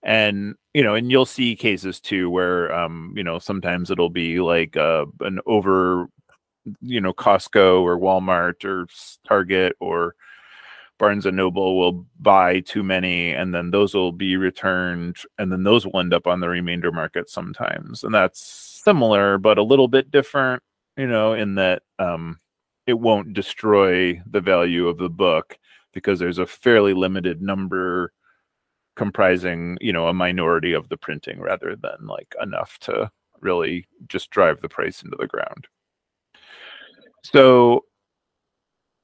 And 0.07 0.55
you 0.73 0.83
know, 0.83 0.95
and 0.95 1.11
you'll 1.11 1.25
see 1.25 1.55
cases 1.55 1.99
too 1.99 2.29
where 2.29 2.73
um, 2.73 3.13
you 3.15 3.23
know 3.23 3.39
sometimes 3.39 3.91
it'll 3.91 4.09
be 4.09 4.39
like 4.39 4.77
uh, 4.77 5.05
an 5.19 5.39
over, 5.45 6.07
you 6.81 7.01
know, 7.01 7.13
Costco 7.13 7.81
or 7.81 7.99
Walmart 7.99 8.63
or 8.63 8.87
Target 9.27 9.75
or 9.81 10.15
Barnes 10.97 11.25
and 11.25 11.37
Noble 11.37 11.77
will 11.77 12.05
buy 12.19 12.61
too 12.61 12.83
many 12.83 13.31
and 13.31 13.53
then 13.53 13.71
those 13.71 13.93
will 13.93 14.13
be 14.13 14.37
returned 14.37 15.17
and 15.37 15.51
then 15.51 15.63
those 15.63 15.85
will 15.85 15.99
end 15.99 16.13
up 16.13 16.25
on 16.25 16.39
the 16.39 16.49
remainder 16.49 16.91
market 16.91 17.29
sometimes. 17.29 18.03
And 18.03 18.13
that's 18.13 18.41
similar 18.41 19.37
but 19.37 19.57
a 19.57 19.63
little 19.63 19.87
bit 19.89 20.09
different, 20.09 20.63
you 20.95 21.07
know, 21.07 21.33
in 21.33 21.55
that 21.55 21.83
um, 21.99 22.39
it 22.87 22.99
won't 22.99 23.33
destroy 23.33 24.21
the 24.25 24.41
value 24.41 24.87
of 24.87 24.97
the 24.97 25.09
book 25.09 25.57
because 25.93 26.17
there's 26.17 26.39
a 26.39 26.45
fairly 26.47 26.93
limited 26.93 27.41
number 27.41 28.13
comprising, 28.97 29.77
you 29.79 29.93
know, 29.93 30.07
a 30.07 30.13
minority 30.13 30.73
of 30.73 30.89
the 30.89 30.97
printing 30.97 31.39
rather 31.39 31.77
than 31.77 32.07
like 32.07 32.35
enough 32.41 32.77
to 32.79 33.09
really 33.39 33.87
just 34.09 34.29
drive 34.31 34.59
the 34.59 34.69
price 34.69 35.01
into 35.01 35.15
the 35.17 35.27
ground. 35.27 35.67
So 37.23 37.85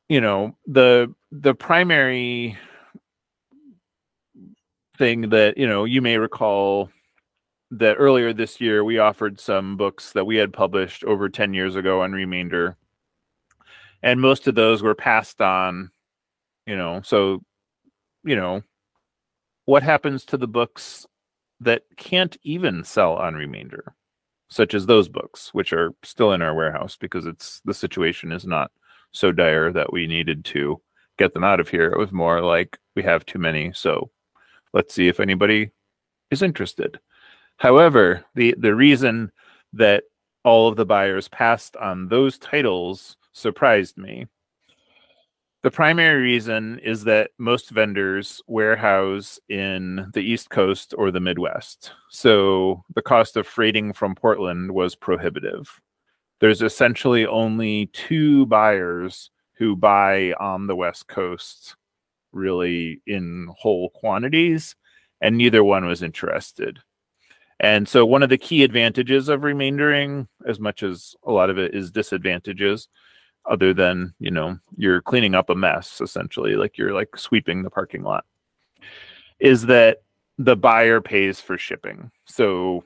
you 0.09 0.21
know 0.21 0.55
the 0.67 1.13
the 1.31 1.55
primary 1.55 2.57
thing 4.97 5.29
that 5.29 5.57
you 5.57 5.67
know 5.67 5.85
you 5.85 6.01
may 6.01 6.17
recall 6.17 6.89
that 7.71 7.95
earlier 7.95 8.33
this 8.33 8.61
year 8.61 8.83
we 8.83 8.99
offered 8.99 9.39
some 9.39 9.75
books 9.77 10.11
that 10.13 10.25
we 10.25 10.35
had 10.35 10.53
published 10.53 11.03
over 11.05 11.27
10 11.27 11.53
years 11.55 11.75
ago 11.75 12.01
on 12.01 12.11
Remainder. 12.11 12.77
And 14.03 14.21
most 14.21 14.47
of 14.47 14.53
those 14.53 14.83
were 14.83 14.93
passed 14.93 15.41
on, 15.41 15.89
you 16.67 16.77
know, 16.77 17.01
so, 17.03 17.41
you 18.23 18.35
know, 18.35 18.61
what 19.65 19.83
happens 19.83 20.25
to 20.25 20.37
the 20.37 20.47
books 20.47 21.05
that 21.59 21.83
can't 21.97 22.37
even 22.43 22.83
sell 22.83 23.13
on 23.15 23.35
Remainder, 23.35 23.95
such 24.49 24.73
as 24.73 24.85
those 24.85 25.07
books, 25.07 25.53
which 25.53 25.73
are 25.73 25.93
still 26.03 26.33
in 26.33 26.41
our 26.41 26.53
warehouse 26.53 26.97
because 26.97 27.25
it's 27.25 27.61
the 27.65 27.73
situation 27.73 28.31
is 28.31 28.45
not 28.45 28.71
so 29.11 29.31
dire 29.31 29.71
that 29.71 29.93
we 29.93 30.07
needed 30.07 30.43
to 30.45 30.81
get 31.17 31.33
them 31.33 31.43
out 31.43 31.59
of 31.59 31.69
here. 31.69 31.91
It 31.91 31.99
was 31.99 32.11
more 32.11 32.41
like 32.41 32.77
we 32.95 33.03
have 33.03 33.25
too 33.25 33.39
many, 33.39 33.71
so 33.73 34.09
let's 34.73 34.93
see 34.93 35.07
if 35.07 35.19
anybody 35.19 35.71
is 36.31 36.41
interested. 36.41 36.99
However, 37.57 38.25
the, 38.35 38.55
the 38.57 38.75
reason 38.75 39.31
that 39.73 40.03
all 40.43 40.67
of 40.67 40.75
the 40.75 40.85
buyers 40.85 41.27
passed 41.29 41.75
on 41.77 42.07
those 42.07 42.37
titles 42.37 43.15
surprised 43.31 43.97
me. 43.97 44.27
The 45.63 45.71
primary 45.71 46.21
reason 46.21 46.79
is 46.79 47.05
that 47.05 47.31
most 47.37 47.69
vendors 47.69 48.41
warehouse 48.47 49.39
in 49.47 50.11
the 50.13 50.19
East 50.19 50.49
Coast 50.49 50.93
or 50.97 51.09
the 51.09 51.21
Midwest. 51.21 51.93
So 52.09 52.83
the 52.93 53.01
cost 53.01 53.37
of 53.37 53.47
freighting 53.47 53.93
from 53.93 54.13
Portland 54.13 54.73
was 54.73 54.93
prohibitive. 54.93 55.81
There's 56.41 56.61
essentially 56.61 57.25
only 57.25 57.85
two 57.93 58.45
buyers 58.47 59.31
who 59.53 59.77
buy 59.77 60.33
on 60.33 60.67
the 60.67 60.75
West 60.75 61.07
Coast 61.07 61.77
really 62.33 63.01
in 63.07 63.47
whole 63.57 63.89
quantities, 63.91 64.75
and 65.21 65.37
neither 65.37 65.63
one 65.63 65.85
was 65.85 66.03
interested. 66.03 66.79
And 67.61 67.87
so, 67.87 68.05
one 68.05 68.23
of 68.23 68.29
the 68.29 68.37
key 68.37 68.63
advantages 68.63 69.29
of 69.29 69.41
remaindering, 69.41 70.27
as 70.45 70.59
much 70.59 70.83
as 70.83 71.15
a 71.23 71.31
lot 71.31 71.49
of 71.49 71.57
it 71.57 71.73
is 71.73 71.91
disadvantages, 71.91 72.89
other 73.45 73.73
than 73.73 74.13
you 74.19 74.31
know 74.31 74.57
you're 74.77 75.01
cleaning 75.01 75.35
up 75.35 75.49
a 75.49 75.55
mess 75.55 76.01
essentially, 76.01 76.55
like 76.55 76.77
you're 76.77 76.93
like 76.93 77.17
sweeping 77.17 77.63
the 77.63 77.69
parking 77.69 78.03
lot, 78.03 78.25
is 79.39 79.65
that 79.67 80.03
the 80.37 80.55
buyer 80.55 81.01
pays 81.01 81.39
for 81.39 81.57
shipping. 81.57 82.11
So, 82.25 82.83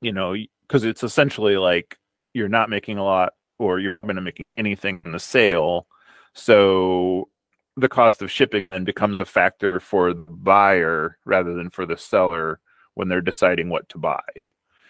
you 0.00 0.12
know, 0.12 0.34
because 0.66 0.84
it's 0.84 1.02
essentially 1.02 1.56
like 1.56 1.98
you're 2.34 2.48
not 2.48 2.70
making 2.70 2.98
a 2.98 3.04
lot 3.04 3.32
or 3.58 3.78
you're 3.78 3.98
going 4.02 4.16
to 4.16 4.22
make 4.22 4.42
anything 4.56 5.00
in 5.04 5.12
the 5.12 5.20
sale. 5.20 5.86
So 6.34 7.28
the 7.76 7.88
cost 7.88 8.22
of 8.22 8.30
shipping 8.30 8.66
then 8.70 8.84
becomes 8.84 9.20
a 9.20 9.24
factor 9.24 9.80
for 9.80 10.12
the 10.12 10.32
buyer 10.32 11.18
rather 11.24 11.54
than 11.54 11.70
for 11.70 11.86
the 11.86 11.96
seller 11.96 12.60
when 12.94 13.08
they're 13.08 13.20
deciding 13.20 13.70
what 13.70 13.88
to 13.90 13.98
buy. 13.98 14.22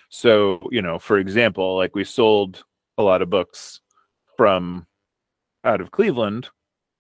So, 0.08 0.68
you 0.70 0.82
know, 0.82 0.98
for 0.98 1.18
example, 1.18 1.76
like 1.76 1.94
we 1.94 2.04
sold 2.04 2.64
a 2.98 3.02
lot 3.02 3.22
of 3.22 3.30
books 3.30 3.80
from 4.37 4.87
out 5.64 5.80
of 5.80 5.91
Cleveland 5.91 6.49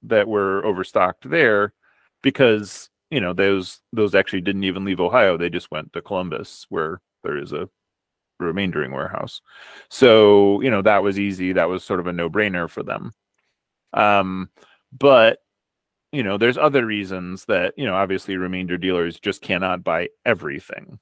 that 0.02 0.28
were 0.28 0.64
overstocked 0.64 1.28
there 1.28 1.72
because, 2.22 2.90
you 3.10 3.20
know, 3.20 3.32
those 3.32 3.80
those 3.92 4.14
actually 4.14 4.40
didn't 4.40 4.64
even 4.64 4.84
leave 4.84 5.00
Ohio. 5.00 5.36
They 5.36 5.50
just 5.50 5.70
went 5.70 5.92
to 5.92 6.02
Columbus 6.02 6.66
where 6.68 7.00
there 7.22 7.38
is 7.38 7.52
a 7.52 7.68
remaindering 8.40 8.92
warehouse. 8.92 9.40
So, 9.88 10.60
you 10.60 10.70
know, 10.70 10.82
that 10.82 11.02
was 11.02 11.18
easy. 11.18 11.52
That 11.52 11.68
was 11.68 11.84
sort 11.84 12.00
of 12.00 12.06
a 12.06 12.12
no-brainer 12.12 12.68
for 12.68 12.82
them. 12.82 13.12
Um, 13.92 14.50
but 14.96 15.38
you 16.12 16.22
know, 16.22 16.36
there's 16.36 16.58
other 16.58 16.84
reasons 16.84 17.46
that, 17.46 17.72
you 17.76 17.86
know, 17.86 17.94
obviously 17.94 18.36
remainder 18.36 18.76
dealers 18.76 19.18
just 19.18 19.40
cannot 19.40 19.82
buy 19.82 20.10
everything. 20.26 20.98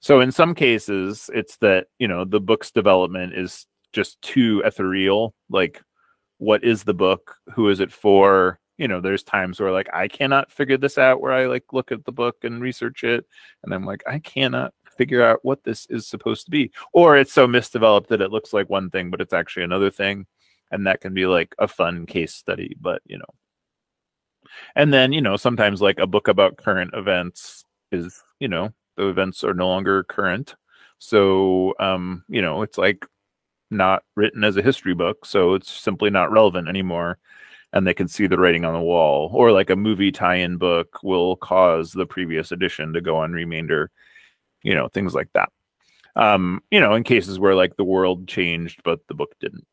So 0.00 0.20
in 0.20 0.32
some 0.32 0.54
cases, 0.54 1.30
it's 1.32 1.56
that, 1.58 1.86
you 1.98 2.08
know, 2.08 2.24
the 2.24 2.40
book's 2.40 2.72
development 2.72 3.34
is 3.34 3.66
just 3.92 4.20
too 4.22 4.62
ethereal. 4.64 5.34
Like, 5.50 5.82
what 6.38 6.64
is 6.64 6.84
the 6.84 6.94
book? 6.94 7.36
Who 7.54 7.68
is 7.68 7.80
it 7.80 7.92
for? 7.92 8.60
You 8.76 8.86
know, 8.88 9.00
there's 9.00 9.24
times 9.24 9.58
where 9.58 9.72
like 9.72 9.88
I 9.92 10.08
cannot 10.08 10.52
figure 10.52 10.76
this 10.76 10.98
out 10.98 11.20
where 11.20 11.32
I 11.32 11.46
like 11.46 11.72
look 11.72 11.90
at 11.90 12.04
the 12.04 12.12
book 12.12 12.36
and 12.44 12.60
research 12.60 13.02
it. 13.02 13.26
And 13.64 13.74
I'm 13.74 13.84
like, 13.84 14.02
I 14.06 14.20
cannot 14.20 14.72
figure 14.96 15.22
out 15.22 15.40
what 15.42 15.64
this 15.64 15.86
is 15.90 16.06
supposed 16.06 16.44
to 16.44 16.50
be. 16.50 16.70
Or 16.92 17.16
it's 17.16 17.32
so 17.32 17.46
misdeveloped 17.46 18.08
that 18.10 18.20
it 18.20 18.30
looks 18.30 18.52
like 18.52 18.70
one 18.70 18.90
thing, 18.90 19.10
but 19.10 19.20
it's 19.20 19.32
actually 19.32 19.64
another 19.64 19.90
thing. 19.90 20.26
And 20.70 20.86
that 20.86 21.00
can 21.00 21.14
be 21.14 21.26
like 21.26 21.54
a 21.58 21.66
fun 21.66 22.06
case 22.06 22.34
study. 22.34 22.76
But, 22.80 23.02
you 23.06 23.18
know, 23.18 23.24
and 24.74 24.92
then, 24.92 25.12
you 25.12 25.20
know, 25.20 25.36
sometimes 25.36 25.80
like 25.80 25.98
a 25.98 26.06
book 26.06 26.28
about 26.28 26.58
current 26.58 26.92
events 26.94 27.64
is, 27.90 28.22
you 28.38 28.48
know, 28.48 28.72
the 28.96 29.08
events 29.08 29.44
are 29.44 29.54
no 29.54 29.68
longer 29.68 30.04
current. 30.04 30.56
So, 30.98 31.74
um, 31.78 32.24
you 32.28 32.42
know, 32.42 32.62
it's 32.62 32.78
like 32.78 33.06
not 33.70 34.02
written 34.16 34.44
as 34.44 34.56
a 34.56 34.62
history 34.62 34.94
book. 34.94 35.24
So 35.26 35.54
it's 35.54 35.70
simply 35.70 36.10
not 36.10 36.32
relevant 36.32 36.68
anymore. 36.68 37.18
And 37.72 37.86
they 37.86 37.94
can 37.94 38.08
see 38.08 38.26
the 38.26 38.38
writing 38.38 38.64
on 38.64 38.72
the 38.72 38.80
wall. 38.80 39.30
Or 39.32 39.52
like 39.52 39.70
a 39.70 39.76
movie 39.76 40.12
tie 40.12 40.36
in 40.36 40.56
book 40.56 40.98
will 41.02 41.36
cause 41.36 41.92
the 41.92 42.06
previous 42.06 42.50
edition 42.50 42.92
to 42.94 43.00
go 43.00 43.16
on 43.16 43.32
remainder, 43.32 43.90
you 44.62 44.74
know, 44.74 44.88
things 44.88 45.14
like 45.14 45.28
that. 45.34 45.50
Um, 46.16 46.62
you 46.70 46.80
know, 46.80 46.94
in 46.94 47.04
cases 47.04 47.38
where 47.38 47.54
like 47.54 47.76
the 47.76 47.84
world 47.84 48.26
changed, 48.26 48.80
but 48.84 49.00
the 49.08 49.14
book 49.14 49.34
didn't. 49.38 49.66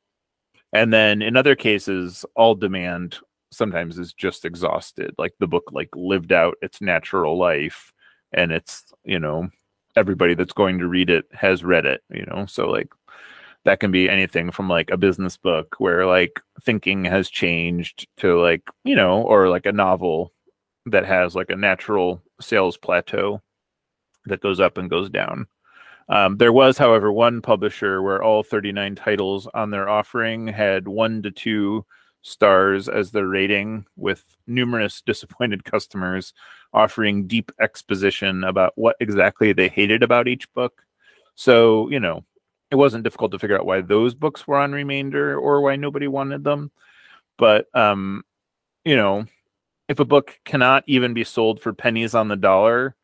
And 0.74 0.94
then 0.94 1.22
in 1.22 1.38
other 1.38 1.56
cases, 1.56 2.26
all 2.36 2.54
demand 2.54 3.18
sometimes 3.56 3.98
is 3.98 4.14
just 4.14 4.46
exhausted 4.46 5.14
like 5.18 5.34
the 5.40 5.48
book 5.48 5.64
like 5.72 5.90
lived 5.96 6.32
out 6.32 6.56
its 6.62 6.82
natural 6.82 7.38
life 7.38 7.94
and 8.34 8.52
it's 8.52 8.84
you 9.04 9.20
know 9.20 9.48
everybody 9.96 10.34
that's 10.34 10.54
going 10.54 10.78
to 10.78 10.88
read 10.88 11.10
it 11.10 11.26
has 11.32 11.64
read 11.64 11.86
it 11.86 12.02
you 12.10 12.26
know 12.26 12.46
so 12.46 12.70
like 12.70 12.90
that 13.66 13.80
can 13.80 13.92
be 13.92 14.10
anything 14.10 14.52
from 14.52 14.70
like 14.70 14.90
a 14.90 14.98
business 14.98 15.38
book 15.38 15.76
where 15.80 16.06
like 16.06 16.42
thinking 16.62 17.04
has 17.06 17.30
changed 17.30 18.08
to 18.18 18.40
like 18.42 18.64
you 18.84 18.96
know 18.96 19.22
or 19.22 19.50
like 19.50 19.66
a 19.66 19.72
novel 19.72 20.32
that 20.86 21.06
has 21.06 21.36
like 21.36 21.50
a 21.50 21.56
natural 21.56 22.22
sales 22.40 22.78
plateau 22.78 23.42
that 24.26 24.42
goes 24.42 24.60
up 24.60 24.78
and 24.78 24.90
goes 24.90 25.10
down 25.10 25.48
um, 26.08 26.38
there 26.38 26.54
was 26.54 26.78
however 26.78 27.12
one 27.12 27.42
publisher 27.42 28.02
where 28.02 28.22
all 28.22 28.44
39 28.44 28.96
titles 28.96 29.48
on 29.54 29.72
their 29.72 29.90
offering 29.90 30.48
had 30.48 30.88
one 30.88 31.22
to 31.24 31.32
two 31.32 31.86
stars 32.26 32.90
as 32.90 33.12
their 33.12 33.28
rating, 33.28 33.86
with 33.96 34.36
numerous 34.48 35.02
disappointed 35.06 35.64
customers 35.64 36.34
offering 36.74 37.28
deep 37.28 37.52
exposition 37.60 38.44
about 38.44 38.74
what 38.76 38.98
exactly 39.00 39.54
they 39.54 39.70
hated 39.70 40.04
about 40.04 40.28
each 40.28 40.52
book. 40.54 40.84
So, 41.36 41.90
you 41.90 42.00
know, 42.00 42.26
it 42.72 42.76
wasn't 42.76 43.04
difficult 43.04 43.32
to 43.32 43.40
figure 43.40 43.58
out 43.58 43.66
why 43.66 43.82
those 43.82 44.16
books 44.16 44.48
were 44.48 44.58
on 44.58 44.72
remainder 44.72 45.38
or 45.38 45.62
why 45.62 45.76
nobody 45.76 46.08
wanted 46.08 46.44
them. 46.44 46.72
But, 47.38 47.68
um, 47.74 48.24
you 48.84 48.96
know, 48.96 49.26
if 49.88 50.00
a 50.00 50.06
book 50.06 50.40
cannot 50.46 50.84
even 50.88 51.14
be 51.14 51.24
sold 51.24 51.60
for 51.60 51.74
pennies 51.74 52.16
on 52.16 52.28
the 52.28 52.36
dollar, 52.36 52.96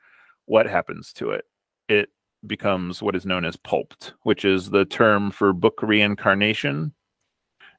what 0.46 0.66
happens 0.66 1.14
to 1.14 1.32
it? 1.32 1.46
It 1.90 2.10
becomes 2.48 3.02
what 3.02 3.16
is 3.16 3.26
known 3.26 3.46
as 3.46 3.56
pulped, 3.56 4.14
which 4.24 4.46
is 4.46 4.70
the 4.70 4.86
term 4.86 5.32
for 5.32 5.54
book 5.54 5.82
reincarnation 5.84 6.94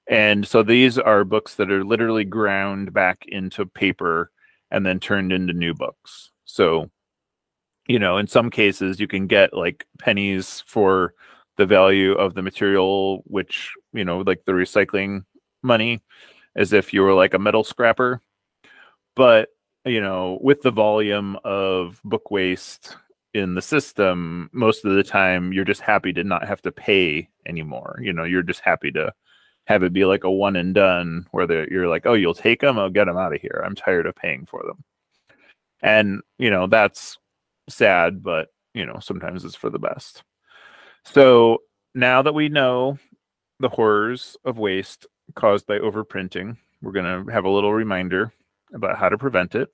and 0.09 0.47
so 0.47 0.63
these 0.63 0.99
are 0.99 1.25
books 1.25 1.55
that 1.57 1.71
are 1.71 1.85
literally 1.85 2.25
ground 2.25 2.93
back 2.93 3.25
into 3.29 3.67
paper 3.67 4.31
and 4.71 4.85
then 4.85 4.99
turned 4.99 5.33
into 5.33 5.53
new 5.53 5.75
books. 5.75 6.33
So, 6.45 6.91
you 7.87 7.99
know, 7.99 8.19
in 8.19 8.27
some 8.27 8.51
cases 8.51 8.99
you 8.99 9.07
can 9.07 9.27
get 9.27 9.55
like 9.55 9.87
pennies 9.99 10.63
for 10.67 11.15
the 11.57 11.67
value 11.67 12.13
of 12.13 12.35
the 12.35 12.43
material, 12.43 13.23
which, 13.27 13.73
you 13.93 14.05
know, 14.05 14.19
like 14.19 14.45
the 14.45 14.53
recycling 14.53 15.25
money, 15.63 16.03
as 16.57 16.73
if 16.73 16.93
you 16.93 17.03
were 17.03 17.15
like 17.15 17.35
a 17.35 17.39
metal 17.39 17.65
scrapper. 17.65 18.23
But, 19.15 19.51
you 19.85 20.01
know, 20.01 20.39
with 20.41 20.63
the 20.63 20.71
volume 20.71 21.39
of 21.45 22.01
book 22.05 22.31
waste 22.31 22.97
in 23.35 23.55
the 23.55 23.63
system, 23.63 24.51
most 24.53 24.85
of 24.85 24.95
the 24.95 25.03
time 25.03 25.53
you're 25.53 25.65
just 25.65 25.81
happy 25.81 26.13
to 26.15 26.25
not 26.25 26.47
have 26.47 26.63
to 26.63 26.73
pay 26.73 27.29
anymore. 27.47 27.99
You 28.01 28.13
know, 28.13 28.25
you're 28.25 28.43
just 28.43 28.61
happy 28.61 28.91
to 28.93 29.13
have 29.67 29.83
it 29.83 29.93
be 29.93 30.05
like 30.05 30.25
a 30.25 30.31
one 30.31 30.57
and 30.57 30.75
done 30.75 31.27
where 31.31 31.71
you're 31.71 31.89
like, 31.89 32.07
oh, 32.07 32.15
you'll 32.15 32.35
take 32.35 32.61
them, 32.61 32.79
I'll 32.79 32.87
oh, 32.87 32.91
get 32.91 33.05
them 33.05 33.17
out 33.17 33.35
of 33.35 33.41
here. 33.41 33.63
I'm 33.65 33.75
tired 33.75 34.07
of 34.07 34.17
paying 34.17 34.47
for 34.47 34.63
them. 34.65 34.85
And, 35.83 36.23
you 36.39 36.51
know, 36.51 36.67
that's 36.67 37.19
sad, 37.69 38.23
but, 38.23 38.49
you 38.75 38.87
know, 38.87 38.99
sometimes 39.01 39.45
it's 39.45 39.55
for 39.55 39.71
the 39.71 39.79
best. 39.79 40.23
So 41.05 41.59
now 41.95 42.23
that 42.23 42.35
we 42.35 42.49
know 42.49 42.99
the 43.61 43.69
horrors 43.69 44.37
of 44.45 44.59
waste 44.59 45.07
caused 45.35 45.67
by 45.67 45.79
overprinting, 45.79 46.57
we're 46.81 46.93
going 46.93 47.27
to 47.27 47.33
have 47.33 47.45
a 47.45 47.51
little 47.51 47.73
reminder 47.73 48.33
about 48.75 48.99
how 48.99 49.09
to 49.09 49.19
prevent 49.19 49.55
it. 49.55 49.69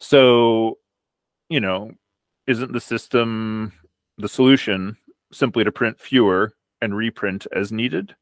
So, 0.00 0.78
you 1.48 1.60
know, 1.60 1.92
isn't 2.46 2.72
the 2.72 2.80
system 2.80 3.72
the 4.18 4.28
solution 4.28 4.96
simply 5.32 5.64
to 5.64 5.72
print 5.72 6.00
fewer 6.00 6.52
and 6.82 6.96
reprint 6.96 7.46
as 7.52 7.72
needed? 7.72 8.14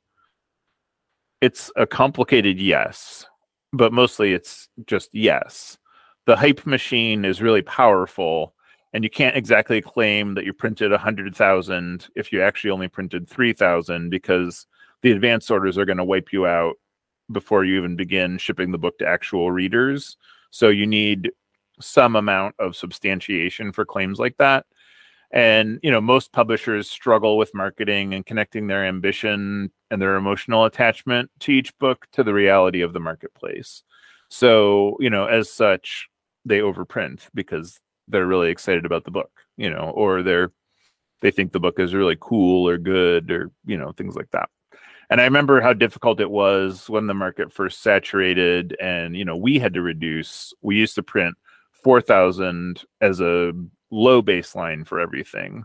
it's 1.42 1.72
a 1.74 1.86
complicated 1.86 2.58
yes, 2.58 3.26
but 3.72 3.92
mostly 3.92 4.32
it's 4.32 4.68
just 4.86 5.12
yes. 5.12 5.76
The 6.24 6.36
hype 6.36 6.64
machine 6.64 7.24
is 7.24 7.42
really 7.42 7.62
powerful 7.62 8.54
and 8.92 9.04
you 9.04 9.10
can't 9.10 9.36
exactly 9.36 9.80
claim 9.80 10.34
that 10.34 10.44
you 10.44 10.52
printed 10.52 10.90
100,000 10.90 12.08
if 12.14 12.32
you 12.32 12.42
actually 12.42 12.70
only 12.70 12.88
printed 12.88 13.28
3,000 13.28 14.10
because 14.10 14.66
the 15.02 15.12
advance 15.12 15.50
orders 15.50 15.78
are 15.78 15.84
going 15.84 15.98
to 15.98 16.04
wipe 16.04 16.32
you 16.32 16.46
out 16.46 16.74
before 17.30 17.64
you 17.64 17.78
even 17.78 17.96
begin 17.96 18.38
shipping 18.38 18.70
the 18.70 18.78
book 18.78 18.98
to 18.98 19.06
actual 19.06 19.50
readers. 19.50 20.16
So 20.50 20.68
you 20.68 20.86
need 20.86 21.32
some 21.80 22.16
amount 22.16 22.54
of 22.58 22.76
substantiation 22.76 23.72
for 23.72 23.84
claims 23.84 24.18
like 24.18 24.36
that. 24.36 24.66
And 25.32 25.80
you 25.82 25.90
know, 25.90 26.00
most 26.00 26.32
publishers 26.32 26.90
struggle 26.90 27.38
with 27.38 27.54
marketing 27.54 28.12
and 28.12 28.26
connecting 28.26 28.66
their 28.66 28.84
ambition 28.84 29.70
and 29.90 30.00
their 30.02 30.16
emotional 30.16 30.66
attachment 30.66 31.30
to 31.40 31.52
each 31.52 31.76
book 31.78 32.06
to 32.12 32.22
the 32.22 32.34
reality 32.34 32.82
of 32.82 32.92
the 32.92 33.00
marketplace. 33.00 33.82
So, 34.28 34.96
you 35.00 35.08
know, 35.08 35.24
as 35.24 35.50
such, 35.50 36.08
they 36.44 36.58
overprint 36.58 37.28
because 37.34 37.80
they're 38.12 38.26
really 38.26 38.50
excited 38.50 38.84
about 38.86 39.04
the 39.04 39.10
book, 39.10 39.30
you 39.56 39.70
know, 39.70 39.90
or 39.94 40.22
they're 40.22 40.52
they 41.22 41.30
think 41.30 41.52
the 41.52 41.60
book 41.60 41.78
is 41.78 41.94
really 41.94 42.16
cool 42.20 42.68
or 42.68 42.76
good 42.76 43.30
or, 43.30 43.50
you 43.64 43.78
know, 43.78 43.92
things 43.92 44.16
like 44.16 44.30
that. 44.32 44.50
And 45.08 45.20
I 45.20 45.24
remember 45.24 45.60
how 45.60 45.72
difficult 45.72 46.20
it 46.20 46.30
was 46.30 46.88
when 46.90 47.06
the 47.06 47.14
market 47.14 47.52
first 47.52 47.82
saturated 47.82 48.76
and, 48.80 49.16
you 49.16 49.24
know, 49.24 49.36
we 49.36 49.58
had 49.58 49.74
to 49.74 49.82
reduce. 49.82 50.52
We 50.62 50.76
used 50.76 50.94
to 50.96 51.02
print 51.02 51.36
4,000 51.72 52.82
as 53.00 53.20
a 53.20 53.52
low 53.90 54.22
baseline 54.22 54.86
for 54.86 55.00
everything. 55.00 55.64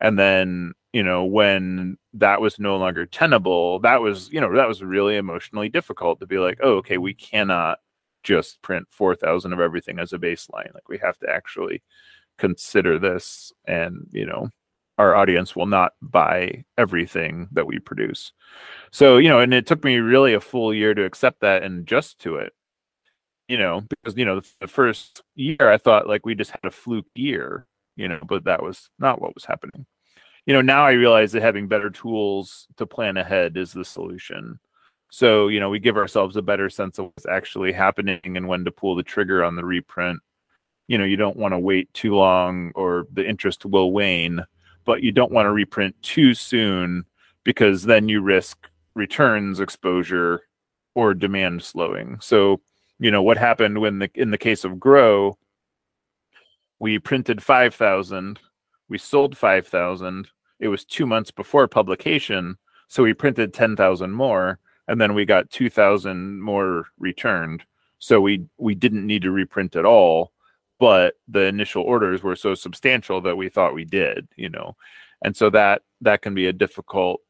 And 0.00 0.18
then, 0.18 0.72
you 0.92 1.02
know, 1.02 1.24
when 1.24 1.98
that 2.14 2.40
was 2.40 2.58
no 2.58 2.76
longer 2.76 3.06
tenable, 3.06 3.78
that 3.80 4.00
was, 4.00 4.30
you 4.32 4.40
know, 4.40 4.54
that 4.54 4.68
was 4.68 4.82
really 4.82 5.16
emotionally 5.16 5.68
difficult 5.68 6.20
to 6.20 6.26
be 6.26 6.38
like, 6.38 6.58
oh, 6.62 6.76
okay, 6.76 6.98
we 6.98 7.14
cannot 7.14 7.78
just 8.26 8.60
print 8.60 8.86
4,000 8.90 9.52
of 9.52 9.60
everything 9.60 9.98
as 9.98 10.12
a 10.12 10.18
baseline. 10.18 10.74
Like 10.74 10.88
we 10.88 10.98
have 10.98 11.16
to 11.20 11.30
actually 11.30 11.82
consider 12.38 12.98
this 12.98 13.52
and, 13.66 14.08
you 14.10 14.26
know, 14.26 14.50
our 14.98 15.14
audience 15.14 15.54
will 15.54 15.66
not 15.66 15.92
buy 16.02 16.64
everything 16.76 17.48
that 17.52 17.66
we 17.66 17.78
produce. 17.78 18.32
So, 18.90 19.18
you 19.18 19.28
know, 19.28 19.38
and 19.38 19.54
it 19.54 19.66
took 19.66 19.84
me 19.84 19.98
really 19.98 20.34
a 20.34 20.40
full 20.40 20.74
year 20.74 20.94
to 20.94 21.04
accept 21.04 21.40
that 21.40 21.62
and 21.62 21.80
adjust 21.80 22.18
to 22.20 22.36
it. 22.36 22.52
You 23.48 23.58
know, 23.58 23.82
because 23.88 24.16
you 24.16 24.24
know, 24.24 24.40
the 24.60 24.66
first 24.66 25.22
year 25.36 25.70
I 25.70 25.78
thought 25.78 26.08
like 26.08 26.26
we 26.26 26.34
just 26.34 26.50
had 26.50 26.64
a 26.64 26.70
fluke 26.72 27.06
year, 27.14 27.66
you 27.94 28.08
know, 28.08 28.18
but 28.26 28.44
that 28.44 28.60
was 28.60 28.90
not 28.98 29.20
what 29.22 29.34
was 29.34 29.44
happening. 29.44 29.86
You 30.46 30.54
know, 30.54 30.62
now 30.62 30.84
I 30.84 30.92
realize 30.92 31.30
that 31.32 31.42
having 31.42 31.68
better 31.68 31.90
tools 31.90 32.66
to 32.76 32.86
plan 32.86 33.16
ahead 33.16 33.56
is 33.56 33.72
the 33.72 33.84
solution. 33.84 34.58
So, 35.10 35.48
you 35.48 35.60
know, 35.60 35.70
we 35.70 35.78
give 35.78 35.96
ourselves 35.96 36.36
a 36.36 36.42
better 36.42 36.68
sense 36.68 36.98
of 36.98 37.06
what's 37.06 37.26
actually 37.26 37.72
happening 37.72 38.20
and 38.24 38.48
when 38.48 38.64
to 38.64 38.70
pull 38.70 38.96
the 38.96 39.02
trigger 39.02 39.44
on 39.44 39.56
the 39.56 39.64
reprint. 39.64 40.20
You 40.88 40.98
know, 40.98 41.04
you 41.04 41.16
don't 41.16 41.36
want 41.36 41.52
to 41.52 41.58
wait 41.58 41.92
too 41.94 42.14
long 42.14 42.72
or 42.74 43.06
the 43.12 43.26
interest 43.26 43.64
will 43.64 43.92
wane 43.92 44.44
but 44.86 45.02
you 45.02 45.12
don't 45.12 45.32
want 45.32 45.44
to 45.44 45.52
reprint 45.52 46.00
too 46.00 46.32
soon 46.32 47.04
because 47.44 47.82
then 47.82 48.08
you 48.08 48.22
risk 48.22 48.70
returns 48.94 49.60
exposure 49.60 50.42
or 50.94 51.12
demand 51.12 51.62
slowing. 51.62 52.18
So, 52.20 52.62
you 52.98 53.10
know, 53.10 53.22
what 53.22 53.36
happened 53.36 53.78
when 53.78 53.98
the 53.98 54.10
in 54.14 54.30
the 54.30 54.38
case 54.38 54.64
of 54.64 54.80
Grow, 54.80 55.36
we 56.78 56.98
printed 56.98 57.42
5,000, 57.42 58.38
we 58.88 58.96
sold 58.96 59.36
5,000. 59.36 60.28
It 60.58 60.68
was 60.68 60.86
2 60.86 61.04
months 61.04 61.30
before 61.30 61.68
publication, 61.68 62.56
so 62.88 63.02
we 63.02 63.12
printed 63.12 63.52
10,000 63.52 64.10
more 64.12 64.58
and 64.88 65.00
then 65.00 65.14
we 65.14 65.24
got 65.24 65.50
2,000 65.50 66.40
more 66.40 66.86
returned. 66.98 67.64
So 67.98 68.20
we 68.20 68.46
we 68.58 68.74
didn't 68.74 69.06
need 69.06 69.22
to 69.22 69.30
reprint 69.30 69.74
at 69.76 69.84
all 69.84 70.32
but 70.78 71.14
the 71.28 71.44
initial 71.44 71.82
orders 71.82 72.22
were 72.22 72.36
so 72.36 72.54
substantial 72.54 73.20
that 73.22 73.36
we 73.36 73.48
thought 73.48 73.74
we 73.74 73.84
did, 73.84 74.28
you 74.36 74.48
know. 74.48 74.76
And 75.22 75.36
so 75.36 75.50
that 75.50 75.82
that 76.02 76.22
can 76.22 76.34
be 76.34 76.46
a 76.46 76.52
difficult 76.52 77.20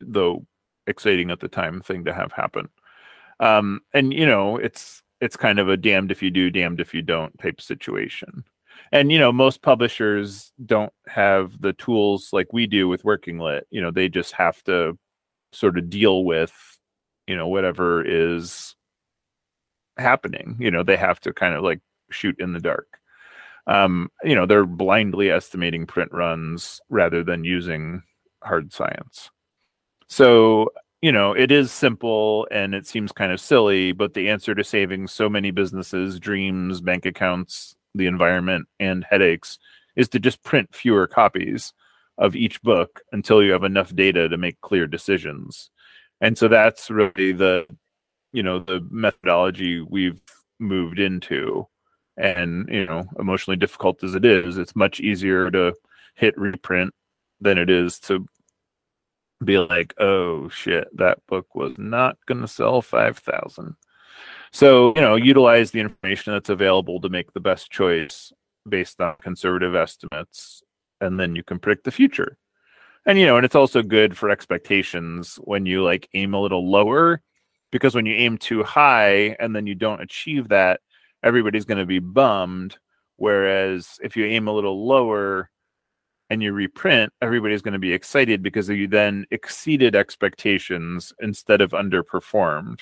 though 0.00 0.46
exciting 0.86 1.30
at 1.30 1.40
the 1.40 1.48
time 1.48 1.80
thing 1.80 2.04
to 2.04 2.14
have 2.14 2.32
happen. 2.32 2.68
Um 3.40 3.80
and 3.92 4.12
you 4.12 4.26
know, 4.26 4.56
it's 4.56 5.02
it's 5.20 5.36
kind 5.36 5.58
of 5.58 5.68
a 5.68 5.76
damned 5.76 6.10
if 6.10 6.22
you 6.22 6.30
do, 6.30 6.50
damned 6.50 6.80
if 6.80 6.94
you 6.94 7.02
don't 7.02 7.38
type 7.38 7.60
situation. 7.60 8.44
And 8.92 9.12
you 9.12 9.18
know, 9.18 9.32
most 9.32 9.62
publishers 9.62 10.52
don't 10.64 10.92
have 11.06 11.60
the 11.60 11.72
tools 11.74 12.30
like 12.32 12.52
we 12.52 12.66
do 12.66 12.88
with 12.88 13.04
Working 13.04 13.38
Lit. 13.38 13.66
You 13.70 13.82
know, 13.82 13.90
they 13.90 14.08
just 14.08 14.32
have 14.32 14.62
to 14.64 14.98
sort 15.54 15.78
of 15.78 15.90
deal 15.90 16.24
with, 16.24 16.52
you 17.26 17.36
know, 17.36 17.48
whatever 17.48 18.04
is 18.04 18.74
happening. 19.96 20.56
You 20.58 20.70
know, 20.70 20.82
they 20.82 20.96
have 20.96 21.20
to 21.20 21.32
kind 21.32 21.54
of 21.54 21.62
like 21.62 21.80
shoot 22.10 22.36
in 22.38 22.52
the 22.52 22.60
dark. 22.60 22.98
Um, 23.66 24.10
you 24.22 24.34
know, 24.34 24.46
they're 24.46 24.66
blindly 24.66 25.30
estimating 25.30 25.86
print 25.86 26.12
runs 26.12 26.80
rather 26.90 27.24
than 27.24 27.44
using 27.44 28.02
hard 28.42 28.72
science. 28.72 29.30
So, 30.06 30.70
you 31.00 31.12
know, 31.12 31.32
it 31.32 31.50
is 31.50 31.72
simple 31.72 32.46
and 32.50 32.74
it 32.74 32.86
seems 32.86 33.12
kind 33.12 33.32
of 33.32 33.40
silly, 33.40 33.92
but 33.92 34.14
the 34.14 34.28
answer 34.28 34.54
to 34.54 34.64
saving 34.64 35.06
so 35.06 35.28
many 35.28 35.50
businesses, 35.50 36.20
dreams, 36.20 36.80
bank 36.80 37.06
accounts, 37.06 37.74
the 37.94 38.06
environment, 38.06 38.66
and 38.78 39.04
headaches 39.08 39.58
is 39.96 40.08
to 40.10 40.20
just 40.20 40.42
print 40.42 40.74
fewer 40.74 41.06
copies 41.06 41.72
of 42.18 42.36
each 42.36 42.62
book 42.62 43.00
until 43.12 43.42
you 43.42 43.52
have 43.52 43.64
enough 43.64 43.94
data 43.94 44.28
to 44.28 44.36
make 44.36 44.60
clear 44.60 44.86
decisions. 44.86 45.70
And 46.20 46.38
so 46.38 46.48
that's 46.48 46.90
really 46.90 47.32
the, 47.32 47.66
you 48.32 48.42
know, 48.42 48.60
the 48.60 48.86
methodology 48.90 49.80
we've 49.80 50.20
moved 50.58 50.98
into 50.98 51.66
and 52.16 52.68
you 52.70 52.86
know 52.86 53.04
emotionally 53.18 53.56
difficult 53.56 54.02
as 54.04 54.14
it 54.14 54.24
is 54.24 54.56
it's 54.56 54.76
much 54.76 55.00
easier 55.00 55.50
to 55.50 55.74
hit 56.14 56.36
reprint 56.38 56.92
than 57.40 57.58
it 57.58 57.68
is 57.68 57.98
to 57.98 58.26
be 59.44 59.58
like 59.58 59.94
oh 59.98 60.48
shit 60.48 60.88
that 60.96 61.18
book 61.26 61.54
was 61.54 61.76
not 61.76 62.16
going 62.26 62.40
to 62.40 62.48
sell 62.48 62.80
5000 62.80 63.74
so 64.52 64.92
you 64.94 65.02
know 65.02 65.16
utilize 65.16 65.72
the 65.72 65.80
information 65.80 66.32
that's 66.32 66.48
available 66.48 67.00
to 67.00 67.08
make 67.08 67.32
the 67.32 67.40
best 67.40 67.70
choice 67.70 68.32
based 68.66 69.00
on 69.00 69.16
conservative 69.20 69.74
estimates 69.74 70.62
and 71.04 71.20
then 71.20 71.36
you 71.36 71.42
can 71.42 71.58
predict 71.58 71.84
the 71.84 71.90
future 71.90 72.36
and 73.06 73.18
you 73.18 73.26
know 73.26 73.36
and 73.36 73.44
it's 73.44 73.54
also 73.54 73.82
good 73.82 74.16
for 74.16 74.30
expectations 74.30 75.36
when 75.44 75.66
you 75.66 75.82
like 75.82 76.08
aim 76.14 76.34
a 76.34 76.40
little 76.40 76.68
lower 76.70 77.20
because 77.70 77.94
when 77.94 78.06
you 78.06 78.14
aim 78.14 78.38
too 78.38 78.62
high 78.62 79.36
and 79.40 79.54
then 79.54 79.66
you 79.66 79.74
don't 79.74 80.00
achieve 80.00 80.48
that 80.48 80.80
everybody's 81.24 81.64
going 81.64 81.78
to 81.78 81.86
be 81.86 81.98
bummed. 81.98 82.78
Whereas 83.16 83.98
if 84.02 84.16
you 84.16 84.26
aim 84.26 84.46
a 84.46 84.52
little 84.52 84.86
lower 84.86 85.50
and 86.30 86.42
you 86.42 86.52
reprint, 86.52 87.12
everybody's 87.20 87.62
going 87.62 87.72
to 87.72 87.78
be 87.78 87.92
excited 87.92 88.42
because 88.42 88.68
you 88.68 88.86
then 88.86 89.26
exceeded 89.30 89.96
expectations 89.96 91.12
instead 91.20 91.60
of 91.60 91.70
underperformed. 91.70 92.80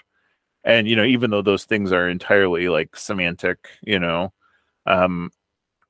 And 0.65 0.87
you 0.87 0.97
know, 0.97 1.05
even 1.05 1.31
though 1.31 1.43
those 1.43 1.65
things 1.65 1.93
are 1.93 2.09
entirely 2.09 2.69
like 2.69 2.95
semantic, 2.97 3.69
you 3.83 3.99
know, 3.99 4.33
um, 4.87 5.31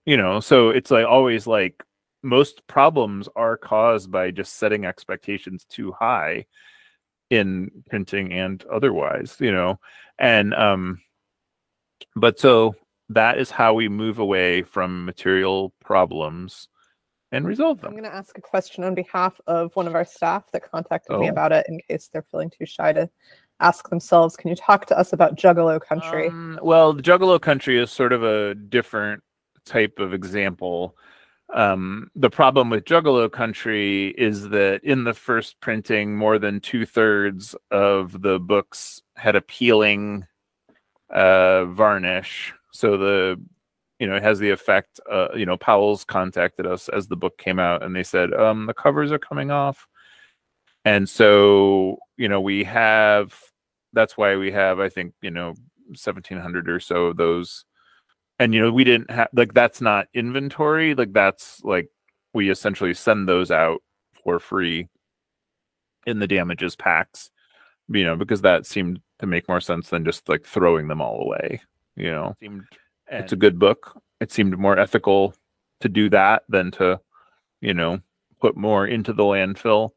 you 0.07 0.16
know, 0.16 0.41
so 0.41 0.70
it's 0.70 0.91
like 0.91 1.07
always 1.07 1.47
like 1.47 1.83
most 2.22 2.66
problems 2.66 3.28
are 3.36 3.56
caused 3.56 4.10
by 4.10 4.30
just 4.30 4.54
setting 4.54 4.84
expectations 4.84 5.64
too 5.68 5.92
high 5.92 6.46
in 7.30 7.70
printing 7.88 8.32
and 8.32 8.64
otherwise, 8.72 9.36
you 9.40 9.50
know, 9.52 9.78
and 10.18 10.54
um 10.54 11.00
but 12.16 12.38
so 12.38 12.74
that 13.08 13.38
is 13.38 13.50
how 13.50 13.74
we 13.74 13.88
move 13.88 14.18
away 14.18 14.62
from 14.62 15.04
material 15.04 15.72
problems 15.84 16.68
and 17.30 17.46
resolve 17.46 17.80
them. 17.80 17.88
I'm 17.88 17.98
going 17.98 18.10
to 18.10 18.14
ask 18.14 18.36
a 18.36 18.42
question 18.42 18.84
on 18.84 18.94
behalf 18.94 19.40
of 19.46 19.74
one 19.74 19.86
of 19.86 19.94
our 19.94 20.04
staff 20.04 20.50
that 20.52 20.70
contacted 20.70 21.16
Oh. 21.16 21.20
me 21.20 21.28
about 21.28 21.52
it 21.52 21.66
in 21.68 21.80
case 21.88 22.08
they're 22.12 22.26
feeling 22.30 22.50
too 22.50 22.66
shy 22.66 22.92
to 22.92 23.08
ask 23.60 23.88
themselves. 23.88 24.36
Can 24.36 24.50
you 24.50 24.56
talk 24.56 24.86
to 24.86 24.98
us 24.98 25.12
about 25.14 25.36
Juggalo 25.36 25.80
Country? 25.80 26.28
Um, 26.28 26.58
well, 26.62 26.92
the 26.92 27.02
Juggalo 27.02 27.40
Country 27.40 27.78
is 27.78 27.90
sort 27.90 28.12
of 28.12 28.22
a 28.22 28.54
different 28.54 29.22
type 29.64 29.98
of 29.98 30.12
example. 30.12 30.96
Um, 31.55 32.11
the 32.14 32.30
problem 32.30 32.70
with 32.70 32.84
Juggalo 32.84 33.30
Country 33.30 34.09
is 34.16 34.48
that 34.50 34.80
in 34.84 35.05
the 35.05 35.14
first 35.14 35.61
printing, 35.61 36.16
more 36.16 36.38
than 36.38 36.61
two 36.61 36.86
thirds 36.86 37.55
of 37.70 38.22
the 38.22 38.38
books 38.38 39.03
had 39.16 39.36
a 39.36 39.42
peeling 39.42 40.26
uh, 41.11 41.66
varnish. 41.66 42.55
So 42.72 42.96
the 42.96 43.40
you 43.98 44.07
know 44.07 44.16
it 44.16 44.22
has 44.22 44.38
the 44.38 44.50
effect. 44.50 44.98
Uh, 45.11 45.28
you 45.34 45.46
know, 45.46 45.57
Powell's 45.57 46.05
contacted 46.05 46.66
us 46.66 46.88
as 46.88 47.09
the 47.09 47.16
book 47.16 47.36
came 47.38 47.59
out, 47.59 47.82
and 47.82 47.94
they 47.94 48.03
said 48.03 48.32
um, 48.32 48.66
the 48.66 48.74
covers 48.74 49.12
are 49.12 49.18
coming 49.18 49.50
off, 49.50 49.88
and 50.84 51.09
so 51.09 51.98
you 52.16 52.28
know 52.28 52.40
we 52.40 52.64
have. 52.64 53.34
That's 53.94 54.16
why 54.16 54.36
we 54.36 54.50
have, 54.53 54.80
I 54.80 54.88
think, 54.88 55.12
you 55.20 55.30
know, 55.30 55.53
seventeen 55.94 56.38
hundred 56.38 56.66
or 56.66 56.80
so 56.80 57.09
of 57.09 57.18
those, 57.18 57.66
and 58.39 58.55
you 58.55 58.61
know 58.61 58.72
we 58.72 58.85
didn't 58.85 59.11
have 59.11 59.28
like 59.33 59.55
that's 59.55 59.80
not 59.80 60.09
inventory. 60.14 60.95
Like 60.95 61.12
that's 61.12 61.62
like 61.64 61.89
we 62.33 62.51
essentially 62.51 62.95
send 62.95 63.28
those 63.28 63.51
out 63.51 63.83
for 64.24 64.39
free 64.39 64.89
in 66.07 66.18
the 66.18 66.26
damages 66.26 66.74
packs 66.74 67.30
you 67.89 68.05
know 68.05 68.16
because 68.16 68.43
that 68.43 68.66
seemed 68.66 69.01
to 69.18 69.26
make 69.26 69.49
more 69.49 69.61
sense 69.61 69.91
than 69.91 70.05
just 70.05 70.28
like 70.28 70.45
throwing 70.45 70.89
them 70.89 71.01
all 71.01 71.22
away 71.22 71.61
you 71.97 72.11
know 72.11 72.35
seemed 72.41 72.64
it's 73.09 73.33
a 73.33 73.37
good 73.37 73.59
book 73.59 74.01
it 74.22 74.30
seemed 74.30 74.57
more 74.57 74.78
ethical 74.78 75.35
to 75.80 75.89
do 75.89 76.09
that 76.11 76.45
than 76.49 76.70
to, 76.70 77.01
you 77.61 77.74
know, 77.74 78.01
put 78.41 78.57
more 78.57 78.87
into 78.87 79.12
the 79.12 79.24
landfill 79.24 79.91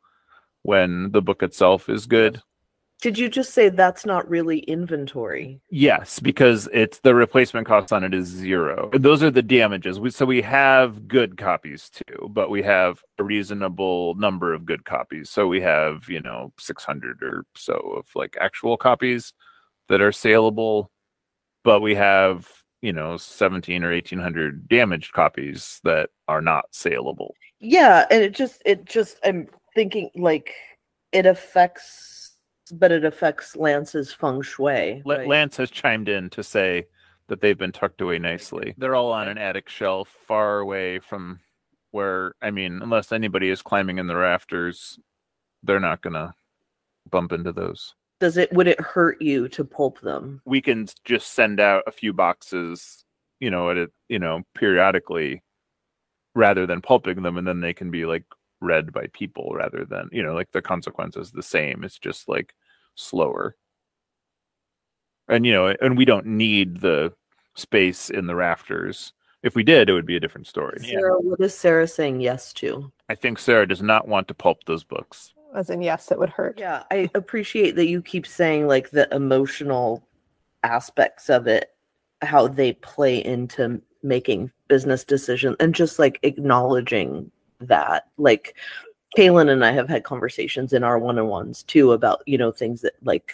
when 0.63 1.11
the 1.11 1.21
book 1.21 1.41
itself 1.41 1.89
is 1.89 2.07
good. 2.07 2.41
Did 3.01 3.17
you 3.17 3.29
just 3.29 3.53
say 3.53 3.69
that's 3.69 4.05
not 4.05 4.27
really 4.27 4.59
inventory? 4.59 5.61
Yes, 5.69 6.19
because 6.19 6.67
it's 6.73 6.99
the 6.99 7.13
replacement 7.13 7.67
cost 7.67 7.93
on 7.93 8.03
it 8.03 8.13
is 8.13 8.25
zero. 8.25 8.89
Those 8.93 9.21
are 9.21 9.29
the 9.29 9.41
damages. 9.41 9.99
We, 9.99 10.09
so 10.09 10.25
we 10.25 10.41
have 10.41 11.07
good 11.07 11.37
copies 11.37 11.89
too, 11.89 12.29
but 12.29 12.49
we 12.49 12.63
have 12.63 13.03
a 13.19 13.23
reasonable 13.23 14.15
number 14.15 14.53
of 14.53 14.65
good 14.65 14.85
copies. 14.85 15.29
So 15.29 15.47
we 15.47 15.61
have, 15.61 16.09
you 16.09 16.21
know, 16.21 16.53
600 16.57 17.21
or 17.21 17.45
so 17.55 17.73
of 17.97 18.07
like 18.15 18.37
actual 18.39 18.77
copies 18.77 19.33
that 19.89 20.01
are 20.01 20.11
saleable, 20.11 20.89
but 21.63 21.81
we 21.81 21.95
have, 21.95 22.49
you 22.81 22.93
know, 22.93 23.17
17 23.17 23.83
or 23.83 23.91
1800 23.91 24.67
damaged 24.67 25.13
copies 25.13 25.79
that 25.83 26.09
are 26.27 26.41
not 26.41 26.65
saleable. 26.71 27.35
Yeah, 27.59 28.05
and 28.09 28.23
it 28.23 28.33
just 28.33 28.61
it 28.65 28.85
just 28.85 29.19
I'm 29.23 29.47
thinking 29.73 30.09
like 30.15 30.53
it 31.11 31.25
affects 31.25 32.14
but 32.71 32.91
it 32.91 33.05
affects 33.05 33.55
Lance's 33.55 34.13
feng 34.13 34.41
shui. 34.41 35.01
La- 35.05 35.15
right? 35.15 35.27
Lance 35.27 35.57
has 35.57 35.71
chimed 35.71 36.09
in 36.09 36.29
to 36.31 36.43
say 36.43 36.87
that 37.27 37.41
they've 37.41 37.57
been 37.57 37.71
tucked 37.71 38.01
away 38.01 38.19
nicely. 38.19 38.73
They're 38.77 38.95
all 38.95 39.11
on 39.11 39.27
an 39.27 39.37
attic 39.37 39.69
shelf 39.69 40.09
far 40.27 40.59
away 40.59 40.99
from 40.99 41.39
where, 41.91 42.35
I 42.41 42.51
mean, 42.51 42.81
unless 42.81 43.11
anybody 43.11 43.49
is 43.49 43.61
climbing 43.61 43.97
in 43.97 44.07
the 44.07 44.15
rafters, 44.15 44.99
they're 45.63 45.79
not 45.79 46.01
going 46.01 46.13
to 46.13 46.33
bump 47.09 47.31
into 47.31 47.51
those. 47.51 47.95
Does 48.19 48.37
it 48.37 48.51
would 48.53 48.67
it 48.67 48.79
hurt 48.79 49.21
you 49.21 49.47
to 49.49 49.65
pulp 49.65 49.99
them? 50.01 50.41
We 50.45 50.61
can 50.61 50.87
just 51.03 51.33
send 51.33 51.59
out 51.59 51.83
a 51.85 51.91
few 51.91 52.13
boxes, 52.13 53.03
you 53.39 53.49
know, 53.49 53.69
at 53.69 53.77
it, 53.77 53.91
you 54.07 54.19
know, 54.19 54.43
periodically 54.53 55.43
rather 56.33 56.65
than 56.65 56.81
pulping 56.81 57.21
them 57.23 57.37
and 57.37 57.47
then 57.47 57.61
they 57.61 57.73
can 57.73 57.91
be 57.91 58.05
like 58.05 58.23
read 58.65 58.91
by 58.91 59.07
people 59.13 59.51
rather 59.53 59.85
than, 59.85 60.09
you 60.11 60.23
know, 60.23 60.33
like 60.33 60.51
the 60.51 60.61
consequence 60.61 61.15
is 61.15 61.31
the 61.31 61.43
same. 61.43 61.83
It's 61.83 61.99
just 61.99 62.27
like 62.27 62.53
slower. 62.95 63.55
And 65.27 65.45
you 65.45 65.53
know, 65.53 65.75
and 65.81 65.97
we 65.97 66.05
don't 66.05 66.25
need 66.25 66.81
the 66.81 67.13
space 67.55 68.09
in 68.09 68.27
the 68.27 68.35
rafters. 68.35 69.13
If 69.43 69.55
we 69.55 69.63
did, 69.63 69.89
it 69.89 69.93
would 69.93 70.05
be 70.05 70.15
a 70.15 70.19
different 70.19 70.47
story. 70.47 70.79
Sarah, 70.81 71.19
what 71.19 71.39
is 71.39 71.55
Sarah 71.55 71.87
saying 71.87 72.21
yes 72.21 72.51
to? 72.53 72.91
I 73.09 73.15
think 73.15 73.37
Sarah 73.37 73.67
does 73.67 73.81
not 73.81 74.07
want 74.07 74.27
to 74.27 74.33
pulp 74.33 74.63
those 74.65 74.83
books. 74.83 75.33
As 75.55 75.69
in, 75.69 75.81
yes, 75.81 76.11
it 76.11 76.19
would 76.19 76.31
hurt. 76.31 76.59
Yeah, 76.59 76.83
I 76.91 77.09
appreciate 77.15 77.75
that 77.75 77.87
you 77.87 78.01
keep 78.01 78.27
saying 78.27 78.67
like 78.67 78.89
the 78.89 79.07
emotional 79.13 80.03
aspects 80.63 81.29
of 81.29 81.47
it, 81.47 81.71
how 82.21 82.47
they 82.47 82.73
play 82.73 83.23
into 83.23 83.81
making 84.03 84.51
business 84.67 85.03
decisions, 85.03 85.55
and 85.59 85.73
just 85.73 85.99
like 85.99 86.19
acknowledging 86.23 87.31
that. 87.67 88.07
Like, 88.17 88.55
Kaylin 89.17 89.49
and 89.49 89.63
I 89.63 89.71
have 89.71 89.87
had 89.87 90.03
conversations 90.03 90.73
in 90.73 90.83
our 90.83 90.99
one 90.99 91.17
on 91.19 91.27
ones 91.27 91.63
too 91.63 91.93
about, 91.93 92.21
you 92.25 92.37
know, 92.37 92.51
things 92.51 92.81
that 92.81 92.93
like 93.03 93.33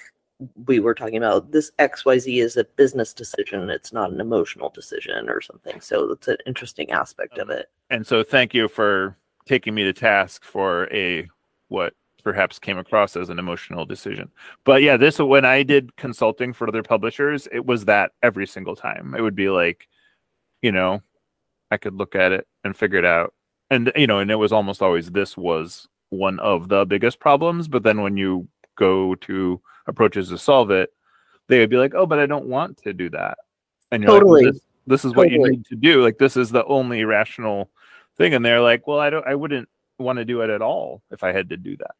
we 0.65 0.79
were 0.79 0.93
talking 0.93 1.17
about. 1.17 1.51
This 1.51 1.71
XYZ 1.79 2.41
is 2.41 2.57
a 2.57 2.63
business 2.63 3.13
decision, 3.13 3.69
it's 3.69 3.93
not 3.93 4.11
an 4.11 4.21
emotional 4.21 4.69
decision 4.69 5.29
or 5.29 5.41
something. 5.41 5.79
So 5.81 6.07
that's 6.07 6.27
an 6.27 6.37
interesting 6.45 6.91
aspect 6.91 7.37
of 7.37 7.49
um, 7.49 7.57
it. 7.57 7.69
And 7.89 8.05
so 8.05 8.23
thank 8.23 8.53
you 8.53 8.67
for 8.67 9.17
taking 9.45 9.73
me 9.73 9.83
to 9.83 9.93
task 9.93 10.43
for 10.43 10.87
a 10.93 11.27
what 11.69 11.93
perhaps 12.23 12.59
came 12.59 12.77
across 12.77 13.15
as 13.15 13.29
an 13.29 13.39
emotional 13.39 13.85
decision. 13.85 14.29
But 14.63 14.83
yeah, 14.83 14.97
this 14.97 15.19
when 15.19 15.45
I 15.45 15.63
did 15.63 15.95
consulting 15.95 16.53
for 16.53 16.67
other 16.67 16.83
publishers, 16.83 17.47
it 17.51 17.65
was 17.65 17.85
that 17.85 18.11
every 18.21 18.45
single 18.45 18.75
time. 18.75 19.15
It 19.17 19.21
would 19.21 19.35
be 19.35 19.49
like, 19.49 19.87
you 20.61 20.71
know, 20.71 21.01
I 21.71 21.77
could 21.77 21.95
look 21.95 22.15
at 22.15 22.31
it 22.31 22.47
and 22.63 22.75
figure 22.75 22.99
it 22.99 23.05
out. 23.05 23.33
And 23.71 23.91
you 23.95 24.05
know, 24.05 24.19
and 24.19 24.29
it 24.29 24.35
was 24.35 24.51
almost 24.51 24.83
always 24.83 25.09
this 25.09 25.35
was 25.35 25.87
one 26.09 26.39
of 26.39 26.67
the 26.67 26.85
biggest 26.85 27.19
problems, 27.19 27.67
but 27.67 27.81
then 27.81 28.01
when 28.01 28.17
you 28.17 28.47
go 28.75 29.15
to 29.15 29.59
approaches 29.87 30.29
to 30.29 30.37
solve 30.37 30.69
it, 30.69 30.93
they 31.47 31.59
would 31.59 31.71
be 31.71 31.77
like, 31.77 31.95
"Oh, 31.95 32.05
but 32.05 32.19
I 32.19 32.27
don't 32.27 32.45
want 32.45 32.77
to 32.83 32.93
do 32.93 33.09
that." 33.09 33.39
And 33.91 34.03
you're 34.03 34.11
Totally. 34.11 34.43
like, 34.43 34.43
well, 34.43 34.53
this, 34.53 34.61
this 34.87 35.05
is 35.05 35.15
what 35.15 35.31
you 35.31 35.49
need 35.49 35.65
to 35.65 35.75
do. 35.75 36.03
Like 36.03 36.19
this 36.19 36.37
is 36.37 36.51
the 36.51 36.65
only 36.65 37.03
rational 37.03 37.71
thing 38.17 38.33
and 38.33 38.45
they're 38.45 38.61
like 38.61 38.87
well 38.87 38.99
i 38.99 39.09
don't 39.09 39.25
i 39.27 39.35
wouldn't 39.35 39.67
want 39.97 40.17
to 40.17 40.25
do 40.25 40.41
it 40.41 40.49
at 40.49 40.61
all 40.61 41.01
if 41.11 41.23
i 41.23 41.31
had 41.31 41.49
to 41.49 41.57
do 41.57 41.75
that 41.77 41.95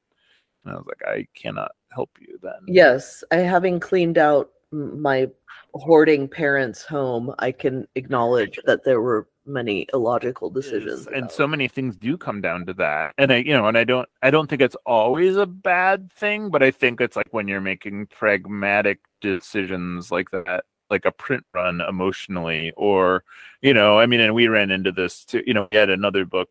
and 0.64 0.74
i 0.74 0.76
was 0.76 0.86
like 0.88 1.02
i 1.08 1.28
cannot 1.36 1.72
help 1.90 2.10
you 2.20 2.40
then 2.42 2.54
Yes, 2.68 3.24
I 3.32 3.38
having 3.38 3.80
cleaned 3.80 4.18
out 4.18 4.52
my 4.72 5.28
hoarding 5.74 6.30
parents' 6.30 6.84
home, 6.84 7.36
I 7.40 7.52
can 7.52 7.86
acknowledge 7.96 8.58
that 8.66 8.86
there 8.86 9.02
were 9.02 9.28
many 9.46 9.88
illogical 9.94 10.50
decisions. 10.50 11.08
and 11.08 11.32
so 11.32 11.48
many 11.48 11.68
things 11.68 11.96
do 11.96 12.18
come 12.18 12.42
down 12.42 12.66
to 12.66 12.74
that. 12.74 13.14
And 13.18 13.32
i 13.34 13.38
you 13.38 13.54
know 13.54 13.68
and 13.68 13.78
i 13.78 13.84
don't 13.84 14.08
i 14.22 14.30
don't 14.30 14.48
think 14.48 14.62
it's 14.62 14.78
always 14.86 15.36
a 15.36 15.46
bad 15.48 16.12
thing 16.14 16.50
but 16.50 16.62
i 16.62 16.72
think 16.72 17.02
it's 17.02 17.16
like 17.16 17.28
when 17.32 17.48
you're 17.48 17.62
making 17.62 18.08
pragmatic 18.08 19.00
decisions 19.20 20.12
like 20.12 20.30
that 20.32 20.66
like 20.90 21.06
a 21.06 21.12
print 21.12 21.46
run 21.54 21.82
emotionally 21.82 22.72
or 22.76 23.24
you 23.62 23.74
know 23.74 23.98
i 23.98 24.06
mean 24.06 24.20
and 24.20 24.36
we 24.36 24.48
ran 24.48 24.72
into 24.72 24.92
this 24.92 25.26
too 25.26 25.42
you 25.48 25.54
know 25.54 25.68
we 25.72 25.78
had 25.78 25.90
another 25.90 26.26
book 26.26 26.50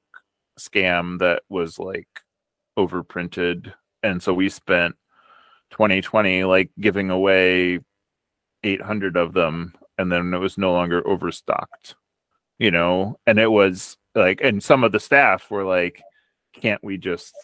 scam 0.60 1.18
that 1.18 1.42
was 1.48 1.78
like 1.78 2.08
overprinted. 2.78 3.72
And 4.02 4.22
so 4.22 4.32
we 4.32 4.48
spent 4.48 4.96
2020 5.70 6.44
like 6.44 6.70
giving 6.78 7.10
away 7.10 7.80
800 8.62 9.16
of 9.16 9.32
them 9.32 9.74
and 9.98 10.10
then 10.10 10.32
it 10.34 10.38
was 10.38 10.58
no 10.58 10.72
longer 10.72 11.06
overstocked 11.06 11.94
you 12.60 12.70
know 12.70 13.18
and 13.26 13.40
it 13.40 13.50
was 13.50 13.96
like 14.14 14.40
and 14.42 14.62
some 14.62 14.84
of 14.84 14.92
the 14.92 15.00
staff 15.00 15.50
were 15.50 15.64
like 15.64 16.00
can't 16.52 16.82
we 16.84 16.96
just 16.96 17.34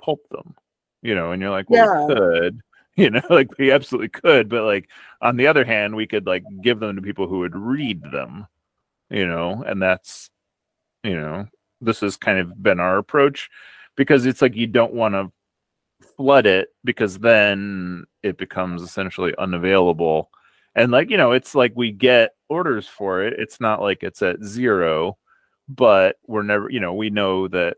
pulp 0.00 0.20
them? 0.30 0.54
You 1.02 1.16
know 1.16 1.32
and 1.32 1.42
you're 1.42 1.50
like 1.50 1.68
well 1.68 2.06
we 2.06 2.14
could 2.14 2.60
you 2.96 3.10
know 3.10 3.22
like 3.28 3.48
we 3.58 3.72
absolutely 3.72 4.08
could 4.08 4.48
but 4.48 4.62
like 4.62 4.88
on 5.20 5.36
the 5.36 5.46
other 5.48 5.64
hand 5.64 5.96
we 5.96 6.06
could 6.06 6.26
like 6.26 6.44
give 6.62 6.78
them 6.78 6.96
to 6.96 7.02
people 7.02 7.26
who 7.26 7.40
would 7.40 7.56
read 7.56 8.00
them 8.12 8.46
you 9.10 9.26
know 9.26 9.64
and 9.66 9.82
that's 9.82 10.30
you 11.04 11.14
know 11.14 11.46
this 11.80 12.00
has 12.00 12.16
kind 12.16 12.38
of 12.38 12.62
been 12.62 12.80
our 12.80 12.98
approach 12.98 13.50
because 13.96 14.26
it's 14.26 14.42
like 14.42 14.56
you 14.56 14.66
don't 14.66 14.94
want 14.94 15.14
to 15.14 15.30
flood 16.16 16.46
it 16.46 16.68
because 16.84 17.18
then 17.18 18.04
it 18.22 18.36
becomes 18.36 18.82
essentially 18.82 19.34
unavailable 19.38 20.30
and 20.76 20.92
like 20.92 21.10
you 21.10 21.16
know 21.16 21.32
it's 21.32 21.56
like 21.56 21.72
we 21.74 21.90
get 21.90 22.36
orders 22.48 22.86
for 22.86 23.24
it 23.24 23.34
it's 23.38 23.60
not 23.60 23.82
like 23.82 24.04
it's 24.04 24.22
at 24.22 24.40
zero 24.44 25.18
but 25.68 26.16
we're 26.28 26.44
never 26.44 26.70
you 26.70 26.78
know 26.78 26.94
we 26.94 27.10
know 27.10 27.48
that 27.48 27.76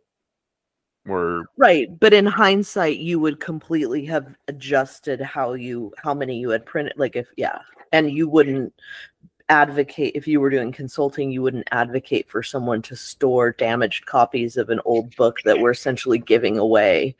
we're 1.08 1.44
right, 1.56 1.88
but 1.98 2.12
in 2.12 2.26
hindsight, 2.26 2.98
you 2.98 3.18
would 3.18 3.40
completely 3.40 4.04
have 4.04 4.36
adjusted 4.46 5.22
how 5.22 5.54
you 5.54 5.92
how 5.96 6.12
many 6.12 6.38
you 6.38 6.50
had 6.50 6.66
printed. 6.66 6.92
Like 6.96 7.16
if 7.16 7.28
yeah, 7.36 7.60
and 7.92 8.10
you 8.10 8.28
wouldn't 8.28 8.74
advocate 9.48 10.12
if 10.14 10.28
you 10.28 10.40
were 10.40 10.50
doing 10.50 10.70
consulting 10.70 11.30
you 11.30 11.40
wouldn't 11.40 11.66
advocate 11.72 12.28
for 12.28 12.42
someone 12.42 12.82
to 12.82 12.94
store 12.94 13.52
damaged 13.52 14.04
copies 14.04 14.58
of 14.58 14.68
an 14.68 14.78
old 14.84 15.16
book 15.16 15.38
that 15.42 15.58
we're 15.58 15.70
essentially 15.70 16.18
giving 16.18 16.58
away 16.58 17.16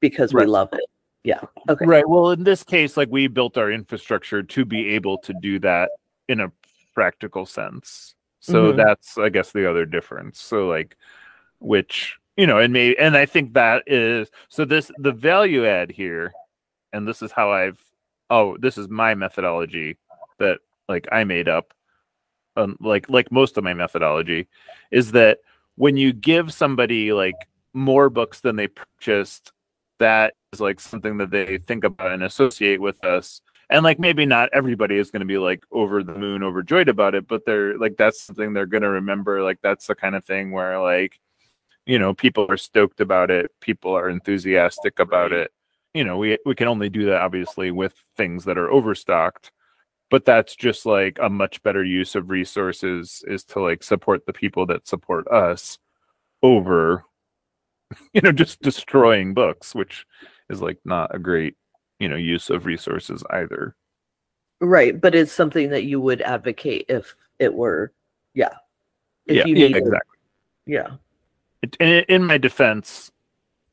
because 0.00 0.32
we 0.32 0.46
love 0.46 0.70
it 0.72 0.86
yeah 1.24 1.40
okay 1.68 1.84
Right. 1.86 2.08
Well, 2.08 2.30
in 2.30 2.44
this 2.44 2.62
case, 2.62 2.96
like 2.96 3.08
we 3.10 3.26
built 3.26 3.58
our 3.58 3.70
infrastructure 3.70 4.42
to 4.42 4.64
be 4.64 4.88
able 4.94 5.18
to 5.18 5.34
do 5.34 5.58
that 5.60 5.90
in 6.28 6.40
a 6.40 6.50
practical 6.94 7.46
sense. 7.46 8.14
So 8.40 8.72
Mhm. 8.72 8.76
that's, 8.76 9.18
I 9.18 9.28
guess, 9.28 9.52
the 9.52 9.68
other 9.68 9.84
difference. 9.86 10.40
So, 10.40 10.66
like, 10.66 10.96
which, 11.58 12.18
you 12.36 12.46
know, 12.46 12.58
and 12.58 12.72
maybe, 12.72 12.98
and 12.98 13.16
I 13.16 13.26
think 13.26 13.52
that 13.54 13.84
is, 13.86 14.30
so 14.48 14.64
this, 14.64 14.90
the 14.98 15.12
value 15.12 15.66
add 15.66 15.90
here, 15.90 16.32
and 16.92 17.06
this 17.06 17.22
is 17.22 17.32
how 17.32 17.52
I've, 17.52 17.80
oh, 18.30 18.56
this 18.58 18.78
is 18.78 18.88
my 18.88 19.14
methodology 19.14 19.98
that, 20.38 20.60
like, 20.88 21.06
I 21.12 21.24
made 21.24 21.48
up, 21.48 21.74
um, 22.56 22.76
like, 22.80 23.08
like 23.10 23.30
most 23.30 23.58
of 23.58 23.64
my 23.64 23.74
methodology 23.74 24.48
is 24.90 25.12
that 25.12 25.38
when 25.76 25.96
you 25.96 26.12
give 26.12 26.52
somebody 26.52 27.12
like 27.12 27.36
more 27.74 28.10
books 28.10 28.40
than 28.40 28.56
they 28.56 28.68
purchased, 28.68 29.52
that 30.00 30.34
is 30.52 30.60
like 30.60 30.80
something 30.80 31.18
that 31.18 31.30
they 31.30 31.58
think 31.58 31.84
about 31.84 32.10
and 32.12 32.24
associate 32.24 32.80
with 32.80 33.02
us. 33.04 33.40
And 33.70 33.84
like 33.84 34.00
maybe 34.00 34.26
not 34.26 34.50
everybody 34.52 34.96
is 34.96 35.12
going 35.12 35.20
to 35.20 35.26
be 35.26 35.38
like 35.38 35.62
over 35.70 36.02
the 36.02 36.18
moon 36.18 36.42
overjoyed 36.42 36.88
about 36.88 37.14
it 37.14 37.28
but 37.28 37.46
they're 37.46 37.78
like 37.78 37.96
that's 37.96 38.20
something 38.20 38.52
they're 38.52 38.66
going 38.66 38.82
to 38.82 38.90
remember 38.90 39.44
like 39.44 39.58
that's 39.62 39.86
the 39.86 39.94
kind 39.94 40.16
of 40.16 40.24
thing 40.24 40.50
where 40.50 40.80
like 40.80 41.20
you 41.86 41.96
know 41.96 42.12
people 42.12 42.46
are 42.48 42.56
stoked 42.56 43.00
about 43.00 43.30
it 43.30 43.52
people 43.60 43.96
are 43.96 44.10
enthusiastic 44.10 44.98
about 44.98 45.32
it. 45.32 45.52
You 45.94 46.02
know 46.02 46.18
we 46.18 46.36
we 46.44 46.56
can 46.56 46.66
only 46.66 46.88
do 46.88 47.06
that 47.06 47.20
obviously 47.20 47.70
with 47.70 47.94
things 48.16 48.44
that 48.46 48.58
are 48.58 48.70
overstocked 48.70 49.52
but 50.10 50.24
that's 50.24 50.56
just 50.56 50.84
like 50.84 51.18
a 51.22 51.30
much 51.30 51.62
better 51.62 51.84
use 51.84 52.16
of 52.16 52.30
resources 52.30 53.22
is 53.28 53.44
to 53.44 53.60
like 53.60 53.84
support 53.84 54.26
the 54.26 54.32
people 54.32 54.66
that 54.66 54.88
support 54.88 55.28
us 55.28 55.78
over 56.42 57.04
you 58.14 58.20
know 58.20 58.32
just 58.32 58.60
destroying 58.62 59.34
books 59.34 59.74
which 59.74 60.06
is 60.48 60.60
like 60.62 60.78
not 60.84 61.14
a 61.14 61.18
great 61.18 61.56
you 61.98 62.08
know 62.08 62.16
use 62.16 62.50
of 62.50 62.66
resources 62.66 63.24
either 63.30 63.74
Right, 64.60 65.00
but 65.00 65.14
it's 65.14 65.32
something 65.32 65.70
that 65.70 65.84
you 65.84 66.00
would 66.00 66.20
advocate 66.20 66.84
if 66.88 67.14
it 67.38 67.52
were, 67.52 67.92
yeah. 68.34 68.52
If 69.26 69.36
yeah, 69.36 69.46
you 69.46 69.56
yeah, 69.56 69.76
exactly 69.76 70.18
Yeah. 70.66 70.90
It, 71.62 71.76
in, 71.80 72.04
in 72.08 72.24
my 72.24 72.36
defense, 72.36 73.10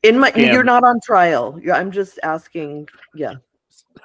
In 0.02 0.18
my, 0.18 0.32
Yeah. 0.34 0.52
you're 0.52 0.64
not 0.64 0.84
on 0.84 1.00
trial. 1.00 1.60
Yeah, 1.62 1.76
I'm 1.76 1.90
just 1.90 2.18
asking. 2.22 2.88
Yeah. 3.14 3.34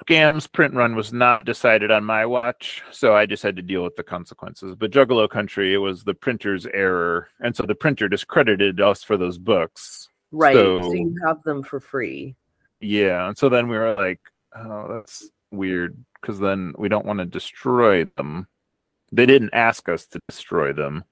Scam's 0.00 0.46
print 0.46 0.74
run 0.74 0.96
was 0.96 1.12
not 1.12 1.44
decided 1.44 1.90
on 1.90 2.04
my 2.04 2.26
watch, 2.26 2.82
so 2.90 3.14
I 3.14 3.26
just 3.26 3.42
had 3.42 3.56
to 3.56 3.62
deal 3.62 3.82
with 3.84 3.96
the 3.96 4.02
consequences. 4.02 4.74
But 4.74 4.90
Juggalo 4.90 5.28
Country, 5.28 5.72
it 5.72 5.78
was 5.78 6.04
the 6.04 6.14
printer's 6.14 6.66
error, 6.66 7.28
and 7.40 7.54
so 7.54 7.62
the 7.64 7.74
printer 7.74 8.08
discredited 8.08 8.80
us 8.80 9.02
for 9.02 9.16
those 9.16 9.38
books. 9.38 10.08
Right. 10.32 10.54
So, 10.54 10.80
So- 10.80 10.92
you 10.94 11.14
have 11.26 11.42
them 11.44 11.62
for 11.62 11.80
free. 11.80 12.34
Yeah, 12.80 13.28
and 13.28 13.38
so 13.38 13.48
then 13.48 13.68
we 13.68 13.78
were 13.78 13.94
like, 13.94 14.20
"Oh, 14.54 14.88
that's 14.88 15.30
weird," 15.50 15.96
because 16.20 16.38
then 16.38 16.74
we 16.76 16.88
don't 16.88 17.06
want 17.06 17.20
to 17.20 17.24
destroy 17.24 18.04
them. 18.04 18.48
They 19.12 19.26
didn't 19.26 19.54
ask 19.54 19.88
us 19.88 20.06
to 20.08 20.20
destroy 20.28 20.72
them; 20.72 21.04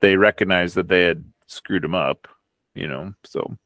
they 0.00 0.16
recognized 0.16 0.74
that 0.76 0.88
they 0.88 1.02
had 1.04 1.24
screwed 1.46 1.82
them 1.82 1.94
up, 1.94 2.28
you 2.74 2.86
know. 2.86 3.14
So, 3.24 3.56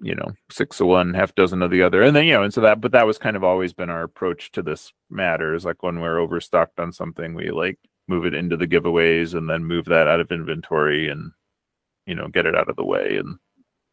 you 0.00 0.14
know, 0.14 0.32
six 0.50 0.80
of 0.80 0.86
one, 0.86 1.14
half 1.14 1.34
dozen 1.34 1.62
of 1.62 1.70
the 1.70 1.82
other, 1.82 2.02
and 2.02 2.14
then 2.16 2.24
you 2.26 2.32
know, 2.34 2.42
and 2.42 2.52
so 2.54 2.60
that, 2.62 2.80
but 2.80 2.92
that 2.92 3.06
was 3.06 3.18
kind 3.18 3.36
of 3.36 3.44
always 3.44 3.72
been 3.72 3.90
our 3.90 4.02
approach 4.02 4.50
to 4.52 4.62
this 4.62 4.92
matter. 5.10 5.54
Is 5.54 5.64
like 5.64 5.82
when 5.82 6.00
we're 6.00 6.18
overstocked 6.18 6.80
on 6.80 6.92
something, 6.92 7.34
we 7.34 7.50
like 7.50 7.78
move 8.08 8.24
it 8.26 8.34
into 8.34 8.56
the 8.56 8.66
giveaways 8.66 9.34
and 9.34 9.48
then 9.48 9.64
move 9.64 9.84
that 9.86 10.08
out 10.08 10.20
of 10.20 10.32
inventory 10.32 11.08
and 11.08 11.30
you 12.06 12.14
know 12.14 12.28
get 12.28 12.44
it 12.44 12.56
out 12.56 12.68
of 12.68 12.76
the 12.76 12.84
way 12.84 13.16
and 13.16 13.38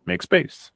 make 0.07 0.23
space 0.23 0.71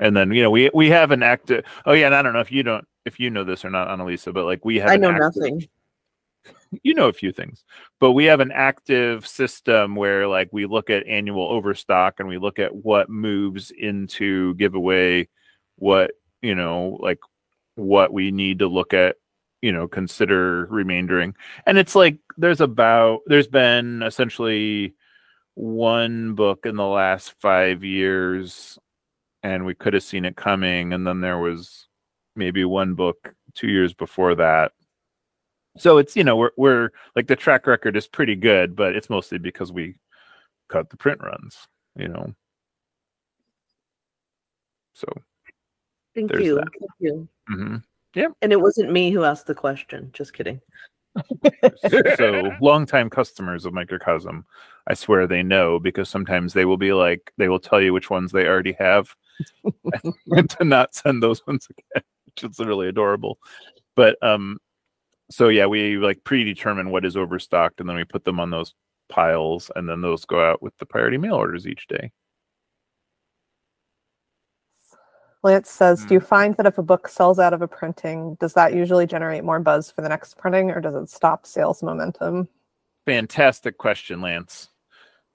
and 0.00 0.14
then 0.14 0.30
you 0.32 0.42
know 0.42 0.50
we 0.50 0.70
we 0.74 0.90
have 0.90 1.12
an 1.12 1.22
active 1.22 1.64
oh 1.86 1.92
yeah 1.92 2.06
and 2.06 2.14
i 2.14 2.20
don't 2.20 2.34
know 2.34 2.40
if 2.40 2.52
you 2.52 2.62
don't 2.62 2.86
if 3.06 3.18
you 3.18 3.30
know 3.30 3.42
this 3.42 3.64
or 3.64 3.70
not 3.70 3.88
annalisa 3.88 4.34
but 4.34 4.44
like 4.44 4.64
we 4.64 4.76
have 4.76 4.90
I 4.90 4.96
know 4.96 5.10
active- 5.10 5.36
nothing. 5.36 5.68
You 6.82 6.94
know 6.94 7.08
a 7.08 7.12
few 7.12 7.32
things 7.32 7.64
but 8.00 8.12
we 8.12 8.24
have 8.24 8.40
an 8.40 8.52
active 8.52 9.26
system 9.26 9.96
where 9.96 10.26
like 10.26 10.48
we 10.52 10.66
look 10.66 10.90
at 10.90 11.06
annual 11.06 11.46
overstock 11.46 12.18
and 12.18 12.28
we 12.28 12.38
look 12.38 12.58
at 12.58 12.74
what 12.74 13.08
moves 13.08 13.70
into 13.70 14.54
giveaway 14.54 15.28
what 15.76 16.12
you 16.42 16.54
know 16.54 16.98
like 17.00 17.18
what 17.76 18.12
we 18.12 18.30
need 18.30 18.58
to 18.58 18.68
look 18.68 18.94
at 18.94 19.16
you 19.64 19.72
know 19.72 19.88
consider 19.88 20.66
remaindering. 20.66 21.34
And 21.66 21.78
it's 21.78 21.94
like 21.94 22.18
there's 22.36 22.60
about 22.60 23.20
there's 23.26 23.46
been 23.46 24.02
essentially 24.02 24.94
one 25.54 26.34
book 26.34 26.66
in 26.66 26.76
the 26.76 26.86
last 26.86 27.32
five 27.40 27.82
years 27.82 28.78
and 29.42 29.64
we 29.64 29.74
could 29.74 29.94
have 29.94 30.02
seen 30.02 30.26
it 30.26 30.36
coming 30.36 30.92
and 30.92 31.06
then 31.06 31.20
there 31.20 31.38
was 31.38 31.88
maybe 32.36 32.64
one 32.64 32.94
book 32.94 33.34
two 33.54 33.68
years 33.68 33.94
before 33.94 34.34
that 34.34 34.72
so 35.76 35.98
it's 35.98 36.16
you 36.16 36.24
know 36.24 36.36
we're, 36.36 36.50
we're 36.56 36.90
like 37.16 37.26
the 37.26 37.36
track 37.36 37.66
record 37.66 37.96
is 37.96 38.06
pretty 38.06 38.36
good 38.36 38.76
but 38.76 38.94
it's 38.94 39.10
mostly 39.10 39.38
because 39.38 39.72
we 39.72 39.94
cut 40.68 40.88
the 40.90 40.96
print 40.96 41.20
runs 41.22 41.66
you 41.96 42.08
know 42.08 42.34
so 44.94 45.06
Thank 46.14 46.32
you. 46.38 46.54
that. 46.56 46.68
Thank 46.78 46.90
you. 47.00 47.28
mhm. 47.50 47.82
Yeah, 48.14 48.28
and 48.42 48.52
it 48.52 48.60
wasn't 48.60 48.92
me 48.92 49.10
who 49.10 49.24
asked 49.24 49.46
the 49.46 49.54
question. 49.54 50.10
Just 50.12 50.32
kidding. 50.32 50.60
so 52.16 52.50
longtime 52.60 53.08
customers 53.08 53.64
of 53.64 53.72
microcosm 53.72 54.44
i 54.88 54.94
swear 54.94 55.28
they 55.28 55.44
know 55.44 55.78
because 55.78 56.08
sometimes 56.08 56.52
they 56.52 56.64
will 56.64 56.76
be 56.76 56.92
like 56.92 57.32
they 57.38 57.46
will 57.46 57.60
tell 57.60 57.80
you 57.80 57.92
which 57.92 58.10
ones 58.10 58.32
they 58.32 58.48
already 58.48 58.72
have 58.72 59.14
and 60.32 60.50
to 60.50 60.64
not 60.64 60.92
send 60.92 61.22
those 61.22 61.46
ones 61.46 61.68
again 61.70 62.02
which 62.26 62.42
is 62.42 62.58
really 62.58 62.88
adorable 62.88 63.38
but 63.94 64.20
um 64.24 64.58
so 65.30 65.48
yeah 65.48 65.66
we 65.66 65.96
like 65.96 66.22
predetermine 66.24 66.90
what 66.90 67.04
is 67.04 67.16
overstocked 67.16 67.80
and 67.80 67.88
then 67.88 67.96
we 67.96 68.04
put 68.04 68.24
them 68.24 68.40
on 68.40 68.50
those 68.50 68.74
piles 69.08 69.70
and 69.76 69.88
then 69.88 70.00
those 70.00 70.24
go 70.24 70.44
out 70.44 70.62
with 70.62 70.76
the 70.78 70.86
priority 70.86 71.18
mail 71.18 71.34
orders 71.34 71.66
each 71.66 71.86
day 71.86 72.10
Lance 75.44 75.70
says, 75.70 76.00
Hmm. 76.02 76.08
Do 76.08 76.14
you 76.14 76.20
find 76.20 76.56
that 76.56 76.66
if 76.66 76.78
a 76.78 76.82
book 76.82 77.06
sells 77.06 77.38
out 77.38 77.52
of 77.52 77.60
a 77.60 77.68
printing, 77.68 78.36
does 78.40 78.54
that 78.54 78.74
usually 78.74 79.06
generate 79.06 79.44
more 79.44 79.60
buzz 79.60 79.90
for 79.90 80.00
the 80.00 80.08
next 80.08 80.38
printing 80.38 80.70
or 80.70 80.80
does 80.80 80.94
it 80.94 81.10
stop 81.10 81.46
sales 81.46 81.82
momentum? 81.82 82.48
Fantastic 83.04 83.76
question, 83.76 84.22
Lance. 84.22 84.70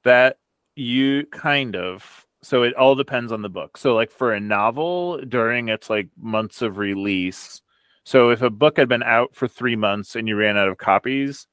That 0.03 0.37
you 0.75 1.27
kind 1.27 1.75
of 1.75 2.25
so 2.41 2.63
it 2.63 2.73
all 2.75 2.95
depends 2.95 3.31
on 3.31 3.41
the 3.41 3.49
book. 3.49 3.77
So 3.77 3.95
like 3.95 4.11
for 4.11 4.33
a 4.33 4.39
novel 4.39 5.19
during 5.27 5.69
its 5.69 5.89
like 5.89 6.07
months 6.17 6.61
of 6.61 6.77
release, 6.77 7.61
so 8.09 8.31
if 8.31 8.41
a 8.41 8.49
book 8.49 8.77
had 8.77 8.89
been 8.89 9.03
out 9.03 9.35
for 9.35 9.47
3 9.47 9.75
months 9.75 10.15
and 10.15 10.27
you 10.27 10.35
ran 10.35 10.57
out 10.57 10.67
of 10.67 10.79
copies, 10.79 11.47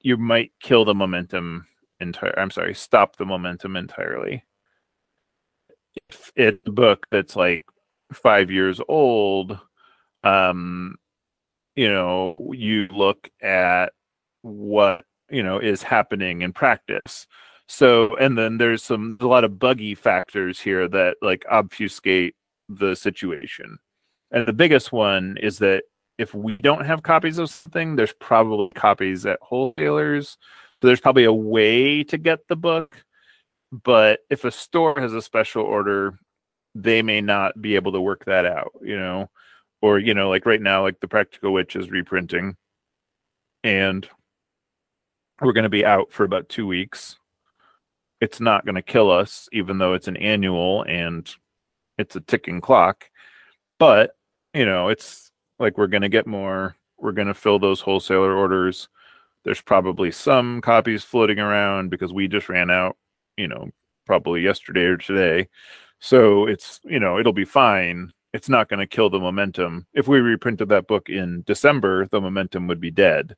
you 0.00 0.16
might 0.16 0.50
kill 0.60 0.84
the 0.84 0.94
momentum 0.94 1.66
entire 2.00 2.36
I'm 2.38 2.50
sorry, 2.50 2.74
stop 2.74 3.16
the 3.16 3.24
momentum 3.24 3.76
entirely. 3.76 4.44
If 6.10 6.32
it's 6.36 6.66
a 6.66 6.70
book 6.70 7.06
that's 7.10 7.36
like 7.36 7.66
5 8.12 8.50
years 8.50 8.80
old, 8.88 9.58
um 10.24 10.96
you 11.76 11.88
know, 11.92 12.36
you 12.52 12.88
look 12.88 13.30
at 13.42 13.92
what 14.42 15.04
you 15.30 15.42
know 15.42 15.58
is 15.58 15.82
happening 15.82 16.42
in 16.42 16.52
practice 16.52 17.26
so 17.68 18.16
and 18.18 18.38
then 18.38 18.58
there's 18.58 18.82
some 18.82 19.16
a 19.20 19.26
lot 19.26 19.44
of 19.44 19.58
buggy 19.58 19.94
factors 19.94 20.60
here 20.60 20.88
that 20.88 21.16
like 21.22 21.44
obfuscate 21.50 22.36
the 22.68 22.94
situation 22.96 23.78
and 24.34 24.46
the 24.46 24.52
biggest 24.52 24.92
one 24.92 25.38
is 25.40 25.58
that 25.58 25.84
if 26.18 26.34
we 26.34 26.56
don't 26.58 26.84
have 26.84 27.02
copies 27.02 27.38
of 27.38 27.48
something 27.48 27.96
there's 27.96 28.12
probably 28.14 28.68
copies 28.74 29.24
at 29.24 29.38
wholesalers 29.40 30.36
so 30.82 30.86
there's 30.86 31.00
probably 31.00 31.24
a 31.24 31.32
way 31.32 32.04
to 32.04 32.18
get 32.18 32.46
the 32.48 32.56
book 32.56 33.02
but 33.72 34.20
if 34.28 34.44
a 34.44 34.50
store 34.50 35.00
has 35.00 35.14
a 35.14 35.22
special 35.22 35.62
order 35.62 36.18
they 36.74 37.00
may 37.00 37.20
not 37.22 37.60
be 37.62 37.76
able 37.76 37.92
to 37.92 38.00
work 38.00 38.26
that 38.26 38.44
out 38.44 38.72
you 38.82 38.98
know 38.98 39.30
or 39.80 39.98
you 39.98 40.12
know 40.12 40.28
like 40.28 40.44
right 40.44 40.60
now 40.60 40.82
like 40.82 41.00
the 41.00 41.08
practical 41.08 41.52
witch 41.52 41.74
is 41.76 41.90
reprinting 41.90 42.56
and 43.64 44.06
we're 45.40 45.52
going 45.52 45.64
to 45.64 45.70
be 45.70 45.84
out 45.84 46.12
for 46.12 46.24
about 46.24 46.48
two 46.48 46.66
weeks. 46.66 47.16
It's 48.20 48.40
not 48.40 48.64
going 48.64 48.76
to 48.76 48.82
kill 48.82 49.10
us, 49.10 49.48
even 49.52 49.78
though 49.78 49.94
it's 49.94 50.08
an 50.08 50.16
annual 50.16 50.84
and 50.84 51.28
it's 51.98 52.14
a 52.14 52.20
ticking 52.20 52.60
clock. 52.60 53.10
But, 53.78 54.12
you 54.54 54.64
know, 54.64 54.88
it's 54.88 55.30
like 55.58 55.78
we're 55.78 55.86
going 55.86 56.02
to 56.02 56.08
get 56.08 56.26
more. 56.26 56.76
We're 56.98 57.12
going 57.12 57.28
to 57.28 57.34
fill 57.34 57.58
those 57.58 57.80
wholesaler 57.80 58.34
orders. 58.34 58.88
There's 59.44 59.60
probably 59.60 60.10
some 60.10 60.60
copies 60.60 61.04
floating 61.04 61.38
around 61.38 61.90
because 61.90 62.12
we 62.12 62.28
just 62.28 62.48
ran 62.48 62.70
out, 62.70 62.96
you 63.36 63.48
know, 63.48 63.70
probably 64.06 64.40
yesterday 64.40 64.84
or 64.84 64.96
today. 64.96 65.48
So 66.00 66.46
it's, 66.46 66.80
you 66.84 66.98
know, 66.98 67.18
it'll 67.18 67.32
be 67.32 67.44
fine. 67.44 68.12
It's 68.32 68.48
not 68.48 68.68
going 68.68 68.80
to 68.80 68.86
kill 68.86 69.10
the 69.10 69.20
momentum. 69.20 69.86
If 69.94 70.08
we 70.08 70.20
reprinted 70.20 70.68
that 70.70 70.86
book 70.86 71.08
in 71.08 71.42
December, 71.46 72.08
the 72.08 72.20
momentum 72.20 72.66
would 72.68 72.80
be 72.80 72.90
dead 72.90 73.36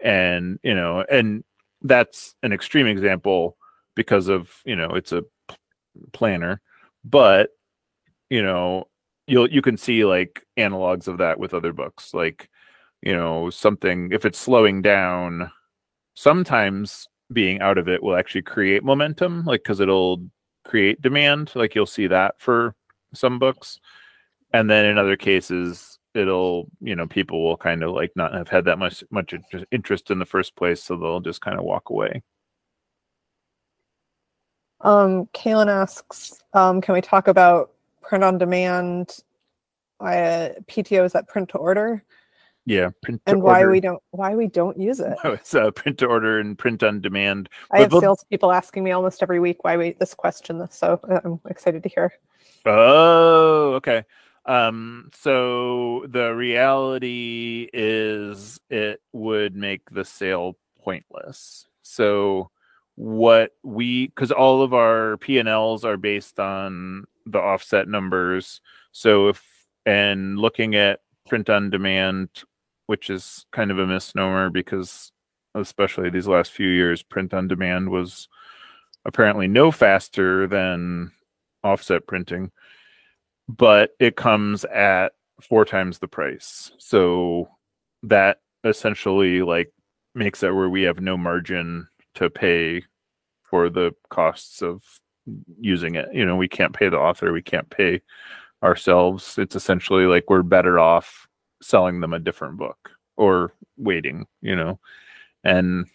and 0.00 0.58
you 0.62 0.74
know 0.74 1.04
and 1.10 1.44
that's 1.82 2.34
an 2.42 2.52
extreme 2.52 2.86
example 2.86 3.56
because 3.94 4.28
of 4.28 4.50
you 4.64 4.76
know 4.76 4.90
it's 4.90 5.12
a 5.12 5.24
planner 6.12 6.60
but 7.04 7.50
you 8.30 8.42
know 8.42 8.86
you'll 9.28 9.50
you 9.50 9.62
can 9.62 9.76
see 9.76 10.04
like 10.04 10.44
analogs 10.56 11.08
of 11.08 11.18
that 11.18 11.38
with 11.38 11.54
other 11.54 11.72
books 11.72 12.14
like 12.14 12.48
you 13.02 13.14
know 13.14 13.50
something 13.50 14.10
if 14.12 14.24
it's 14.24 14.38
slowing 14.38 14.82
down 14.82 15.50
sometimes 16.14 17.06
being 17.32 17.60
out 17.60 17.78
of 17.78 17.88
it 17.88 18.02
will 18.02 18.16
actually 18.16 18.42
create 18.42 18.82
momentum 18.82 19.44
like 19.44 19.62
because 19.62 19.80
it'll 19.80 20.22
create 20.64 21.00
demand 21.00 21.52
like 21.54 21.74
you'll 21.74 21.86
see 21.86 22.06
that 22.06 22.34
for 22.38 22.74
some 23.14 23.38
books. 23.38 23.80
And 24.52 24.70
then 24.70 24.84
in 24.84 24.98
other 24.98 25.16
cases 25.16 25.98
it'll 26.14 26.68
you 26.80 26.96
know 26.96 27.06
people 27.06 27.44
will 27.44 27.56
kind 27.56 27.82
of 27.82 27.92
like 27.92 28.10
not 28.16 28.34
have 28.34 28.48
had 28.48 28.64
that 28.64 28.78
much 28.78 29.04
much 29.10 29.34
interest 29.70 30.10
in 30.10 30.18
the 30.18 30.24
first 30.24 30.56
place 30.56 30.82
so 30.82 30.96
they'll 30.96 31.20
just 31.20 31.40
kind 31.40 31.58
of 31.58 31.64
walk 31.64 31.90
away. 31.90 32.22
Um, 34.80 35.26
Kaylin 35.34 35.68
asks, 35.68 36.44
um, 36.54 36.80
Can 36.80 36.94
we 36.94 37.00
talk 37.00 37.26
about 37.26 37.72
print 38.02 38.24
on 38.24 38.38
demand? 38.38 39.18
Uh, 40.00 40.50
PTOs 40.68 41.10
that 41.12 41.26
print 41.26 41.48
to 41.48 41.58
order 41.58 42.04
yeah 42.66 42.90
print 43.02 43.20
to 43.26 43.32
and 43.32 43.42
why 43.42 43.60
order. 43.60 43.70
we 43.72 43.80
don't 43.80 44.00
why 44.10 44.36
we 44.36 44.46
don't 44.46 44.78
use 44.78 45.00
it. 45.00 45.16
oh, 45.24 45.32
it's 45.32 45.54
uh, 45.56 45.70
print 45.72 45.98
to 45.98 46.06
order 46.06 46.38
and 46.38 46.56
print 46.56 46.82
on 46.84 47.00
demand 47.00 47.48
I 47.72 47.80
have 47.80 47.90
But- 47.90 47.96
but- 47.96 48.00
salespeople 48.02 48.52
asking 48.52 48.84
me 48.84 48.92
almost 48.92 49.22
every 49.24 49.40
week 49.40 49.64
why 49.64 49.76
we 49.76 49.92
this 49.98 50.14
question. 50.14 50.64
So 50.70 51.00
uh, 51.10 51.20
I'm 51.24 51.40
excited 51.48 51.82
to 51.82 51.88
hear. 51.88 52.12
Oh, 52.64 53.72
okay. 53.74 54.04
Um, 54.46 55.10
so 55.14 56.04
the 56.08 56.32
reality 56.34 57.68
is 57.72 58.60
it 58.70 59.00
would 59.12 59.56
make 59.56 59.90
the 59.90 60.04
sale 60.04 60.56
pointless. 60.82 61.66
So 61.82 62.50
what 62.98 63.52
we 63.62 64.08
because 64.08 64.32
all 64.32 64.60
of 64.60 64.74
our 64.74 65.18
P&Ls 65.18 65.84
are 65.84 65.96
based 65.96 66.40
on 66.40 67.04
the 67.26 67.38
offset 67.38 67.86
numbers. 67.86 68.60
So 68.90 69.28
if 69.28 69.40
and 69.86 70.36
looking 70.36 70.74
at 70.74 70.98
print 71.28 71.48
on 71.48 71.70
demand, 71.70 72.28
which 72.86 73.08
is 73.08 73.46
kind 73.52 73.70
of 73.70 73.78
a 73.78 73.86
misnomer 73.86 74.50
because 74.50 75.12
especially 75.54 76.10
these 76.10 76.26
last 76.26 76.50
few 76.50 76.68
years, 76.68 77.04
print 77.04 77.32
on 77.32 77.46
demand 77.46 77.90
was 77.90 78.26
apparently 79.04 79.46
no 79.46 79.70
faster 79.70 80.48
than 80.48 81.12
offset 81.62 82.04
printing, 82.08 82.50
but 83.48 83.90
it 84.00 84.16
comes 84.16 84.64
at 84.64 85.12
four 85.40 85.64
times 85.64 86.00
the 86.00 86.08
price. 86.08 86.72
So 86.78 87.48
that 88.02 88.40
essentially 88.64 89.42
like 89.42 89.72
makes 90.16 90.42
it 90.42 90.52
where 90.52 90.68
we 90.68 90.82
have 90.82 91.00
no 91.00 91.16
margin 91.16 91.86
to 92.14 92.30
pay 92.30 92.84
for 93.42 93.70
the 93.70 93.94
costs 94.10 94.62
of 94.62 94.82
using 95.60 95.94
it. 95.94 96.08
You 96.12 96.24
know, 96.26 96.36
we 96.36 96.48
can't 96.48 96.74
pay 96.74 96.88
the 96.88 96.98
author, 96.98 97.32
we 97.32 97.42
can't 97.42 97.68
pay 97.70 98.02
ourselves. 98.62 99.38
It's 99.38 99.56
essentially 99.56 100.04
like 100.04 100.24
we're 100.28 100.42
better 100.42 100.78
off 100.78 101.28
selling 101.62 102.00
them 102.00 102.12
a 102.12 102.18
different 102.18 102.56
book 102.56 102.90
or 103.16 103.52
waiting, 103.76 104.26
you 104.40 104.56
know. 104.56 104.78
And 105.44 105.86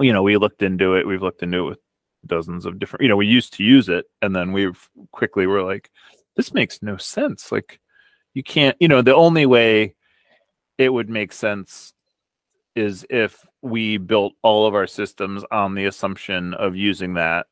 you 0.00 0.12
know, 0.12 0.22
we 0.22 0.36
looked 0.36 0.62
into 0.62 0.94
it, 0.94 1.06
we've 1.06 1.22
looked 1.22 1.42
into 1.42 1.66
it 1.66 1.70
with 1.70 1.78
dozens 2.26 2.66
of 2.66 2.78
different, 2.78 3.02
you 3.02 3.08
know, 3.08 3.16
we 3.16 3.26
used 3.26 3.52
to 3.54 3.62
use 3.62 3.88
it 3.88 4.06
and 4.22 4.34
then 4.34 4.52
we've 4.52 4.88
quickly 5.12 5.46
were 5.46 5.62
like 5.62 5.90
this 6.36 6.52
makes 6.52 6.82
no 6.82 6.96
sense. 6.96 7.52
Like 7.52 7.80
you 8.34 8.42
can't, 8.42 8.76
you 8.80 8.88
know, 8.88 9.02
the 9.02 9.14
only 9.14 9.46
way 9.46 9.94
it 10.78 10.92
would 10.92 11.08
make 11.08 11.32
sense 11.32 11.92
is 12.74 13.06
if 13.08 13.46
we 13.64 13.96
built 13.96 14.34
all 14.42 14.66
of 14.66 14.74
our 14.74 14.86
systems 14.86 15.42
on 15.50 15.74
the 15.74 15.86
assumption 15.86 16.52
of 16.54 16.76
using 16.76 17.14
that 17.14 17.46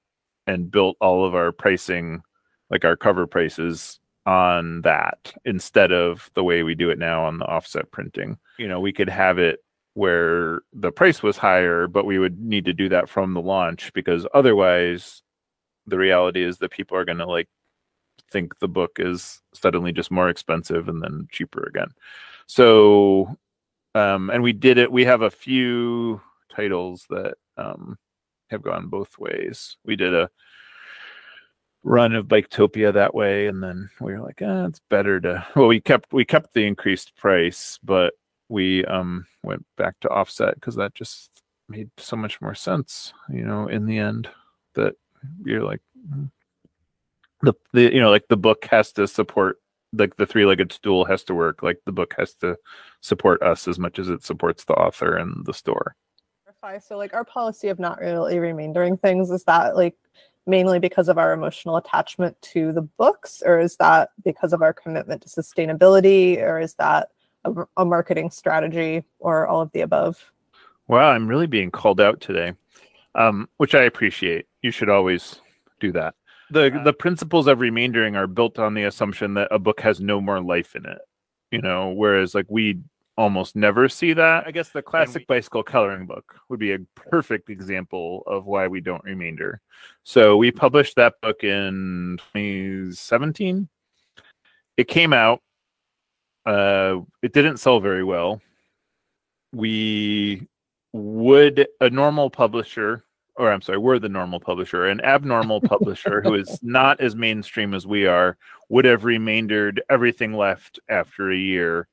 and 0.46 0.70
built 0.70 0.96
all 1.00 1.24
of 1.24 1.34
our 1.34 1.52
pricing 1.52 2.22
like 2.68 2.84
our 2.84 2.96
cover 2.96 3.26
prices 3.26 3.98
on 4.26 4.82
that 4.82 5.32
instead 5.46 5.90
of 5.90 6.30
the 6.34 6.44
way 6.44 6.62
we 6.62 6.74
do 6.74 6.90
it 6.90 6.98
now 6.98 7.24
on 7.24 7.38
the 7.38 7.46
offset 7.46 7.90
printing. 7.90 8.36
You 8.58 8.68
know, 8.68 8.78
we 8.78 8.92
could 8.92 9.08
have 9.08 9.38
it 9.38 9.60
where 9.94 10.60
the 10.74 10.92
price 10.92 11.22
was 11.22 11.38
higher, 11.38 11.86
but 11.86 12.04
we 12.04 12.18
would 12.18 12.38
need 12.38 12.66
to 12.66 12.74
do 12.74 12.90
that 12.90 13.08
from 13.08 13.32
the 13.32 13.40
launch 13.40 13.90
because 13.94 14.26
otherwise 14.34 15.22
the 15.86 15.98
reality 15.98 16.42
is 16.44 16.58
that 16.58 16.70
people 16.70 16.96
are 16.96 17.06
going 17.06 17.18
to 17.18 17.26
like 17.26 17.48
think 18.30 18.58
the 18.58 18.68
book 18.68 18.98
is 18.98 19.40
suddenly 19.54 19.92
just 19.92 20.10
more 20.10 20.28
expensive 20.28 20.88
and 20.88 21.02
then 21.02 21.26
cheaper 21.30 21.64
again. 21.64 21.88
So 22.46 23.36
um 23.94 24.30
and 24.30 24.42
we 24.42 24.52
did 24.52 24.78
it 24.78 24.90
we 24.90 25.04
have 25.04 25.22
a 25.22 25.30
few 25.30 26.20
titles 26.50 27.06
that 27.10 27.34
um 27.56 27.98
have 28.52 28.62
gone 28.62 28.86
both 28.86 29.18
ways. 29.18 29.76
We 29.84 29.96
did 29.96 30.14
a 30.14 30.30
run 31.82 32.14
of 32.14 32.28
Biketopia 32.28 32.94
that 32.94 33.14
way, 33.14 33.48
and 33.48 33.60
then 33.60 33.90
we 34.00 34.12
were 34.12 34.20
like, 34.20 34.40
ah, 34.42 34.66
it's 34.66 34.80
better 34.88 35.20
to. 35.20 35.44
Well, 35.56 35.66
we 35.66 35.80
kept 35.80 36.12
we 36.12 36.24
kept 36.24 36.54
the 36.54 36.64
increased 36.66 37.16
price, 37.16 37.80
but 37.82 38.14
we 38.48 38.84
um 38.84 39.26
went 39.42 39.66
back 39.76 39.98
to 40.00 40.08
offset 40.10 40.54
because 40.54 40.76
that 40.76 40.94
just 40.94 41.42
made 41.68 41.90
so 41.96 42.16
much 42.16 42.40
more 42.40 42.54
sense. 42.54 43.12
You 43.28 43.44
know, 43.44 43.66
in 43.66 43.86
the 43.86 43.98
end, 43.98 44.28
that 44.74 44.94
you're 45.44 45.64
like 45.64 45.80
hmm. 46.08 46.26
the 47.42 47.54
the 47.72 47.92
you 47.92 48.00
know 48.00 48.10
like 48.10 48.28
the 48.28 48.36
book 48.36 48.66
has 48.66 48.92
to 48.92 49.08
support 49.08 49.58
like 49.92 50.16
the 50.16 50.26
three-legged 50.26 50.72
stool 50.72 51.04
has 51.04 51.22
to 51.24 51.34
work 51.34 51.62
like 51.62 51.78
the 51.84 51.92
book 51.92 52.14
has 52.16 52.34
to 52.34 52.56
support 53.00 53.42
us 53.42 53.68
as 53.68 53.78
much 53.78 53.98
as 53.98 54.08
it 54.08 54.24
supports 54.24 54.64
the 54.64 54.74
author 54.74 55.16
and 55.16 55.44
the 55.46 55.54
store 55.54 55.94
so 56.80 56.96
like 56.96 57.12
our 57.12 57.24
policy 57.24 57.68
of 57.68 57.80
not 57.80 58.00
really 58.00 58.36
remaindering 58.36 59.00
things 59.00 59.30
is 59.30 59.42
that 59.44 59.74
like 59.74 59.96
mainly 60.46 60.78
because 60.78 61.08
of 61.08 61.18
our 61.18 61.32
emotional 61.32 61.76
attachment 61.76 62.40
to 62.42 62.72
the 62.72 62.82
books, 62.82 63.42
or 63.44 63.60
is 63.60 63.76
that 63.76 64.10
because 64.24 64.52
of 64.52 64.62
our 64.62 64.72
commitment 64.72 65.22
to 65.22 65.28
sustainability, 65.28 66.40
or 66.40 66.60
is 66.60 66.74
that 66.74 67.10
a, 67.44 67.52
a 67.76 67.84
marketing 67.84 68.30
strategy, 68.30 69.04
or 69.18 69.46
all 69.46 69.60
of 69.60 69.70
the 69.72 69.80
above? 69.80 70.32
Wow, 70.88 71.10
I'm 71.10 71.28
really 71.28 71.46
being 71.46 71.70
called 71.70 72.00
out 72.00 72.20
today, 72.20 72.54
um, 73.14 73.48
which 73.58 73.74
I 73.74 73.82
appreciate. 73.82 74.46
You 74.62 74.70
should 74.70 74.88
always 74.88 75.40
do 75.80 75.92
that. 75.92 76.14
The 76.52 76.80
the 76.84 76.92
principles 76.92 77.46
of 77.46 77.58
remaindering 77.58 78.14
are 78.14 78.26
built 78.26 78.58
on 78.58 78.74
the 78.74 78.84
assumption 78.84 79.34
that 79.34 79.48
a 79.50 79.58
book 79.58 79.80
has 79.80 80.00
no 80.00 80.20
more 80.20 80.40
life 80.40 80.76
in 80.76 80.84
it. 80.84 80.98
You 81.50 81.62
know, 81.62 81.90
whereas 81.90 82.34
like 82.34 82.46
we 82.48 82.80
almost 83.16 83.56
never 83.56 83.88
see 83.88 84.12
that. 84.12 84.46
I 84.46 84.50
guess 84.50 84.68
the 84.70 84.82
classic 84.82 85.20
we, 85.28 85.36
bicycle 85.36 85.62
coloring 85.62 86.06
book 86.06 86.36
would 86.48 86.58
be 86.58 86.72
a 86.72 86.78
perfect 86.94 87.50
example 87.50 88.22
of 88.26 88.46
why 88.46 88.68
we 88.68 88.80
don't 88.80 89.04
remainder. 89.04 89.60
So 90.04 90.36
we 90.36 90.50
published 90.50 90.96
that 90.96 91.14
book 91.22 91.44
in 91.44 92.18
2017. 92.34 93.68
It 94.76 94.88
came 94.88 95.12
out. 95.12 95.40
Uh, 96.44 97.00
it 97.22 97.32
didn't 97.32 97.58
sell 97.58 97.80
very 97.80 98.04
well. 98.04 98.40
We 99.52 100.48
would 100.92 101.68
a 101.80 101.90
normal 101.90 102.30
publisher, 102.30 103.04
or 103.36 103.50
I'm 103.50 103.62
sorry, 103.62 103.78
we're 103.78 103.98
the 103.98 104.08
normal 104.08 104.40
publisher. 104.40 104.86
An 104.86 105.00
abnormal 105.00 105.60
publisher 105.60 106.20
who 106.20 106.34
is 106.34 106.58
not 106.62 107.00
as 107.00 107.16
mainstream 107.16 107.74
as 107.74 107.86
we 107.86 108.06
are 108.06 108.36
would 108.68 108.84
have 108.84 109.04
remaindered 109.04 109.82
everything 109.88 110.34
left 110.34 110.80
after 110.88 111.30
a 111.30 111.36
year 111.36 111.88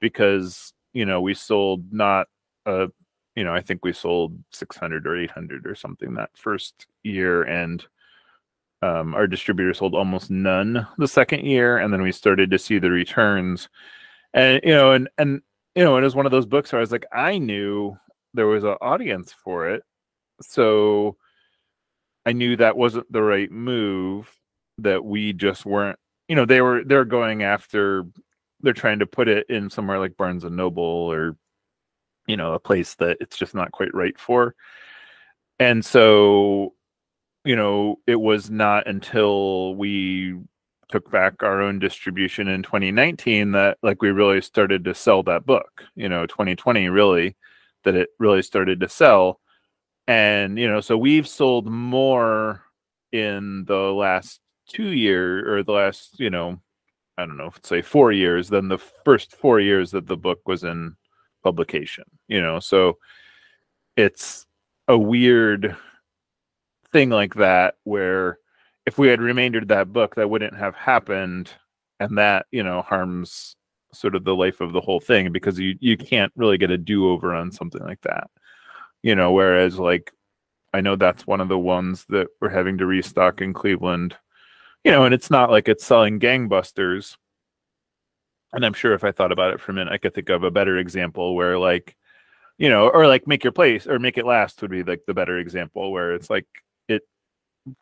because 0.00 0.72
you 0.92 1.04
know 1.04 1.20
we 1.20 1.34
sold 1.34 1.92
not 1.92 2.28
a 2.66 2.88
you 3.34 3.44
know 3.44 3.54
i 3.54 3.60
think 3.60 3.84
we 3.84 3.92
sold 3.92 4.36
600 4.50 5.06
or 5.06 5.16
800 5.16 5.66
or 5.66 5.74
something 5.74 6.14
that 6.14 6.30
first 6.34 6.86
year 7.02 7.42
and 7.42 7.86
um, 8.80 9.14
our 9.14 9.26
distributor 9.26 9.74
sold 9.74 9.94
almost 9.94 10.30
none 10.30 10.86
the 10.98 11.08
second 11.08 11.44
year 11.44 11.78
and 11.78 11.92
then 11.92 12.02
we 12.02 12.12
started 12.12 12.50
to 12.50 12.58
see 12.58 12.78
the 12.78 12.90
returns 12.90 13.68
and 14.34 14.60
you 14.62 14.72
know 14.72 14.92
and 14.92 15.08
and 15.18 15.42
you 15.74 15.82
know 15.82 15.96
it 15.96 16.02
was 16.02 16.14
one 16.14 16.26
of 16.26 16.32
those 16.32 16.46
books 16.46 16.72
where 16.72 16.78
i 16.78 16.80
was 16.80 16.92
like 16.92 17.06
i 17.12 17.38
knew 17.38 17.96
there 18.34 18.46
was 18.46 18.62
an 18.62 18.76
audience 18.80 19.32
for 19.32 19.68
it 19.68 19.82
so 20.40 21.16
i 22.26 22.32
knew 22.32 22.56
that 22.56 22.76
wasn't 22.76 23.10
the 23.12 23.22
right 23.22 23.50
move 23.50 24.32
that 24.78 25.04
we 25.04 25.32
just 25.32 25.66
weren't 25.66 25.98
you 26.28 26.36
know 26.36 26.44
they 26.44 26.60
were 26.60 26.84
they're 26.84 27.04
going 27.04 27.42
after 27.42 28.04
they're 28.60 28.72
trying 28.72 28.98
to 28.98 29.06
put 29.06 29.28
it 29.28 29.46
in 29.48 29.70
somewhere 29.70 29.98
like 29.98 30.16
Barnes 30.16 30.44
and 30.44 30.56
Noble 30.56 30.82
or 30.82 31.36
you 32.26 32.36
know 32.36 32.54
a 32.54 32.60
place 32.60 32.94
that 32.96 33.16
it's 33.20 33.36
just 33.36 33.54
not 33.54 33.72
quite 33.72 33.94
right 33.94 34.18
for. 34.18 34.54
And 35.58 35.84
so 35.84 36.74
you 37.44 37.56
know 37.56 37.96
it 38.06 38.20
was 38.20 38.50
not 38.50 38.86
until 38.86 39.74
we 39.74 40.38
took 40.88 41.10
back 41.10 41.42
our 41.42 41.60
own 41.60 41.78
distribution 41.78 42.48
in 42.48 42.62
2019 42.62 43.52
that 43.52 43.78
like 43.82 44.00
we 44.00 44.10
really 44.10 44.40
started 44.40 44.84
to 44.84 44.94
sell 44.94 45.22
that 45.22 45.44
book 45.44 45.84
you 45.94 46.08
know 46.08 46.24
2020 46.26 46.88
really 46.88 47.36
that 47.84 47.94
it 47.94 48.08
really 48.18 48.40
started 48.40 48.80
to 48.80 48.88
sell 48.88 49.38
and 50.08 50.58
you 50.58 50.68
know 50.68 50.80
so 50.80 50.98
we've 50.98 51.28
sold 51.28 51.68
more 51.68 52.64
in 53.12 53.64
the 53.66 53.76
last 53.92 54.40
two 54.68 54.90
year 54.90 55.54
or 55.54 55.62
the 55.62 55.72
last 55.72 56.18
you 56.20 56.30
know 56.30 56.60
I 57.18 57.26
don't 57.26 57.36
know, 57.36 57.52
say 57.64 57.82
four 57.82 58.12
years 58.12 58.48
than 58.48 58.68
the 58.68 58.78
first 58.78 59.34
four 59.36 59.58
years 59.60 59.90
that 59.90 60.06
the 60.06 60.16
book 60.16 60.40
was 60.46 60.62
in 60.64 60.96
publication. 61.42 62.04
You 62.28 62.40
know, 62.40 62.60
so 62.60 62.98
it's 63.96 64.46
a 64.88 64.96
weird 64.96 65.76
thing 66.92 67.10
like 67.10 67.34
that 67.34 67.74
where 67.84 68.38
if 68.86 68.98
we 68.98 69.08
had 69.08 69.20
remaindered 69.20 69.68
that 69.68 69.92
book, 69.92 70.14
that 70.14 70.30
wouldn't 70.30 70.56
have 70.56 70.74
happened, 70.76 71.50
and 72.00 72.16
that 72.18 72.46
you 72.52 72.62
know 72.62 72.82
harms 72.82 73.56
sort 73.92 74.14
of 74.14 74.24
the 74.24 74.34
life 74.36 74.60
of 74.60 74.72
the 74.72 74.80
whole 74.80 75.00
thing 75.00 75.32
because 75.32 75.58
you 75.58 75.76
you 75.80 75.96
can't 75.96 76.32
really 76.36 76.58
get 76.58 76.70
a 76.70 76.78
do 76.78 77.10
over 77.10 77.34
on 77.34 77.50
something 77.52 77.82
like 77.82 78.00
that. 78.02 78.30
You 79.02 79.14
know, 79.14 79.32
whereas 79.32 79.78
like 79.78 80.12
I 80.74 80.80
know 80.80 80.96
that's 80.96 81.26
one 81.26 81.40
of 81.40 81.48
the 81.48 81.58
ones 81.58 82.04
that 82.08 82.28
we're 82.40 82.48
having 82.48 82.78
to 82.78 82.86
restock 82.86 83.40
in 83.40 83.52
Cleveland 83.52 84.16
you 84.84 84.92
know, 84.92 85.04
and 85.04 85.14
it's 85.14 85.30
not 85.30 85.50
like 85.50 85.68
it's 85.68 85.84
selling 85.84 86.20
gangbusters. 86.20 87.16
And 88.52 88.64
I'm 88.64 88.72
sure 88.72 88.94
if 88.94 89.04
I 89.04 89.12
thought 89.12 89.32
about 89.32 89.52
it 89.52 89.60
for 89.60 89.72
a 89.72 89.74
minute, 89.74 89.92
I 89.92 89.98
could 89.98 90.14
think 90.14 90.30
of 90.30 90.44
a 90.44 90.50
better 90.50 90.78
example 90.78 91.34
where 91.34 91.58
like, 91.58 91.96
you 92.56 92.68
know, 92.68 92.88
or 92.88 93.06
like 93.06 93.26
make 93.26 93.44
your 93.44 93.52
place 93.52 93.86
or 93.86 93.98
make 93.98 94.16
it 94.16 94.24
last 94.24 94.60
would 94.62 94.70
be 94.70 94.82
like 94.82 95.02
the 95.06 95.14
better 95.14 95.38
example 95.38 95.92
where 95.92 96.14
it's 96.14 96.30
like 96.30 96.46
it 96.88 97.02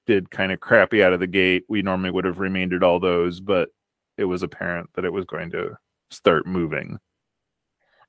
did 0.06 0.30
kind 0.30 0.52
of 0.52 0.60
crappy 0.60 1.02
out 1.02 1.12
of 1.12 1.20
the 1.20 1.26
gate. 1.26 1.64
We 1.68 1.82
normally 1.82 2.10
would 2.10 2.24
have 2.24 2.40
remaindered 2.40 2.82
all 2.82 2.98
those, 2.98 3.40
but 3.40 3.68
it 4.18 4.24
was 4.24 4.42
apparent 4.42 4.90
that 4.94 5.04
it 5.04 5.12
was 5.12 5.24
going 5.24 5.50
to 5.50 5.78
start 6.10 6.46
moving. 6.46 6.98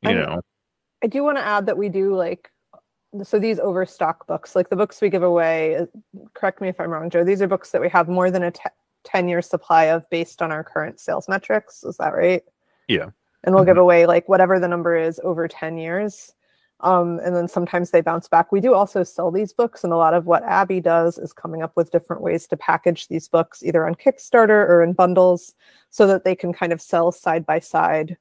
You 0.01 0.09
I, 0.09 0.13
know. 0.13 0.41
I 1.03 1.07
do 1.07 1.23
want 1.23 1.37
to 1.37 1.45
add 1.45 1.67
that 1.67 1.77
we 1.77 1.89
do 1.89 2.15
like 2.15 2.49
so 3.24 3.39
these 3.39 3.59
overstock 3.59 4.28
books, 4.28 4.55
like 4.55 4.70
the 4.70 4.76
books 4.76 5.01
we 5.01 5.09
give 5.09 5.24
away, 5.24 5.78
uh, 5.78 5.86
correct 6.34 6.61
me 6.61 6.70
if 6.70 6.80
I'm 6.80 6.89
wrong, 6.89 7.09
Joe, 7.09 7.24
these 7.24 7.41
are 7.41 7.47
books 7.47 7.72
that 7.72 7.82
we 7.82 7.89
have 7.89 8.07
more 8.07 8.32
than 8.32 8.43
a 8.43 8.51
10 9.03 9.28
year 9.28 9.41
supply 9.41 9.86
of 9.86 10.09
based 10.09 10.41
on 10.41 10.51
our 10.51 10.63
current 10.63 10.99
sales 10.99 11.28
metrics. 11.28 11.84
Is 11.84 11.97
that 11.97 12.13
right? 12.13 12.43
Yeah. 12.88 13.09
And 13.43 13.55
we'll 13.55 13.63
mm-hmm. 13.63 13.70
give 13.70 13.78
away 13.78 14.05
like 14.05 14.28
whatever 14.28 14.59
the 14.59 14.68
number 14.68 14.95
is 14.95 15.20
over 15.24 15.47
10 15.47 15.78
years. 15.78 16.34
Um, 16.82 17.20
and 17.24 17.36
then 17.36 17.47
sometimes 17.47 17.89
they 17.89 18.01
bounce 18.01 18.28
back. 18.28 18.51
We 18.51 18.61
do 18.61 18.74
also 18.74 19.03
sell 19.03 19.32
these 19.32 19.51
books, 19.51 19.84
and 19.84 19.91
a 19.91 19.97
lot 19.97 20.13
of 20.13 20.28
what 20.28 20.43
Abby 20.43 20.80
does 20.80 21.18
is 21.18 21.34
coming 21.34 21.63
up 21.63 21.72
with 21.76 21.91
different 21.91 22.22
ways 22.22 22.45
to 22.47 22.57
package 22.57 23.07
these 23.07 23.28
books 23.28 23.63
either 23.63 23.88
on 23.88 23.95
Kickstarter 23.95 24.70
or 24.70 24.84
in 24.84 24.93
bundles 24.93 25.55
so 25.89 26.05
that 26.05 26.24
they 26.24 26.36
can 26.36 26.53
kind 26.53 26.72
of 26.72 26.80
sell 26.80 27.11
side 27.11 27.47
by 27.47 27.57
side 27.57 28.18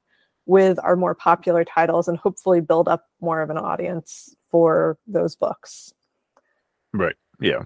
with 0.47 0.79
our 0.83 0.95
more 0.95 1.13
popular 1.13 1.63
titles 1.63 2.07
and 2.07 2.17
hopefully 2.17 2.61
build 2.61 2.87
up 2.87 3.05
more 3.21 3.41
of 3.41 3.49
an 3.49 3.57
audience 3.57 4.35
for 4.49 4.97
those 5.05 5.35
books. 5.35 5.93
Right. 6.93 7.15
Yeah. 7.39 7.63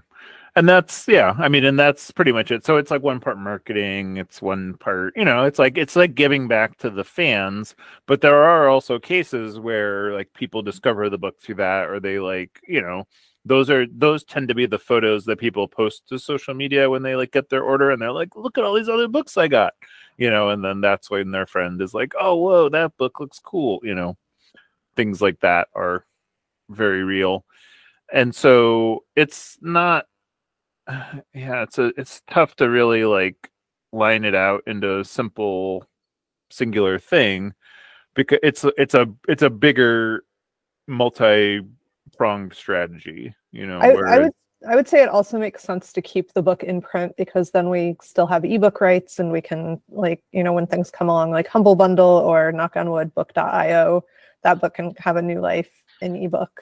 And 0.53 0.67
that's 0.67 1.07
yeah, 1.07 1.33
I 1.37 1.47
mean, 1.47 1.63
and 1.63 1.79
that's 1.79 2.11
pretty 2.11 2.33
much 2.33 2.51
it. 2.51 2.65
So 2.65 2.75
it's 2.75 2.91
like 2.91 3.01
one 3.01 3.21
part 3.21 3.37
marketing, 3.37 4.17
it's 4.17 4.41
one 4.41 4.73
part, 4.73 5.13
you 5.15 5.23
know, 5.23 5.45
it's 5.45 5.57
like 5.57 5.77
it's 5.77 5.95
like 5.95 6.13
giving 6.13 6.49
back 6.49 6.77
to 6.79 6.89
the 6.89 7.05
fans, 7.05 7.73
but 8.05 8.19
there 8.19 8.43
are 8.43 8.67
also 8.67 8.99
cases 8.99 9.57
where 9.59 10.13
like 10.13 10.33
people 10.33 10.61
discover 10.61 11.09
the 11.09 11.17
book 11.17 11.39
through 11.39 11.55
that 11.55 11.89
or 11.89 12.01
they 12.01 12.19
like, 12.19 12.59
you 12.67 12.81
know, 12.81 13.05
those 13.45 13.69
are 13.69 13.85
those 13.87 14.25
tend 14.25 14.49
to 14.49 14.55
be 14.55 14.65
the 14.65 14.77
photos 14.77 15.23
that 15.25 15.39
people 15.39 15.69
post 15.69 16.09
to 16.09 16.19
social 16.19 16.53
media 16.53 16.89
when 16.89 17.01
they 17.01 17.15
like 17.15 17.31
get 17.31 17.49
their 17.49 17.63
order 17.63 17.89
and 17.89 18.01
they're 18.01 18.11
like, 18.11 18.35
look 18.35 18.57
at 18.57 18.65
all 18.65 18.73
these 18.73 18.89
other 18.89 19.07
books 19.07 19.37
I 19.37 19.47
got, 19.47 19.73
you 20.21 20.29
know, 20.29 20.49
and 20.49 20.63
then 20.63 20.81
that's 20.81 21.09
when 21.09 21.31
their 21.31 21.47
friend 21.47 21.81
is 21.81 21.95
like, 21.95 22.13
oh, 22.19 22.35
whoa, 22.35 22.69
that 22.69 22.95
book 22.95 23.19
looks 23.19 23.39
cool, 23.39 23.79
you 23.81 23.95
know. 23.95 24.15
Things 24.95 25.19
like 25.19 25.39
that 25.39 25.67
are 25.73 26.05
very 26.69 27.03
real. 27.03 27.43
And 28.13 28.35
so 28.35 29.03
it's 29.15 29.57
not 29.61 30.05
yeah, 30.87 31.63
it's 31.63 31.79
a 31.79 31.91
it's 31.97 32.21
tough 32.29 32.55
to 32.57 32.69
really 32.69 33.03
like 33.03 33.49
line 33.91 34.23
it 34.23 34.35
out 34.35 34.61
into 34.67 34.99
a 34.99 35.05
simple 35.05 35.87
singular 36.51 36.99
thing 36.99 37.55
because 38.13 38.37
it's 38.43 38.63
it's 38.77 38.93
a 38.93 39.07
it's 39.27 39.41
a 39.41 39.49
bigger 39.49 40.23
multi 40.87 41.61
pronged 42.15 42.53
strategy, 42.53 43.33
you 43.51 43.65
know. 43.65 43.79
I, 43.79 43.87
I 43.87 44.19
would 44.19 44.33
I 44.67 44.75
would 44.75 44.87
say 44.87 45.01
it 45.01 45.09
also 45.09 45.39
makes 45.39 45.63
sense 45.63 45.91
to 45.93 46.01
keep 46.01 46.33
the 46.33 46.41
book 46.41 46.63
in 46.63 46.81
print 46.81 47.15
because 47.17 47.49
then 47.51 47.69
we 47.69 47.95
still 48.01 48.27
have 48.27 48.45
ebook 48.45 48.79
rights 48.79 49.17
and 49.19 49.31
we 49.31 49.41
can 49.41 49.81
like, 49.89 50.23
you 50.31 50.43
know, 50.43 50.53
when 50.53 50.67
things 50.67 50.91
come 50.91 51.09
along 51.09 51.31
like 51.31 51.47
Humble 51.47 51.75
Bundle 51.75 52.05
or 52.05 52.51
knock 52.51 52.75
on 52.75 52.91
wood 52.91 53.13
book.io, 53.15 54.03
that 54.43 54.61
book 54.61 54.75
can 54.75 54.93
have 54.97 55.15
a 55.15 55.21
new 55.21 55.39
life 55.39 55.71
in 56.01 56.15
ebook. 56.15 56.61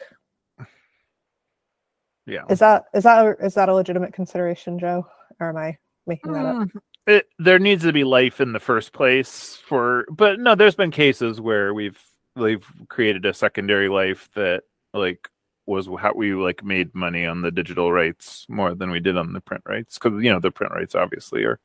Yeah. 2.26 2.44
Is 2.50 2.60
that 2.60 2.86
is 2.94 3.04
that 3.04 3.70
a 3.70 3.74
legitimate 3.74 4.14
consideration, 4.14 4.80
Joe? 4.80 5.06
Or 5.40 5.50
am 5.50 5.58
I 5.58 5.78
making 6.06 6.32
that 6.34 6.46
up? 6.46 6.56
Mm, 6.56 6.70
It, 7.08 7.28
there 7.40 7.60
needs 7.60 7.84
to 7.84 7.92
be 7.92 8.04
life 8.04 8.40
in 8.40 8.54
the 8.54 8.60
first 8.60 8.94
place 8.94 9.58
for, 9.68 10.06
but 10.12 10.40
no, 10.40 10.56
there's 10.56 10.76
been 10.76 10.92
cases 10.92 11.42
where 11.42 11.74
we've 11.74 12.00
we've 12.36 12.66
created 12.88 13.26
a 13.26 13.34
secondary 13.34 13.90
life 13.90 14.30
that 14.36 14.64
like 14.94 15.28
was 15.70 15.88
how 16.02 16.14
we 16.14 16.34
like 16.34 16.64
made 16.64 16.94
money 16.96 17.26
on 17.26 17.42
the 17.42 17.52
digital 17.52 17.92
rights 17.92 18.46
more 18.50 18.74
than 18.76 18.92
we 18.92 19.00
did 19.00 19.16
on 19.16 19.34
the 19.34 19.40
print 19.40 19.64
rights 19.66 19.98
because 19.98 20.22
you 20.24 20.32
know 20.32 20.40
the 20.40 20.52
print 20.52 20.74
rights 20.74 20.96
obviously 20.96 21.44
are 21.44 21.60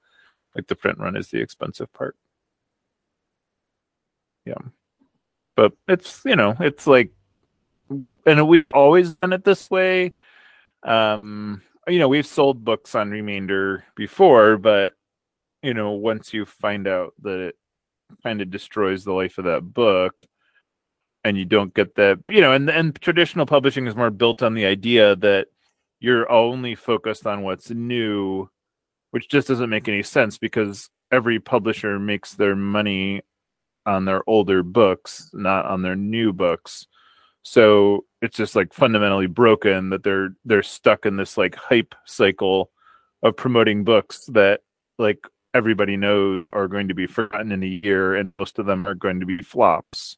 like 0.55 0.67
the 0.67 0.77
print 0.77 0.99
run 0.99 1.17
is 1.17 1.29
the 1.31 1.41
expensive 1.41 1.93
part. 1.93 2.17
Yeah, 4.45 4.55
but 5.57 5.73
it's 5.89 6.21
you 6.25 6.37
know 6.37 6.55
it's 6.61 6.87
like, 6.87 7.11
and 8.27 8.47
we've 8.47 8.67
always 8.73 9.15
done 9.15 9.33
it 9.33 9.45
this 9.45 9.71
way. 9.71 10.13
Um, 10.83 11.63
you 11.89 11.99
know 11.99 12.09
we've 12.09 12.27
sold 12.27 12.65
books 12.65 12.95
on 12.95 13.11
remainder 13.11 13.85
before, 13.97 14.59
but 14.59 14.93
you 15.63 15.75
know 15.75 15.93
once 15.93 16.35
you 16.35 16.45
find 16.45 16.87
out 16.87 17.15
that 17.23 17.41
it 17.41 17.57
kind 18.23 18.43
of 18.43 18.51
destroys 18.51 19.05
the 19.05 19.13
life 19.13 19.39
of 19.39 19.47
that 19.47 19.63
book 19.63 20.15
and 21.25 21.39
you 21.39 21.45
don't 21.45 21.75
get 21.75 21.95
that 21.97 22.19
you 22.29 22.41
know 22.41 22.53
and 22.53 22.69
and 22.69 23.01
traditional 23.01 23.47
publishing 23.47 23.87
is 23.87 23.97
more 23.97 24.11
built 24.11 24.43
on 24.43 24.55
the 24.55 24.67
idea 24.67 25.17
that 25.17 25.49
you're 26.01 26.31
only 26.31 26.75
focused 26.75 27.27
on 27.27 27.43
what's 27.43 27.71
new 27.71 28.49
which 29.15 29.29
just 29.29 29.47
doesn't 29.47 29.71
make 29.71 29.89
any 29.89 30.03
sense 30.03 30.39
because 30.39 30.91
every 31.13 31.39
publisher 31.39 32.01
makes 32.01 32.35
their 32.35 32.57
money 32.57 33.23
on 33.87 34.05
their 34.05 34.29
older 34.29 34.65
books 34.65 35.31
not 35.33 35.67
on 35.67 35.83
their 35.83 35.95
new 35.95 36.33
books. 36.33 36.89
So 37.43 38.07
it's 38.23 38.37
just 38.37 38.57
like 38.57 38.73
fundamentally 38.73 39.29
broken 39.29 39.91
that 39.91 40.03
they're 40.03 40.31
they're 40.45 40.65
stuck 40.65 41.07
in 41.07 41.17
this 41.17 41.37
like 41.39 41.55
hype 41.55 41.95
cycle 42.07 42.73
of 43.23 43.37
promoting 43.37 43.85
books 43.85 44.27
that 44.33 44.63
like 44.99 45.25
everybody 45.55 45.97
knows 45.97 46.45
are 46.53 46.67
going 46.67 46.89
to 46.89 46.95
be 46.95 47.07
forgotten 47.07 47.53
in 47.53 47.63
a 47.63 47.81
year 47.85 48.17
and 48.17 48.33
most 48.39 48.59
of 48.59 48.67
them 48.67 48.85
are 48.87 48.95
going 48.95 49.21
to 49.21 49.27
be 49.27 49.39
flops 49.39 50.17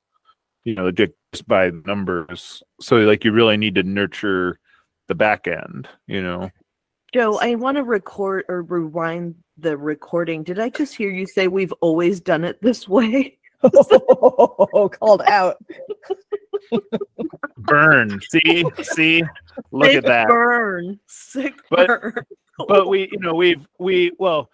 you 0.67 0.75
know 0.75 0.91
just 0.91 1.47
by 1.47 1.71
numbers 1.87 2.63
so 2.81 2.97
like 2.97 3.25
you 3.25 3.33
really 3.33 3.57
need 3.57 3.77
to 3.77 3.83
nurture 3.83 4.59
the 5.09 5.15
back 5.15 5.47
end 5.49 5.89
you 6.07 6.23
know 6.23 6.51
Joe, 7.15 7.39
I 7.41 7.55
want 7.55 7.77
to 7.77 7.85
record 7.85 8.45
or 8.49 8.63
rewind 8.63 9.37
the 9.57 9.79
recording. 9.79 10.43
Did 10.43 10.59
I 10.59 10.69
just 10.69 10.95
hear 10.95 11.09
you 11.09 11.25
say 11.27 11.49
we've 11.49 11.73
always 11.81 12.21
done 12.21 12.45
it 12.45 12.61
this 12.61 12.89
way? 12.89 13.39
Oh, 13.63 14.91
called 15.01 15.23
out. 15.23 15.57
burn 17.59 18.21
see 18.29 18.65
see 18.83 19.23
look 19.71 19.87
Sick 19.89 19.97
at 19.99 20.05
that 20.05 20.29
burn. 20.29 20.99
Sick 21.07 21.55
But- 21.71 21.87
burn. 21.87 22.27
but 22.69 22.89
we 22.89 23.09
you 23.13 23.19
know 23.19 23.35
we've 23.35 23.67
we 23.79 24.13
well 24.19 24.51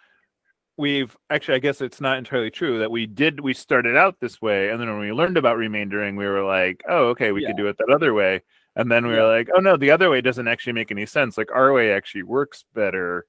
we've 0.83 1.17
actually 1.31 1.55
i 1.55 1.59
guess 1.61 1.81
it's 1.81 2.01
not 2.01 2.19
entirely 2.19 2.51
true 2.51 2.81
that 2.81 2.91
we 2.91 3.07
did 3.07 3.39
we 3.41 3.55
started 3.55 3.97
out 3.97 4.17
this 4.21 4.43
way 4.43 4.71
and 4.71 4.81
then 4.81 4.89
when 4.91 4.99
we 4.99 5.13
learned 5.13 5.37
about 5.37 5.57
remaindering 5.57 6.17
we 6.19 6.27
were 6.27 6.43
like 6.45 6.83
oh 6.89 7.05
okay 7.11 7.31
we 7.31 7.41
could 7.47 7.57
do 7.57 7.69
it 7.69 7.77
that 7.79 7.95
other 7.95 8.13
way. 8.13 8.43
And 8.75 8.91
then 8.91 9.07
we 9.07 9.15
Yeah. 9.15 9.23
were 9.23 9.37
like 9.39 9.49
oh 9.55 9.61
no 9.61 9.77
the 9.77 9.91
other 9.93 10.11
way 10.11 10.21
doesn't 10.21 10.49
actually 10.49 10.73
make 10.73 10.91
any 10.91 11.07
sense. 11.07 11.39
Like 11.39 11.51
our 11.55 11.73
way 11.73 11.93
actually 11.93 12.25
works 12.25 12.65
better 12.75 13.27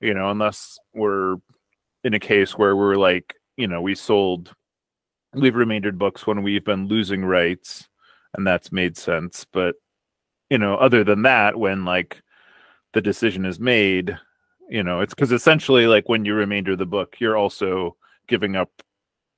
you 0.00 0.12
know 0.14 0.30
unless 0.30 0.78
we're 0.92 1.36
in 2.04 2.14
a 2.14 2.18
case 2.18 2.58
where 2.58 2.74
we're 2.74 2.96
like 2.96 3.34
you 3.56 3.68
know 3.68 3.80
we 3.80 3.94
sold 3.94 4.52
we've 5.34 5.54
remaindered 5.64 5.98
books 5.98 6.26
when 6.26 6.42
we've 6.42 6.64
been 6.64 6.88
losing 6.88 7.24
rights 7.24 7.88
and 8.34 8.44
that's 8.46 8.72
made 8.72 8.96
sense. 8.96 9.46
But 9.52 9.76
you 10.50 10.58
know 10.58 10.74
other 10.76 11.04
than 11.04 11.22
that 11.22 11.56
when 11.56 11.84
like 11.84 12.20
the 12.94 13.00
decision 13.02 13.46
is 13.46 13.60
made 13.60 14.18
you 14.72 14.82
know 14.82 15.00
it's 15.00 15.12
because 15.14 15.32
essentially 15.32 15.86
like 15.86 16.08
when 16.08 16.24
you 16.24 16.34
remainder 16.34 16.74
the 16.74 16.86
book 16.86 17.16
you're 17.18 17.36
also 17.36 17.94
giving 18.26 18.56
up 18.56 18.70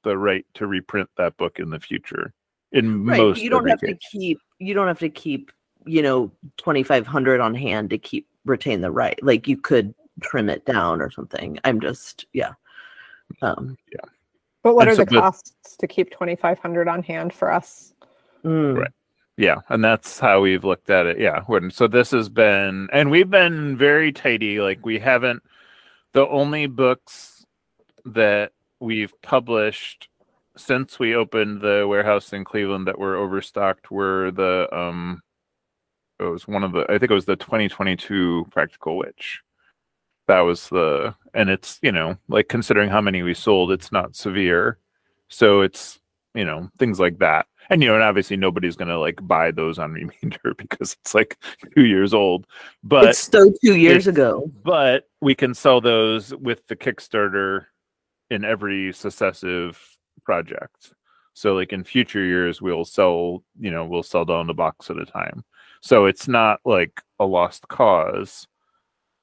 the 0.04 0.16
right 0.16 0.46
to 0.54 0.66
reprint 0.66 1.10
that 1.16 1.36
book 1.36 1.58
in 1.58 1.70
the 1.70 1.80
future 1.80 2.32
in 2.72 3.04
Right. 3.04 3.18
most 3.18 3.40
You 3.42 3.50
don't 3.50 3.68
have 3.68 3.80
case. 3.80 3.90
to 3.90 4.18
keep 4.18 4.38
you 4.58 4.74
don't 4.74 4.86
have 4.86 4.98
to 5.00 5.08
keep, 5.10 5.50
you 5.86 6.02
know, 6.02 6.30
twenty 6.56 6.82
five 6.82 7.06
hundred 7.06 7.40
on 7.40 7.54
hand 7.54 7.90
to 7.90 7.98
keep 7.98 8.26
retain 8.44 8.80
the 8.80 8.90
right. 8.90 9.18
Like 9.22 9.48
you 9.48 9.56
could 9.56 9.94
trim 10.22 10.48
it 10.48 10.64
down 10.66 11.00
or 11.00 11.10
something. 11.10 11.58
I'm 11.64 11.80
just 11.80 12.26
yeah. 12.32 12.52
Um 13.42 13.76
yeah 13.92 14.08
But 14.62 14.74
what 14.76 14.82
And 14.82 14.90
are 14.92 14.96
so 14.96 15.04
the 15.04 15.10
the- 15.10 15.20
costs 15.20 15.76
to 15.78 15.86
keep 15.88 16.10
2500 16.10 16.86
on 16.88 17.02
hand 17.02 17.32
for 17.32 17.50
us? 17.52 17.94
mm. 18.44 18.78
Right. 18.78 18.90
Yeah 19.36 19.56
and 19.68 19.84
that's 19.84 20.18
how 20.18 20.40
we've 20.40 20.64
looked 20.64 20.90
at 20.90 21.06
it. 21.06 21.18
Yeah 21.18 21.42
so 21.70 21.86
this 21.88 22.10
has 22.12 22.28
been 22.28 22.88
and 22.92 23.10
we've 23.10 23.30
been 23.30 23.76
very 23.76 24.12
tidy 24.12 24.60
like 24.60 24.84
we 24.84 24.98
haven't 24.98 25.42
the 26.12 26.26
only 26.28 26.66
books 26.66 27.44
that 28.04 28.52
we've 28.80 29.12
published 29.22 30.08
since 30.56 30.98
we 30.98 31.14
opened 31.14 31.60
the 31.60 31.86
warehouse 31.88 32.32
in 32.32 32.44
cleveland 32.44 32.86
that 32.86 32.98
were 32.98 33.16
overstocked 33.16 33.90
were 33.90 34.30
the 34.30 34.68
um 34.72 35.20
it 36.20 36.24
was 36.24 36.46
one 36.46 36.62
of 36.62 36.72
the 36.72 36.84
i 36.88 36.98
think 36.98 37.10
it 37.10 37.14
was 37.14 37.24
the 37.24 37.36
2022 37.36 38.46
practical 38.50 38.96
witch. 38.96 39.42
That 40.26 40.40
was 40.40 40.68
the 40.68 41.14
and 41.34 41.50
it's 41.50 41.78
you 41.82 41.92
know 41.92 42.16
like 42.28 42.48
considering 42.48 42.88
how 42.88 43.00
many 43.00 43.22
we 43.22 43.34
sold 43.34 43.72
it's 43.72 43.92
not 43.92 44.16
severe. 44.16 44.78
So 45.28 45.60
it's 45.60 46.00
you 46.34 46.44
know 46.44 46.68
things 46.78 47.00
like 47.00 47.18
that. 47.18 47.46
And 47.70 47.82
you 47.82 47.88
know 47.88 47.94
and 47.94 48.02
obviously 48.02 48.36
nobody's 48.36 48.76
gonna 48.76 48.98
like 48.98 49.26
buy 49.26 49.50
those 49.50 49.78
on 49.78 49.92
remainder 49.92 50.54
because 50.56 50.96
it's 51.00 51.14
like 51.14 51.38
two 51.74 51.84
years 51.84 52.12
old. 52.12 52.46
But 52.82 53.06
it's 53.06 53.20
so 53.20 53.52
two 53.64 53.76
years 53.76 54.06
ago. 54.06 54.50
but 54.62 55.08
we 55.20 55.34
can 55.34 55.54
sell 55.54 55.80
those 55.80 56.34
with 56.34 56.66
the 56.66 56.76
kickstarter 56.76 57.66
in 58.30 58.44
every 58.44 58.92
successive 58.92 59.80
project. 60.24 60.92
So 61.34 61.54
like 61.54 61.72
in 61.72 61.84
future 61.84 62.24
years 62.24 62.60
we'll 62.60 62.84
sell 62.84 63.44
you 63.58 63.70
know 63.70 63.84
we'll 63.84 64.02
sell 64.02 64.24
down 64.24 64.46
the 64.46 64.54
box 64.54 64.90
at 64.90 64.98
a 64.98 65.06
time. 65.06 65.44
So 65.80 66.06
it's 66.06 66.28
not 66.28 66.60
like 66.64 67.00
a 67.18 67.26
lost 67.26 67.68
cause. 67.68 68.46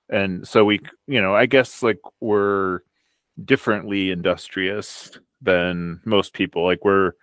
And 0.10 0.48
so 0.48 0.66
we 0.66 0.82
you 1.08 1.22
know 1.22 1.34
i 1.36 1.46
guess 1.46 1.82
like 1.84 2.00
we're 2.20 2.82
differently 3.46 4.12
industrious 4.12 5.18
than 5.42 6.00
most 6.06 6.34
people. 6.34 6.64
Like 6.64 6.84
we're 6.84 7.14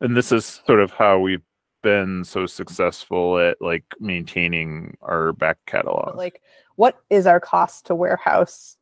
and 0.00 0.16
this 0.16 0.32
is 0.32 0.62
sort 0.66 0.80
of 0.80 0.90
how 0.90 1.18
we've 1.18 1.42
been 1.82 2.24
so 2.24 2.46
successful 2.46 3.38
at 3.38 3.56
like 3.60 3.84
maintaining 4.00 4.96
our 5.02 5.32
back 5.32 5.58
catalog. 5.66 6.16
Like, 6.16 6.42
what 6.76 6.98
is 7.10 7.26
our 7.26 7.40
cost 7.40 7.86
to 7.86 7.94
warehouse 7.94 8.76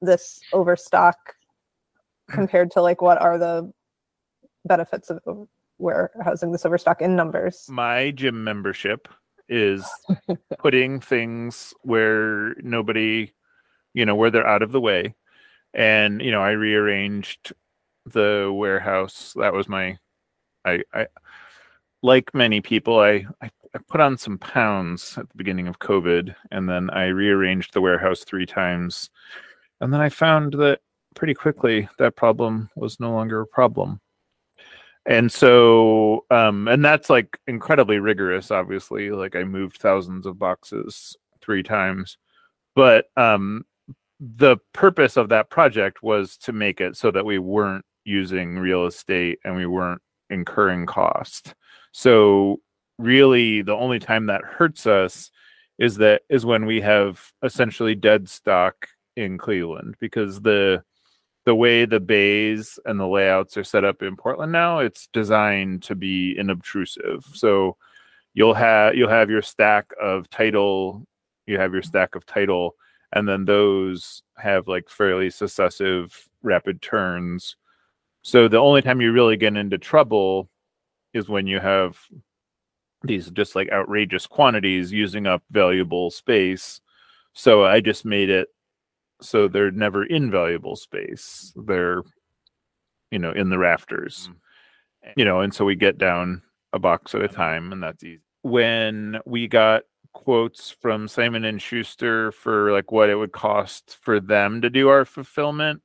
this 0.00 0.40
overstock 0.52 1.34
compared 2.30 2.70
to 2.72 2.82
like 2.82 3.02
what 3.02 3.20
are 3.20 3.38
the 3.38 3.72
benefits 4.64 5.10
of 5.10 5.48
warehousing 5.78 6.52
this 6.52 6.66
overstock 6.66 7.00
in 7.00 7.14
numbers? 7.14 7.66
my 7.68 8.10
gym 8.10 8.42
membership 8.42 9.08
is 9.48 9.86
putting 10.58 11.00
things 11.00 11.72
where 11.82 12.54
nobody 12.56 13.32
you 13.94 14.04
know 14.04 14.14
where 14.14 14.30
they're 14.30 14.46
out 14.46 14.62
of 14.62 14.72
the 14.72 14.80
way. 14.80 15.14
And 15.74 16.22
you 16.22 16.30
know 16.30 16.42
i 16.42 16.52
rearranged 16.52 17.52
the 18.08 18.52
warehouse. 18.54 19.34
That 19.36 19.52
was 19.52 19.68
my 19.68 19.98
I 20.64 20.82
I 20.92 21.06
like 22.02 22.32
many 22.34 22.60
people, 22.60 23.00
I, 23.00 23.26
I 23.42 23.50
I 23.74 23.78
put 23.86 24.00
on 24.00 24.16
some 24.16 24.38
pounds 24.38 25.16
at 25.18 25.28
the 25.28 25.36
beginning 25.36 25.68
of 25.68 25.78
COVID 25.78 26.34
and 26.50 26.68
then 26.68 26.90
I 26.90 27.06
rearranged 27.06 27.74
the 27.74 27.80
warehouse 27.80 28.24
three 28.24 28.46
times. 28.46 29.10
And 29.80 29.92
then 29.92 30.00
I 30.00 30.08
found 30.08 30.54
that 30.54 30.80
pretty 31.14 31.34
quickly 31.34 31.88
that 31.98 32.16
problem 32.16 32.70
was 32.74 33.00
no 33.00 33.12
longer 33.12 33.40
a 33.40 33.46
problem. 33.46 34.00
And 35.06 35.30
so, 35.32 36.24
um, 36.30 36.68
and 36.68 36.84
that's 36.84 37.08
like 37.08 37.38
incredibly 37.46 37.98
rigorous, 37.98 38.50
obviously. 38.50 39.10
Like 39.10 39.36
I 39.36 39.44
moved 39.44 39.78
thousands 39.78 40.26
of 40.26 40.38
boxes 40.38 41.16
three 41.40 41.62
times. 41.62 42.18
But 42.74 43.06
um, 43.16 43.64
the 44.20 44.58
purpose 44.72 45.16
of 45.16 45.30
that 45.30 45.50
project 45.50 46.02
was 46.02 46.36
to 46.38 46.52
make 46.52 46.80
it 46.80 46.96
so 46.96 47.10
that 47.10 47.24
we 47.24 47.38
weren't 47.38 47.84
using 48.08 48.58
real 48.58 48.86
estate 48.86 49.38
and 49.44 49.54
we 49.54 49.66
weren't 49.66 50.02
incurring 50.30 50.86
cost. 50.86 51.54
So 51.92 52.60
really 52.98 53.62
the 53.62 53.74
only 53.74 53.98
time 53.98 54.26
that 54.26 54.42
hurts 54.42 54.86
us 54.86 55.30
is 55.78 55.96
that 55.98 56.22
is 56.28 56.44
when 56.44 56.66
we 56.66 56.80
have 56.80 57.32
essentially 57.42 57.94
dead 57.94 58.28
stock 58.28 58.88
in 59.16 59.38
Cleveland 59.38 59.96
because 60.00 60.40
the 60.40 60.82
the 61.44 61.54
way 61.54 61.86
the 61.86 62.00
bays 62.00 62.78
and 62.84 63.00
the 63.00 63.06
layouts 63.06 63.56
are 63.56 63.64
set 63.64 63.82
up 63.84 64.02
in 64.02 64.16
Portland 64.16 64.52
now, 64.52 64.80
it's 64.80 65.08
designed 65.14 65.82
to 65.82 65.94
be 65.94 66.36
inobtrusive. 66.38 67.24
So 67.34 67.76
you'll 68.34 68.54
have 68.54 68.94
you'll 68.94 69.08
have 69.08 69.30
your 69.30 69.42
stack 69.42 69.92
of 70.00 70.28
title, 70.28 71.06
you 71.46 71.58
have 71.58 71.72
your 71.72 71.82
stack 71.82 72.14
of 72.14 72.26
title, 72.26 72.74
and 73.12 73.26
then 73.26 73.46
those 73.46 74.22
have 74.36 74.68
like 74.68 74.88
fairly 74.88 75.30
successive 75.30 76.28
rapid 76.42 76.82
turns. 76.82 77.56
So 78.28 78.46
the 78.46 78.58
only 78.58 78.82
time 78.82 79.00
you 79.00 79.10
really 79.10 79.38
get 79.38 79.56
into 79.56 79.78
trouble 79.78 80.50
is 81.14 81.30
when 81.30 81.46
you 81.46 81.60
have 81.60 81.98
these 83.02 83.30
just 83.30 83.56
like 83.56 83.70
outrageous 83.72 84.26
quantities 84.26 84.92
using 84.92 85.26
up 85.26 85.42
valuable 85.50 86.10
space. 86.10 86.82
So 87.32 87.64
I 87.64 87.80
just 87.80 88.04
made 88.04 88.28
it 88.28 88.48
so 89.22 89.48
they're 89.48 89.70
never 89.70 90.04
in 90.04 90.30
valuable 90.30 90.76
space. 90.76 91.54
They're, 91.56 92.02
you 93.10 93.18
know, 93.18 93.32
in 93.32 93.48
the 93.48 93.56
rafters. 93.56 94.28
Mm. 95.02 95.12
You 95.16 95.24
know, 95.24 95.40
and 95.40 95.54
so 95.54 95.64
we 95.64 95.74
get 95.74 95.96
down 95.96 96.42
a 96.74 96.78
box 96.78 97.14
at 97.14 97.22
a 97.22 97.28
time 97.28 97.72
and 97.72 97.82
that's 97.82 98.04
easy. 98.04 98.24
When 98.42 99.20
we 99.24 99.48
got 99.48 99.84
quotes 100.12 100.70
from 100.70 101.08
Simon 101.08 101.46
and 101.46 101.62
Schuster 101.62 102.30
for 102.32 102.72
like 102.72 102.92
what 102.92 103.08
it 103.08 103.14
would 103.14 103.32
cost 103.32 103.96
for 104.02 104.20
them 104.20 104.60
to 104.60 104.68
do 104.68 104.90
our 104.90 105.06
fulfillment 105.06 105.80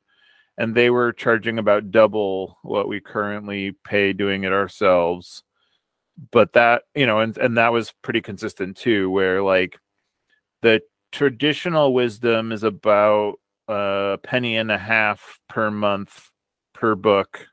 and 0.58 0.76
they 0.76 0.90
were 0.90 1.12
charging 1.14 1.58
about 1.58 1.92
double 1.92 2.58
what 2.62 2.88
we 2.88 3.00
currently 3.00 3.76
pay 3.84 4.14
doing 4.14 4.44
it 4.44 4.52
ourselves. 4.52 5.44
But 6.32 6.54
that 6.54 6.84
you 6.96 7.08
know 7.08 7.20
and 7.20 7.38
and 7.38 7.58
that 7.58 7.74
was 7.74 7.94
pretty 8.04 8.22
consistent 8.22 8.78
too 8.78 9.10
where 9.10 9.42
like 9.42 9.80
the 10.62 10.82
traditional 11.12 11.94
wisdom 11.94 12.52
is 12.52 12.64
about 12.64 13.36
a 13.68 14.20
penny 14.24 14.58
and 14.58 14.72
a 14.72 14.78
half 14.78 15.40
per 15.50 15.72
month 15.72 16.30
per 16.74 16.96
book. 16.96 17.48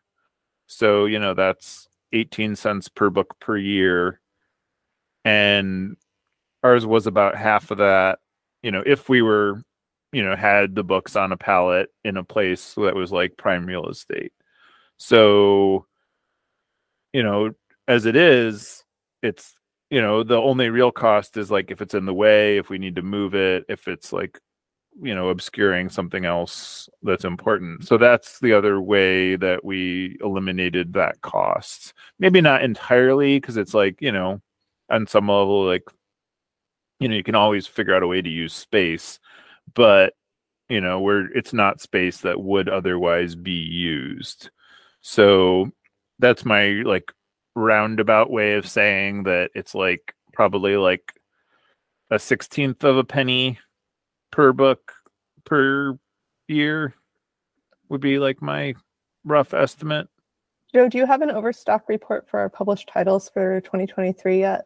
So 0.66 1.06
you 1.06 1.18
know 1.18 1.34
that's 1.34 1.88
18 2.12 2.56
cents 2.56 2.88
per 2.88 3.10
book 3.10 3.36
per 3.40 3.56
year. 3.56 4.20
And 5.24 5.96
ours 6.62 6.86
was 6.86 7.06
about 7.06 7.36
half 7.36 7.70
of 7.70 7.78
that 7.78 8.18
you 8.62 8.70
know 8.70 8.82
if 8.86 9.08
we 9.08 9.22
were 9.22 9.62
you 10.12 10.22
know 10.22 10.36
had 10.36 10.74
the 10.74 10.84
books 10.84 11.16
on 11.16 11.32
a 11.32 11.36
pallet 11.36 11.90
in 12.04 12.16
a 12.16 12.24
place 12.24 12.74
that 12.74 12.94
was 12.94 13.12
like 13.12 13.36
prime 13.36 13.66
real 13.66 13.88
estate. 13.88 14.32
So 14.98 15.86
you 17.12 17.22
know 17.22 17.52
as 17.88 18.06
it 18.06 18.16
is 18.16 18.84
it's 19.22 19.54
you 19.90 20.00
know 20.00 20.22
the 20.22 20.36
only 20.36 20.70
real 20.70 20.92
cost 20.92 21.36
is 21.36 21.50
like 21.50 21.70
if 21.70 21.80
it's 21.82 21.94
in 21.94 22.06
the 22.06 22.14
way 22.14 22.58
if 22.58 22.70
we 22.70 22.78
need 22.78 22.96
to 22.96 23.02
move 23.02 23.34
it 23.34 23.64
if 23.68 23.88
it's 23.88 24.12
like 24.12 24.40
you 25.02 25.14
know 25.14 25.28
obscuring 25.28 25.88
something 25.88 26.24
else 26.24 26.88
that's 27.02 27.24
important. 27.24 27.86
So 27.86 27.96
that's 27.98 28.40
the 28.40 28.52
other 28.52 28.80
way 28.80 29.36
that 29.36 29.64
we 29.64 30.18
eliminated 30.20 30.94
that 30.94 31.20
cost. 31.22 31.94
Maybe 32.18 32.40
not 32.40 32.62
entirely 32.62 33.38
because 33.38 33.56
it's 33.56 33.74
like 33.74 34.00
you 34.00 34.12
know 34.12 34.40
on 34.90 35.06
some 35.06 35.28
level 35.28 35.64
like 35.66 35.84
you 36.98 37.08
know 37.08 37.16
you 37.16 37.22
can 37.22 37.34
always 37.34 37.66
figure 37.66 37.94
out 37.94 38.02
a 38.02 38.06
way 38.06 38.20
to 38.22 38.28
use 38.28 38.52
space 38.52 39.20
but 39.74 40.14
you 40.68 40.80
know 40.80 41.00
where 41.00 41.26
it's 41.36 41.52
not 41.52 41.80
space 41.80 42.18
that 42.18 42.40
would 42.40 42.68
otherwise 42.68 43.34
be 43.34 43.52
used 43.52 44.50
so 45.00 45.70
that's 46.18 46.44
my 46.44 46.82
like 46.84 47.12
roundabout 47.54 48.30
way 48.30 48.54
of 48.54 48.68
saying 48.68 49.24
that 49.24 49.50
it's 49.54 49.74
like 49.74 50.14
probably 50.32 50.76
like 50.76 51.12
a 52.10 52.18
sixteenth 52.18 52.84
of 52.84 52.96
a 52.96 53.04
penny 53.04 53.58
per 54.30 54.52
book 54.52 54.92
per 55.44 55.98
year 56.48 56.94
would 57.88 58.00
be 58.00 58.18
like 58.18 58.40
my 58.40 58.74
rough 59.24 59.52
estimate. 59.54 60.08
Joe, 60.72 60.88
do 60.88 60.98
you 60.98 61.06
have 61.06 61.22
an 61.22 61.30
overstock 61.30 61.88
report 61.88 62.28
for 62.28 62.38
our 62.38 62.48
published 62.48 62.88
titles 62.88 63.28
for 63.28 63.60
2023 63.62 64.38
yet? 64.38 64.64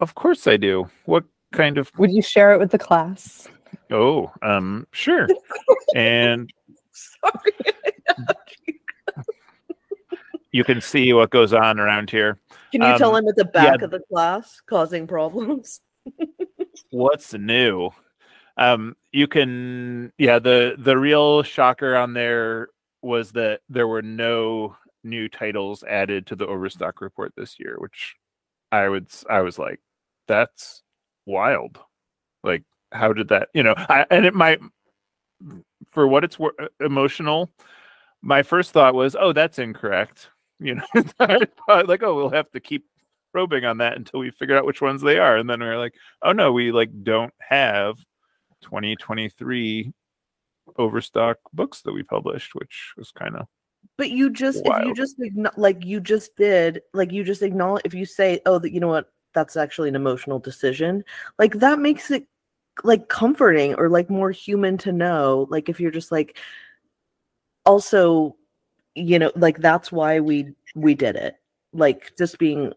Of 0.00 0.14
course 0.14 0.46
I 0.46 0.56
do. 0.56 0.88
What 1.04 1.24
kind 1.52 1.76
of 1.76 1.90
Would 1.98 2.12
you 2.12 2.22
share 2.22 2.52
it 2.54 2.58
with 2.58 2.70
the 2.70 2.78
class? 2.78 3.46
Oh, 3.92 4.32
um, 4.42 4.86
sure. 4.92 5.28
and 5.94 6.52
Sorry. 6.92 7.74
you 10.50 10.64
can 10.64 10.80
see 10.80 11.12
what 11.12 11.30
goes 11.30 11.52
on 11.52 11.78
around 11.78 12.10
here. 12.10 12.38
Can 12.72 12.82
you 12.82 12.98
tell 12.98 13.14
Um, 13.14 13.22
him 13.24 13.28
at 13.28 13.36
the 13.36 13.44
back 13.44 13.78
yeah. 13.80 13.84
of 13.84 13.90
the 13.90 14.00
class 14.00 14.60
causing 14.66 15.06
problems? 15.06 15.80
What's 16.90 17.34
new? 17.34 17.90
Um, 18.56 18.96
you 19.12 19.26
can, 19.28 20.12
yeah. 20.18 20.38
The 20.38 20.74
the 20.78 20.96
real 20.98 21.42
shocker 21.42 21.96
on 21.96 22.12
there 22.12 22.68
was 23.00 23.32
that 23.32 23.60
there 23.68 23.88
were 23.88 24.02
no 24.02 24.76
new 25.04 25.28
titles 25.28 25.82
added 25.84 26.26
to 26.26 26.36
the 26.36 26.46
Overstock 26.46 27.00
report 27.00 27.32
this 27.36 27.58
year, 27.58 27.76
which 27.78 28.16
I 28.70 28.88
would 28.88 29.08
I 29.28 29.40
was 29.40 29.58
like, 29.58 29.80
that's 30.28 30.82
wild. 31.26 31.78
Like, 32.44 32.64
how 32.92 33.12
did 33.12 33.28
that? 33.28 33.48
You 33.54 33.62
know, 33.62 33.74
I, 33.76 34.06
and 34.10 34.24
it 34.24 34.34
might, 34.34 34.60
for 35.90 36.06
what 36.06 36.24
it's 36.24 36.38
wor- 36.38 36.54
uh, 36.60 36.68
emotional. 36.80 37.50
My 38.22 38.42
first 38.42 38.70
thought 38.70 38.94
was, 38.94 39.16
oh, 39.18 39.32
that's 39.32 39.58
incorrect. 39.58 40.28
You 40.62 40.76
know, 40.76 40.84
like, 41.18 42.04
oh, 42.04 42.14
we'll 42.14 42.30
have 42.30 42.48
to 42.52 42.60
keep 42.60 42.86
probing 43.32 43.64
on 43.64 43.78
that 43.78 43.96
until 43.96 44.20
we 44.20 44.30
figure 44.30 44.56
out 44.56 44.64
which 44.64 44.80
ones 44.80 45.02
they 45.02 45.18
are, 45.18 45.36
and 45.36 45.50
then 45.50 45.58
we 45.58 45.66
are 45.66 45.76
like, 45.76 45.94
oh 46.22 46.30
no, 46.30 46.52
we 46.52 46.70
like 46.70 46.90
don't 47.02 47.34
have 47.40 47.96
2023 48.60 49.92
overstock 50.78 51.38
books 51.52 51.82
that 51.82 51.92
we 51.92 52.02
published, 52.02 52.54
which 52.54 52.92
was 52.96 53.10
kind 53.10 53.36
of 53.36 53.46
But 53.98 54.10
you 54.10 54.30
just 54.30 54.62
if 54.64 54.86
you 54.86 54.94
just 54.94 55.16
like 55.56 55.84
you 55.84 56.00
just 56.00 56.36
did 56.36 56.82
like 56.94 57.10
you 57.10 57.24
just 57.24 57.42
acknowledge 57.42 57.82
if 57.84 57.94
you 57.94 58.06
say 58.06 58.40
oh 58.46 58.58
that 58.58 58.72
you 58.72 58.80
know 58.80 58.88
what 58.88 59.10
that's 59.34 59.56
actually 59.56 59.88
an 59.88 59.96
emotional 59.96 60.38
decision 60.38 61.02
like 61.38 61.54
that 61.54 61.78
makes 61.78 62.10
it 62.10 62.26
like 62.84 63.08
comforting 63.08 63.74
or 63.74 63.88
like 63.88 64.08
more 64.10 64.30
human 64.30 64.78
to 64.78 64.92
know 64.92 65.46
like 65.50 65.68
if 65.68 65.78
you're 65.78 65.90
just 65.90 66.12
like 66.12 66.38
also 67.66 68.36
you 68.94 69.18
know 69.18 69.30
like 69.36 69.58
that's 69.58 69.92
why 69.92 70.20
we 70.20 70.52
we 70.74 70.94
did 70.94 71.16
it 71.16 71.36
like 71.72 72.12
just 72.16 72.38
being 72.38 72.72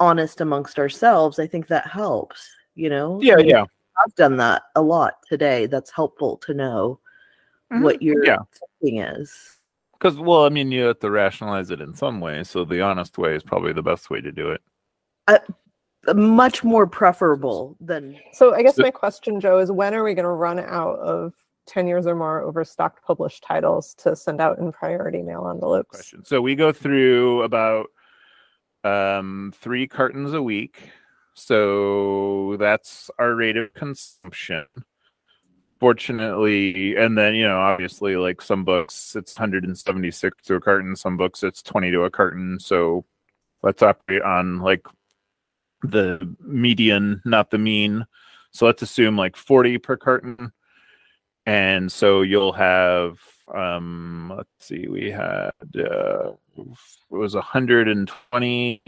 honest 0.00 0.40
amongst 0.40 0.78
ourselves 0.78 1.38
i 1.38 1.46
think 1.46 1.66
that 1.66 1.86
helps 1.86 2.48
you 2.74 2.88
know 2.88 3.20
yeah, 3.22 3.34
I 3.34 3.36
mean, 3.36 3.48
yeah, 3.48 3.64
i've 4.04 4.14
done 4.16 4.36
that 4.38 4.62
a 4.74 4.82
lot 4.82 5.14
today 5.28 5.66
that's 5.66 5.90
helpful 5.90 6.36
to 6.38 6.54
know 6.54 7.00
mm-hmm. 7.72 7.82
what 7.82 8.02
your 8.02 8.24
yeah. 8.24 8.38
thinking 8.80 9.00
is 9.00 9.58
Because 9.98 10.16
well, 10.16 10.44
I 10.44 10.48
mean, 10.48 10.70
you 10.70 10.84
have 10.84 11.00
to 11.00 11.10
rationalize 11.10 11.70
it 11.70 11.80
in 11.80 11.92
some 11.92 12.20
way. 12.20 12.44
So 12.44 12.64
the 12.64 12.82
honest 12.82 13.18
way 13.18 13.34
is 13.34 13.42
probably 13.42 13.72
the 13.72 13.82
best 13.82 14.10
way 14.10 14.20
to 14.20 14.30
do 14.30 14.50
it. 14.50 14.62
Much 16.14 16.64
more 16.64 16.86
preferable 16.86 17.76
than 17.80 18.18
So 18.32 18.54
I 18.54 18.62
guess 18.62 18.78
my 18.78 18.90
question, 18.90 19.40
Joe, 19.40 19.58
is 19.58 19.70
when 19.70 19.94
are 19.94 20.04
we 20.04 20.14
going 20.14 20.24
to 20.24 20.30
run 20.30 20.58
out 20.58 20.98
of 20.98 21.34
10 21.66 21.86
years 21.86 22.06
or 22.06 22.14
more 22.14 22.40
overstocked 22.40 23.04
published 23.04 23.42
titles 23.42 23.94
to 23.94 24.16
send 24.16 24.40
out 24.40 24.58
in 24.58 24.72
priority 24.72 25.22
mail 25.22 25.48
envelopes? 25.48 25.90
Question. 25.90 26.24
So 26.24 26.40
we 26.40 26.54
go 26.54 26.72
through 26.72 27.42
about 27.42 27.88
um, 28.84 29.52
three 29.56 29.86
cartons 29.86 30.32
a 30.32 30.42
week. 30.42 30.78
So 31.34 32.56
that's 32.58 33.10
our 33.18 33.34
rate 33.34 33.56
of 33.56 33.72
consumption. 33.74 34.66
Fortunately, 35.78 36.96
and 36.96 37.16
then 37.16 37.36
you 37.36 37.46
know, 37.46 37.60
obviously, 37.60 38.16
like 38.16 38.42
some 38.42 38.64
books, 38.64 39.14
it's 39.14 39.38
176 39.38 40.42
to 40.46 40.56
a 40.56 40.60
carton. 40.60 40.96
Some 40.96 41.16
books, 41.16 41.44
it's 41.44 41.62
20 41.62 41.92
to 41.92 42.02
a 42.02 42.10
carton. 42.10 42.58
So 42.58 43.04
let's 43.62 43.80
operate 43.82 44.22
on 44.22 44.58
like 44.58 44.84
the 45.82 46.34
median, 46.40 47.20
not 47.24 47.50
the 47.50 47.58
mean. 47.58 48.04
So 48.50 48.66
let's 48.66 48.82
assume 48.82 49.16
like 49.16 49.36
40 49.36 49.78
per 49.78 49.96
carton. 49.96 50.52
and 51.46 51.90
so 51.90 52.22
you'll 52.22 52.52
have 52.52 53.18
um 53.54 54.30
let's 54.36 54.50
see 54.60 54.86
we 54.88 55.10
had 55.10 55.50
uh 55.78 56.32
it 56.56 56.66
was 57.08 57.34
120 57.34 58.82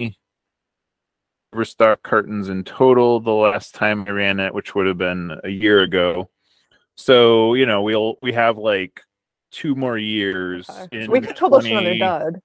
overstock 1.55 2.03
cartons 2.03 2.49
in 2.51 2.63
total 2.65 3.19
the 3.21 3.31
last 3.31 3.75
time 3.75 4.05
i 4.07 4.11
ran 4.11 4.39
it 4.39 4.53
which 4.55 4.75
would 4.75 4.87
have 4.87 4.99
been 4.99 5.33
a 5.45 5.49
year 5.49 5.81
ago 5.83 6.29
so 6.97 7.55
you 7.55 7.65
know 7.65 7.81
we'll 7.83 8.17
we 8.21 8.33
have 8.33 8.59
like 8.59 9.01
two 9.51 9.75
more 9.75 9.97
years 9.97 10.69
Okay. 10.69 11.09
we 11.09 11.21
could 11.23 11.37
publish 11.37 11.69
20 11.71 11.77
another 11.77 11.99
dud. 11.99 12.43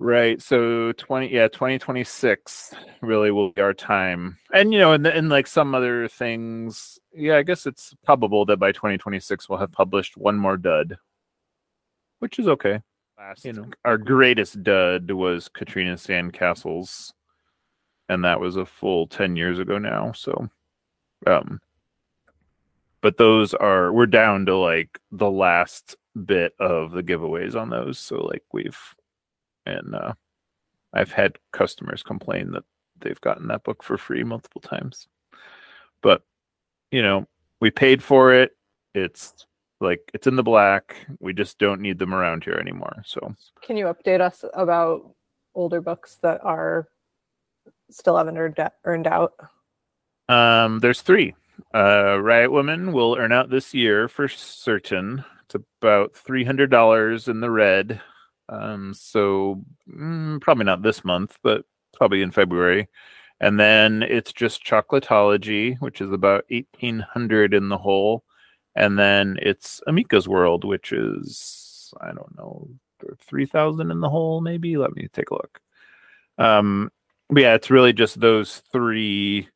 Right. 0.00 0.42
So 0.42 0.92
20 0.92 1.28
yeah, 1.28 1.48
2026 1.48 2.74
really 3.00 3.30
will 3.30 3.52
be 3.52 3.62
our 3.62 3.74
time. 3.74 4.38
And 4.52 4.72
you 4.72 4.78
know, 4.80 4.92
and 4.92 5.06
and 5.06 5.28
like 5.28 5.46
some 5.46 5.74
other 5.74 6.08
things, 6.08 6.98
yeah, 7.12 7.36
I 7.36 7.42
guess 7.42 7.64
it's 7.64 7.94
probable 8.04 8.44
that 8.46 8.58
by 8.58 8.72
2026 8.72 9.48
we'll 9.48 9.58
have 9.60 9.72
published 9.72 10.16
one 10.16 10.36
more 10.36 10.56
dud. 10.56 10.96
Which 12.18 12.38
is 12.38 12.48
okay. 12.48 12.80
Last, 13.16 13.44
you 13.44 13.52
know, 13.52 13.66
our 13.84 13.96
greatest 13.96 14.62
dud 14.64 15.10
was 15.10 15.48
Katrina 15.48 15.94
Sandcastles 15.94 17.12
and 18.08 18.24
that 18.24 18.40
was 18.40 18.56
a 18.56 18.66
full 18.66 19.06
10 19.06 19.36
years 19.36 19.58
ago 19.58 19.78
now, 19.78 20.12
so 20.12 20.48
um 21.26 21.60
but 23.00 23.16
those 23.16 23.54
are 23.54 23.92
we're 23.92 24.06
down 24.06 24.46
to 24.46 24.56
like 24.56 24.98
the 25.12 25.30
last 25.30 25.96
bit 26.26 26.54
of 26.58 26.92
the 26.92 27.02
giveaways 27.02 27.54
on 27.54 27.70
those. 27.70 27.98
So 27.98 28.16
like 28.16 28.42
we've 28.52 28.78
and 29.66 29.94
uh, 29.94 30.12
I've 30.92 31.12
had 31.12 31.38
customers 31.52 32.02
complain 32.02 32.52
that 32.52 32.64
they've 33.00 33.20
gotten 33.20 33.48
that 33.48 33.64
book 33.64 33.82
for 33.82 33.98
free 33.98 34.24
multiple 34.24 34.60
times. 34.60 35.08
But 36.02 36.22
you 36.90 37.02
know, 37.02 37.26
we 37.60 37.70
paid 37.70 38.02
for 38.02 38.32
it. 38.32 38.52
It's 38.94 39.46
like 39.80 40.10
it's 40.14 40.26
in 40.26 40.36
the 40.36 40.42
black. 40.42 40.96
We 41.20 41.32
just 41.32 41.58
don't 41.58 41.80
need 41.80 41.98
them 41.98 42.14
around 42.14 42.44
here 42.44 42.54
anymore. 42.54 43.02
So 43.04 43.34
Can 43.62 43.76
you 43.76 43.86
update 43.86 44.20
us 44.20 44.44
about 44.54 45.14
older 45.54 45.80
books 45.80 46.16
that 46.22 46.40
are 46.44 46.88
still 47.90 48.16
haven't 48.16 48.38
earned, 48.38 48.58
earned 48.84 49.06
out? 49.06 49.34
um, 50.28 50.78
there's 50.80 51.02
three. 51.02 51.34
Uh, 51.74 52.18
Riot 52.20 52.50
Woman 52.50 52.92
will 52.92 53.16
earn 53.18 53.30
out 53.32 53.50
this 53.50 53.74
year 53.74 54.08
for 54.08 54.26
certain. 54.28 55.24
It's 55.44 55.54
about 55.80 56.14
three 56.14 56.44
hundred 56.44 56.70
dollars 56.70 57.28
in 57.28 57.40
the 57.40 57.50
red. 57.50 58.00
Um, 58.48 58.94
so 58.94 59.64
mm, 59.90 60.40
probably 60.40 60.64
not 60.64 60.82
this 60.82 61.04
month, 61.04 61.38
but 61.42 61.64
probably 61.94 62.22
in 62.22 62.30
February. 62.30 62.88
And 63.40 63.58
then 63.58 64.02
it's 64.02 64.32
just 64.32 64.64
Chocolatology, 64.64 65.76
which 65.80 66.00
is 66.00 66.12
about 66.12 66.44
eighteen 66.50 67.00
hundred 67.00 67.54
in 67.54 67.68
the 67.68 67.78
hole. 67.78 68.24
And 68.76 68.98
then 68.98 69.38
it's 69.42 69.80
Amika's 69.88 70.28
World, 70.28 70.64
which 70.64 70.92
is 70.92 71.92
I 72.00 72.06
don't 72.06 72.36
know 72.36 72.68
three 73.20 73.46
thousand 73.46 73.90
in 73.90 74.00
the 74.00 74.10
hole, 74.10 74.40
maybe. 74.40 74.76
Let 74.76 74.94
me 74.94 75.08
take 75.12 75.30
a 75.30 75.34
look. 75.34 75.60
Um, 76.38 76.90
but 77.28 77.42
yeah, 77.42 77.54
it's 77.54 77.70
really 77.70 77.92
just 77.92 78.20
those 78.20 78.62
three 78.72 79.48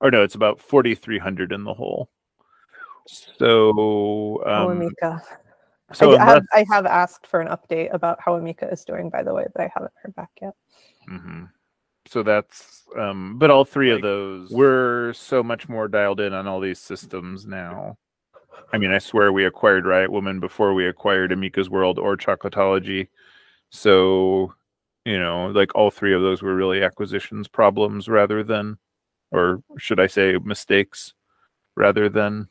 or 0.00 0.10
no, 0.10 0.22
it's 0.22 0.34
about 0.34 0.60
forty 0.60 0.94
three 0.94 1.18
hundred 1.18 1.52
in 1.52 1.64
the 1.64 1.74
hole. 1.74 2.10
So, 3.06 3.72
oh, 3.76 4.42
um, 4.46 4.78
Amika. 4.78 5.20
So 5.92 6.16
I, 6.16 6.24
have, 6.24 6.44
I 6.52 6.64
have 6.70 6.86
asked 6.86 7.26
for 7.26 7.40
an 7.40 7.48
update 7.48 7.92
about 7.92 8.18
how 8.20 8.38
Amika 8.38 8.72
is 8.72 8.84
doing, 8.84 9.10
by 9.10 9.22
the 9.22 9.34
way, 9.34 9.46
but 9.54 9.62
I 9.62 9.72
haven't 9.74 9.92
heard 10.02 10.14
back 10.14 10.30
yet. 10.40 10.54
hmm 11.08 11.44
So 12.06 12.22
that's, 12.22 12.82
um, 12.98 13.38
but 13.38 13.50
all 13.50 13.64
three 13.64 13.90
of 13.90 14.02
those, 14.02 14.50
we're 14.50 15.12
so 15.12 15.42
much 15.42 15.68
more 15.68 15.88
dialed 15.88 16.20
in 16.20 16.32
on 16.32 16.46
all 16.46 16.60
these 16.60 16.78
systems 16.78 17.46
now. 17.46 17.96
I 18.72 18.78
mean, 18.78 18.92
I 18.92 18.98
swear 18.98 19.32
we 19.32 19.46
acquired 19.46 19.84
Riot 19.84 20.12
Woman 20.12 20.38
before 20.38 20.74
we 20.74 20.86
acquired 20.86 21.32
Amika's 21.32 21.68
World 21.68 21.98
or 21.98 22.16
Chocolatology. 22.16 23.08
So, 23.70 24.54
you 25.04 25.18
know, 25.18 25.48
like 25.48 25.74
all 25.74 25.90
three 25.90 26.14
of 26.14 26.22
those 26.22 26.42
were 26.42 26.54
really 26.54 26.82
acquisitions 26.82 27.48
problems 27.48 28.08
rather 28.08 28.44
than, 28.44 28.78
or 29.32 29.62
should 29.78 29.98
I 29.98 30.06
say, 30.06 30.36
mistakes 30.44 31.14
rather 31.76 32.08
than, 32.08 32.48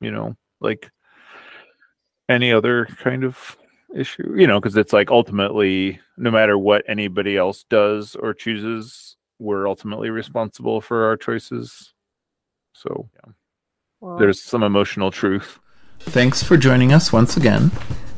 you 0.00 0.10
know, 0.10 0.36
like 0.60 0.90
any 2.28 2.52
other 2.52 2.86
kind 2.98 3.24
of 3.24 3.56
issue, 3.94 4.34
you 4.36 4.46
know, 4.46 4.60
because 4.60 4.76
it's 4.76 4.92
like 4.92 5.10
ultimately, 5.10 6.00
no 6.16 6.30
matter 6.30 6.58
what 6.58 6.84
anybody 6.88 7.36
else 7.36 7.64
does 7.68 8.14
or 8.16 8.34
chooses, 8.34 9.16
we're 9.38 9.68
ultimately 9.68 10.10
responsible 10.10 10.80
for 10.80 11.06
our 11.06 11.16
choices. 11.16 11.94
So 12.72 13.08
yeah, 13.14 13.32
Well, 14.00 14.18
there's 14.18 14.42
some 14.42 14.62
emotional 14.62 15.10
truth. 15.10 15.58
Thanks 16.00 16.42
for 16.42 16.56
joining 16.56 16.92
us 16.92 17.12
once 17.12 17.36
again. 17.36 17.70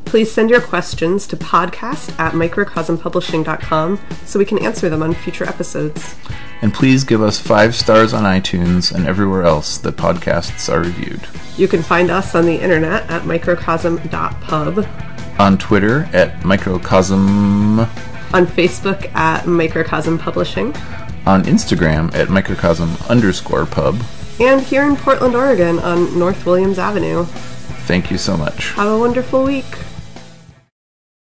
Please 0.07 0.31
send 0.31 0.49
your 0.49 0.61
questions 0.61 1.27
to 1.27 1.35
podcast 1.37 2.17
at 2.17 2.31
microcosmpublishing.com 2.33 3.99
so 4.25 4.39
we 4.39 4.45
can 4.45 4.57
answer 4.59 4.87
them 4.89 5.03
on 5.03 5.13
future 5.13 5.43
episodes. 5.43 6.15
And 6.61 6.73
please 6.73 7.03
give 7.03 7.21
us 7.21 7.39
five 7.39 7.75
stars 7.75 8.13
on 8.13 8.23
iTunes 8.23 8.93
and 8.93 9.05
everywhere 9.05 9.43
else 9.43 9.77
that 9.79 9.97
podcasts 9.97 10.73
are 10.73 10.79
reviewed. 10.79 11.27
You 11.57 11.67
can 11.67 11.83
find 11.83 12.09
us 12.09 12.35
on 12.35 12.45
the 12.45 12.55
internet 12.55 13.07
at 13.09 13.25
microcosm.pub, 13.25 14.87
On 15.39 15.57
Twitter 15.57 16.09
at 16.13 16.43
microcosm, 16.45 17.79
on 18.33 18.45
Facebook 18.47 19.13
at 19.13 19.45
Microcosm 19.45 20.17
Publishing, 20.17 20.73
on 21.25 21.43
Instagram 21.43 22.13
at 22.15 22.29
microcosm 22.29 22.95
underscore 23.09 23.65
pub. 23.65 24.01
and 24.39 24.61
here 24.61 24.83
in 24.83 24.95
Portland, 24.95 25.35
Oregon 25.35 25.79
on 25.79 26.17
North 26.17 26.45
Williams 26.45 26.79
Avenue. 26.79 27.25
Thank 27.85 28.09
you 28.09 28.17
so 28.17 28.35
much. 28.37 28.71
Have 28.71 28.87
a 28.89 28.97
wonderful 28.97 29.43
week. 29.43 29.65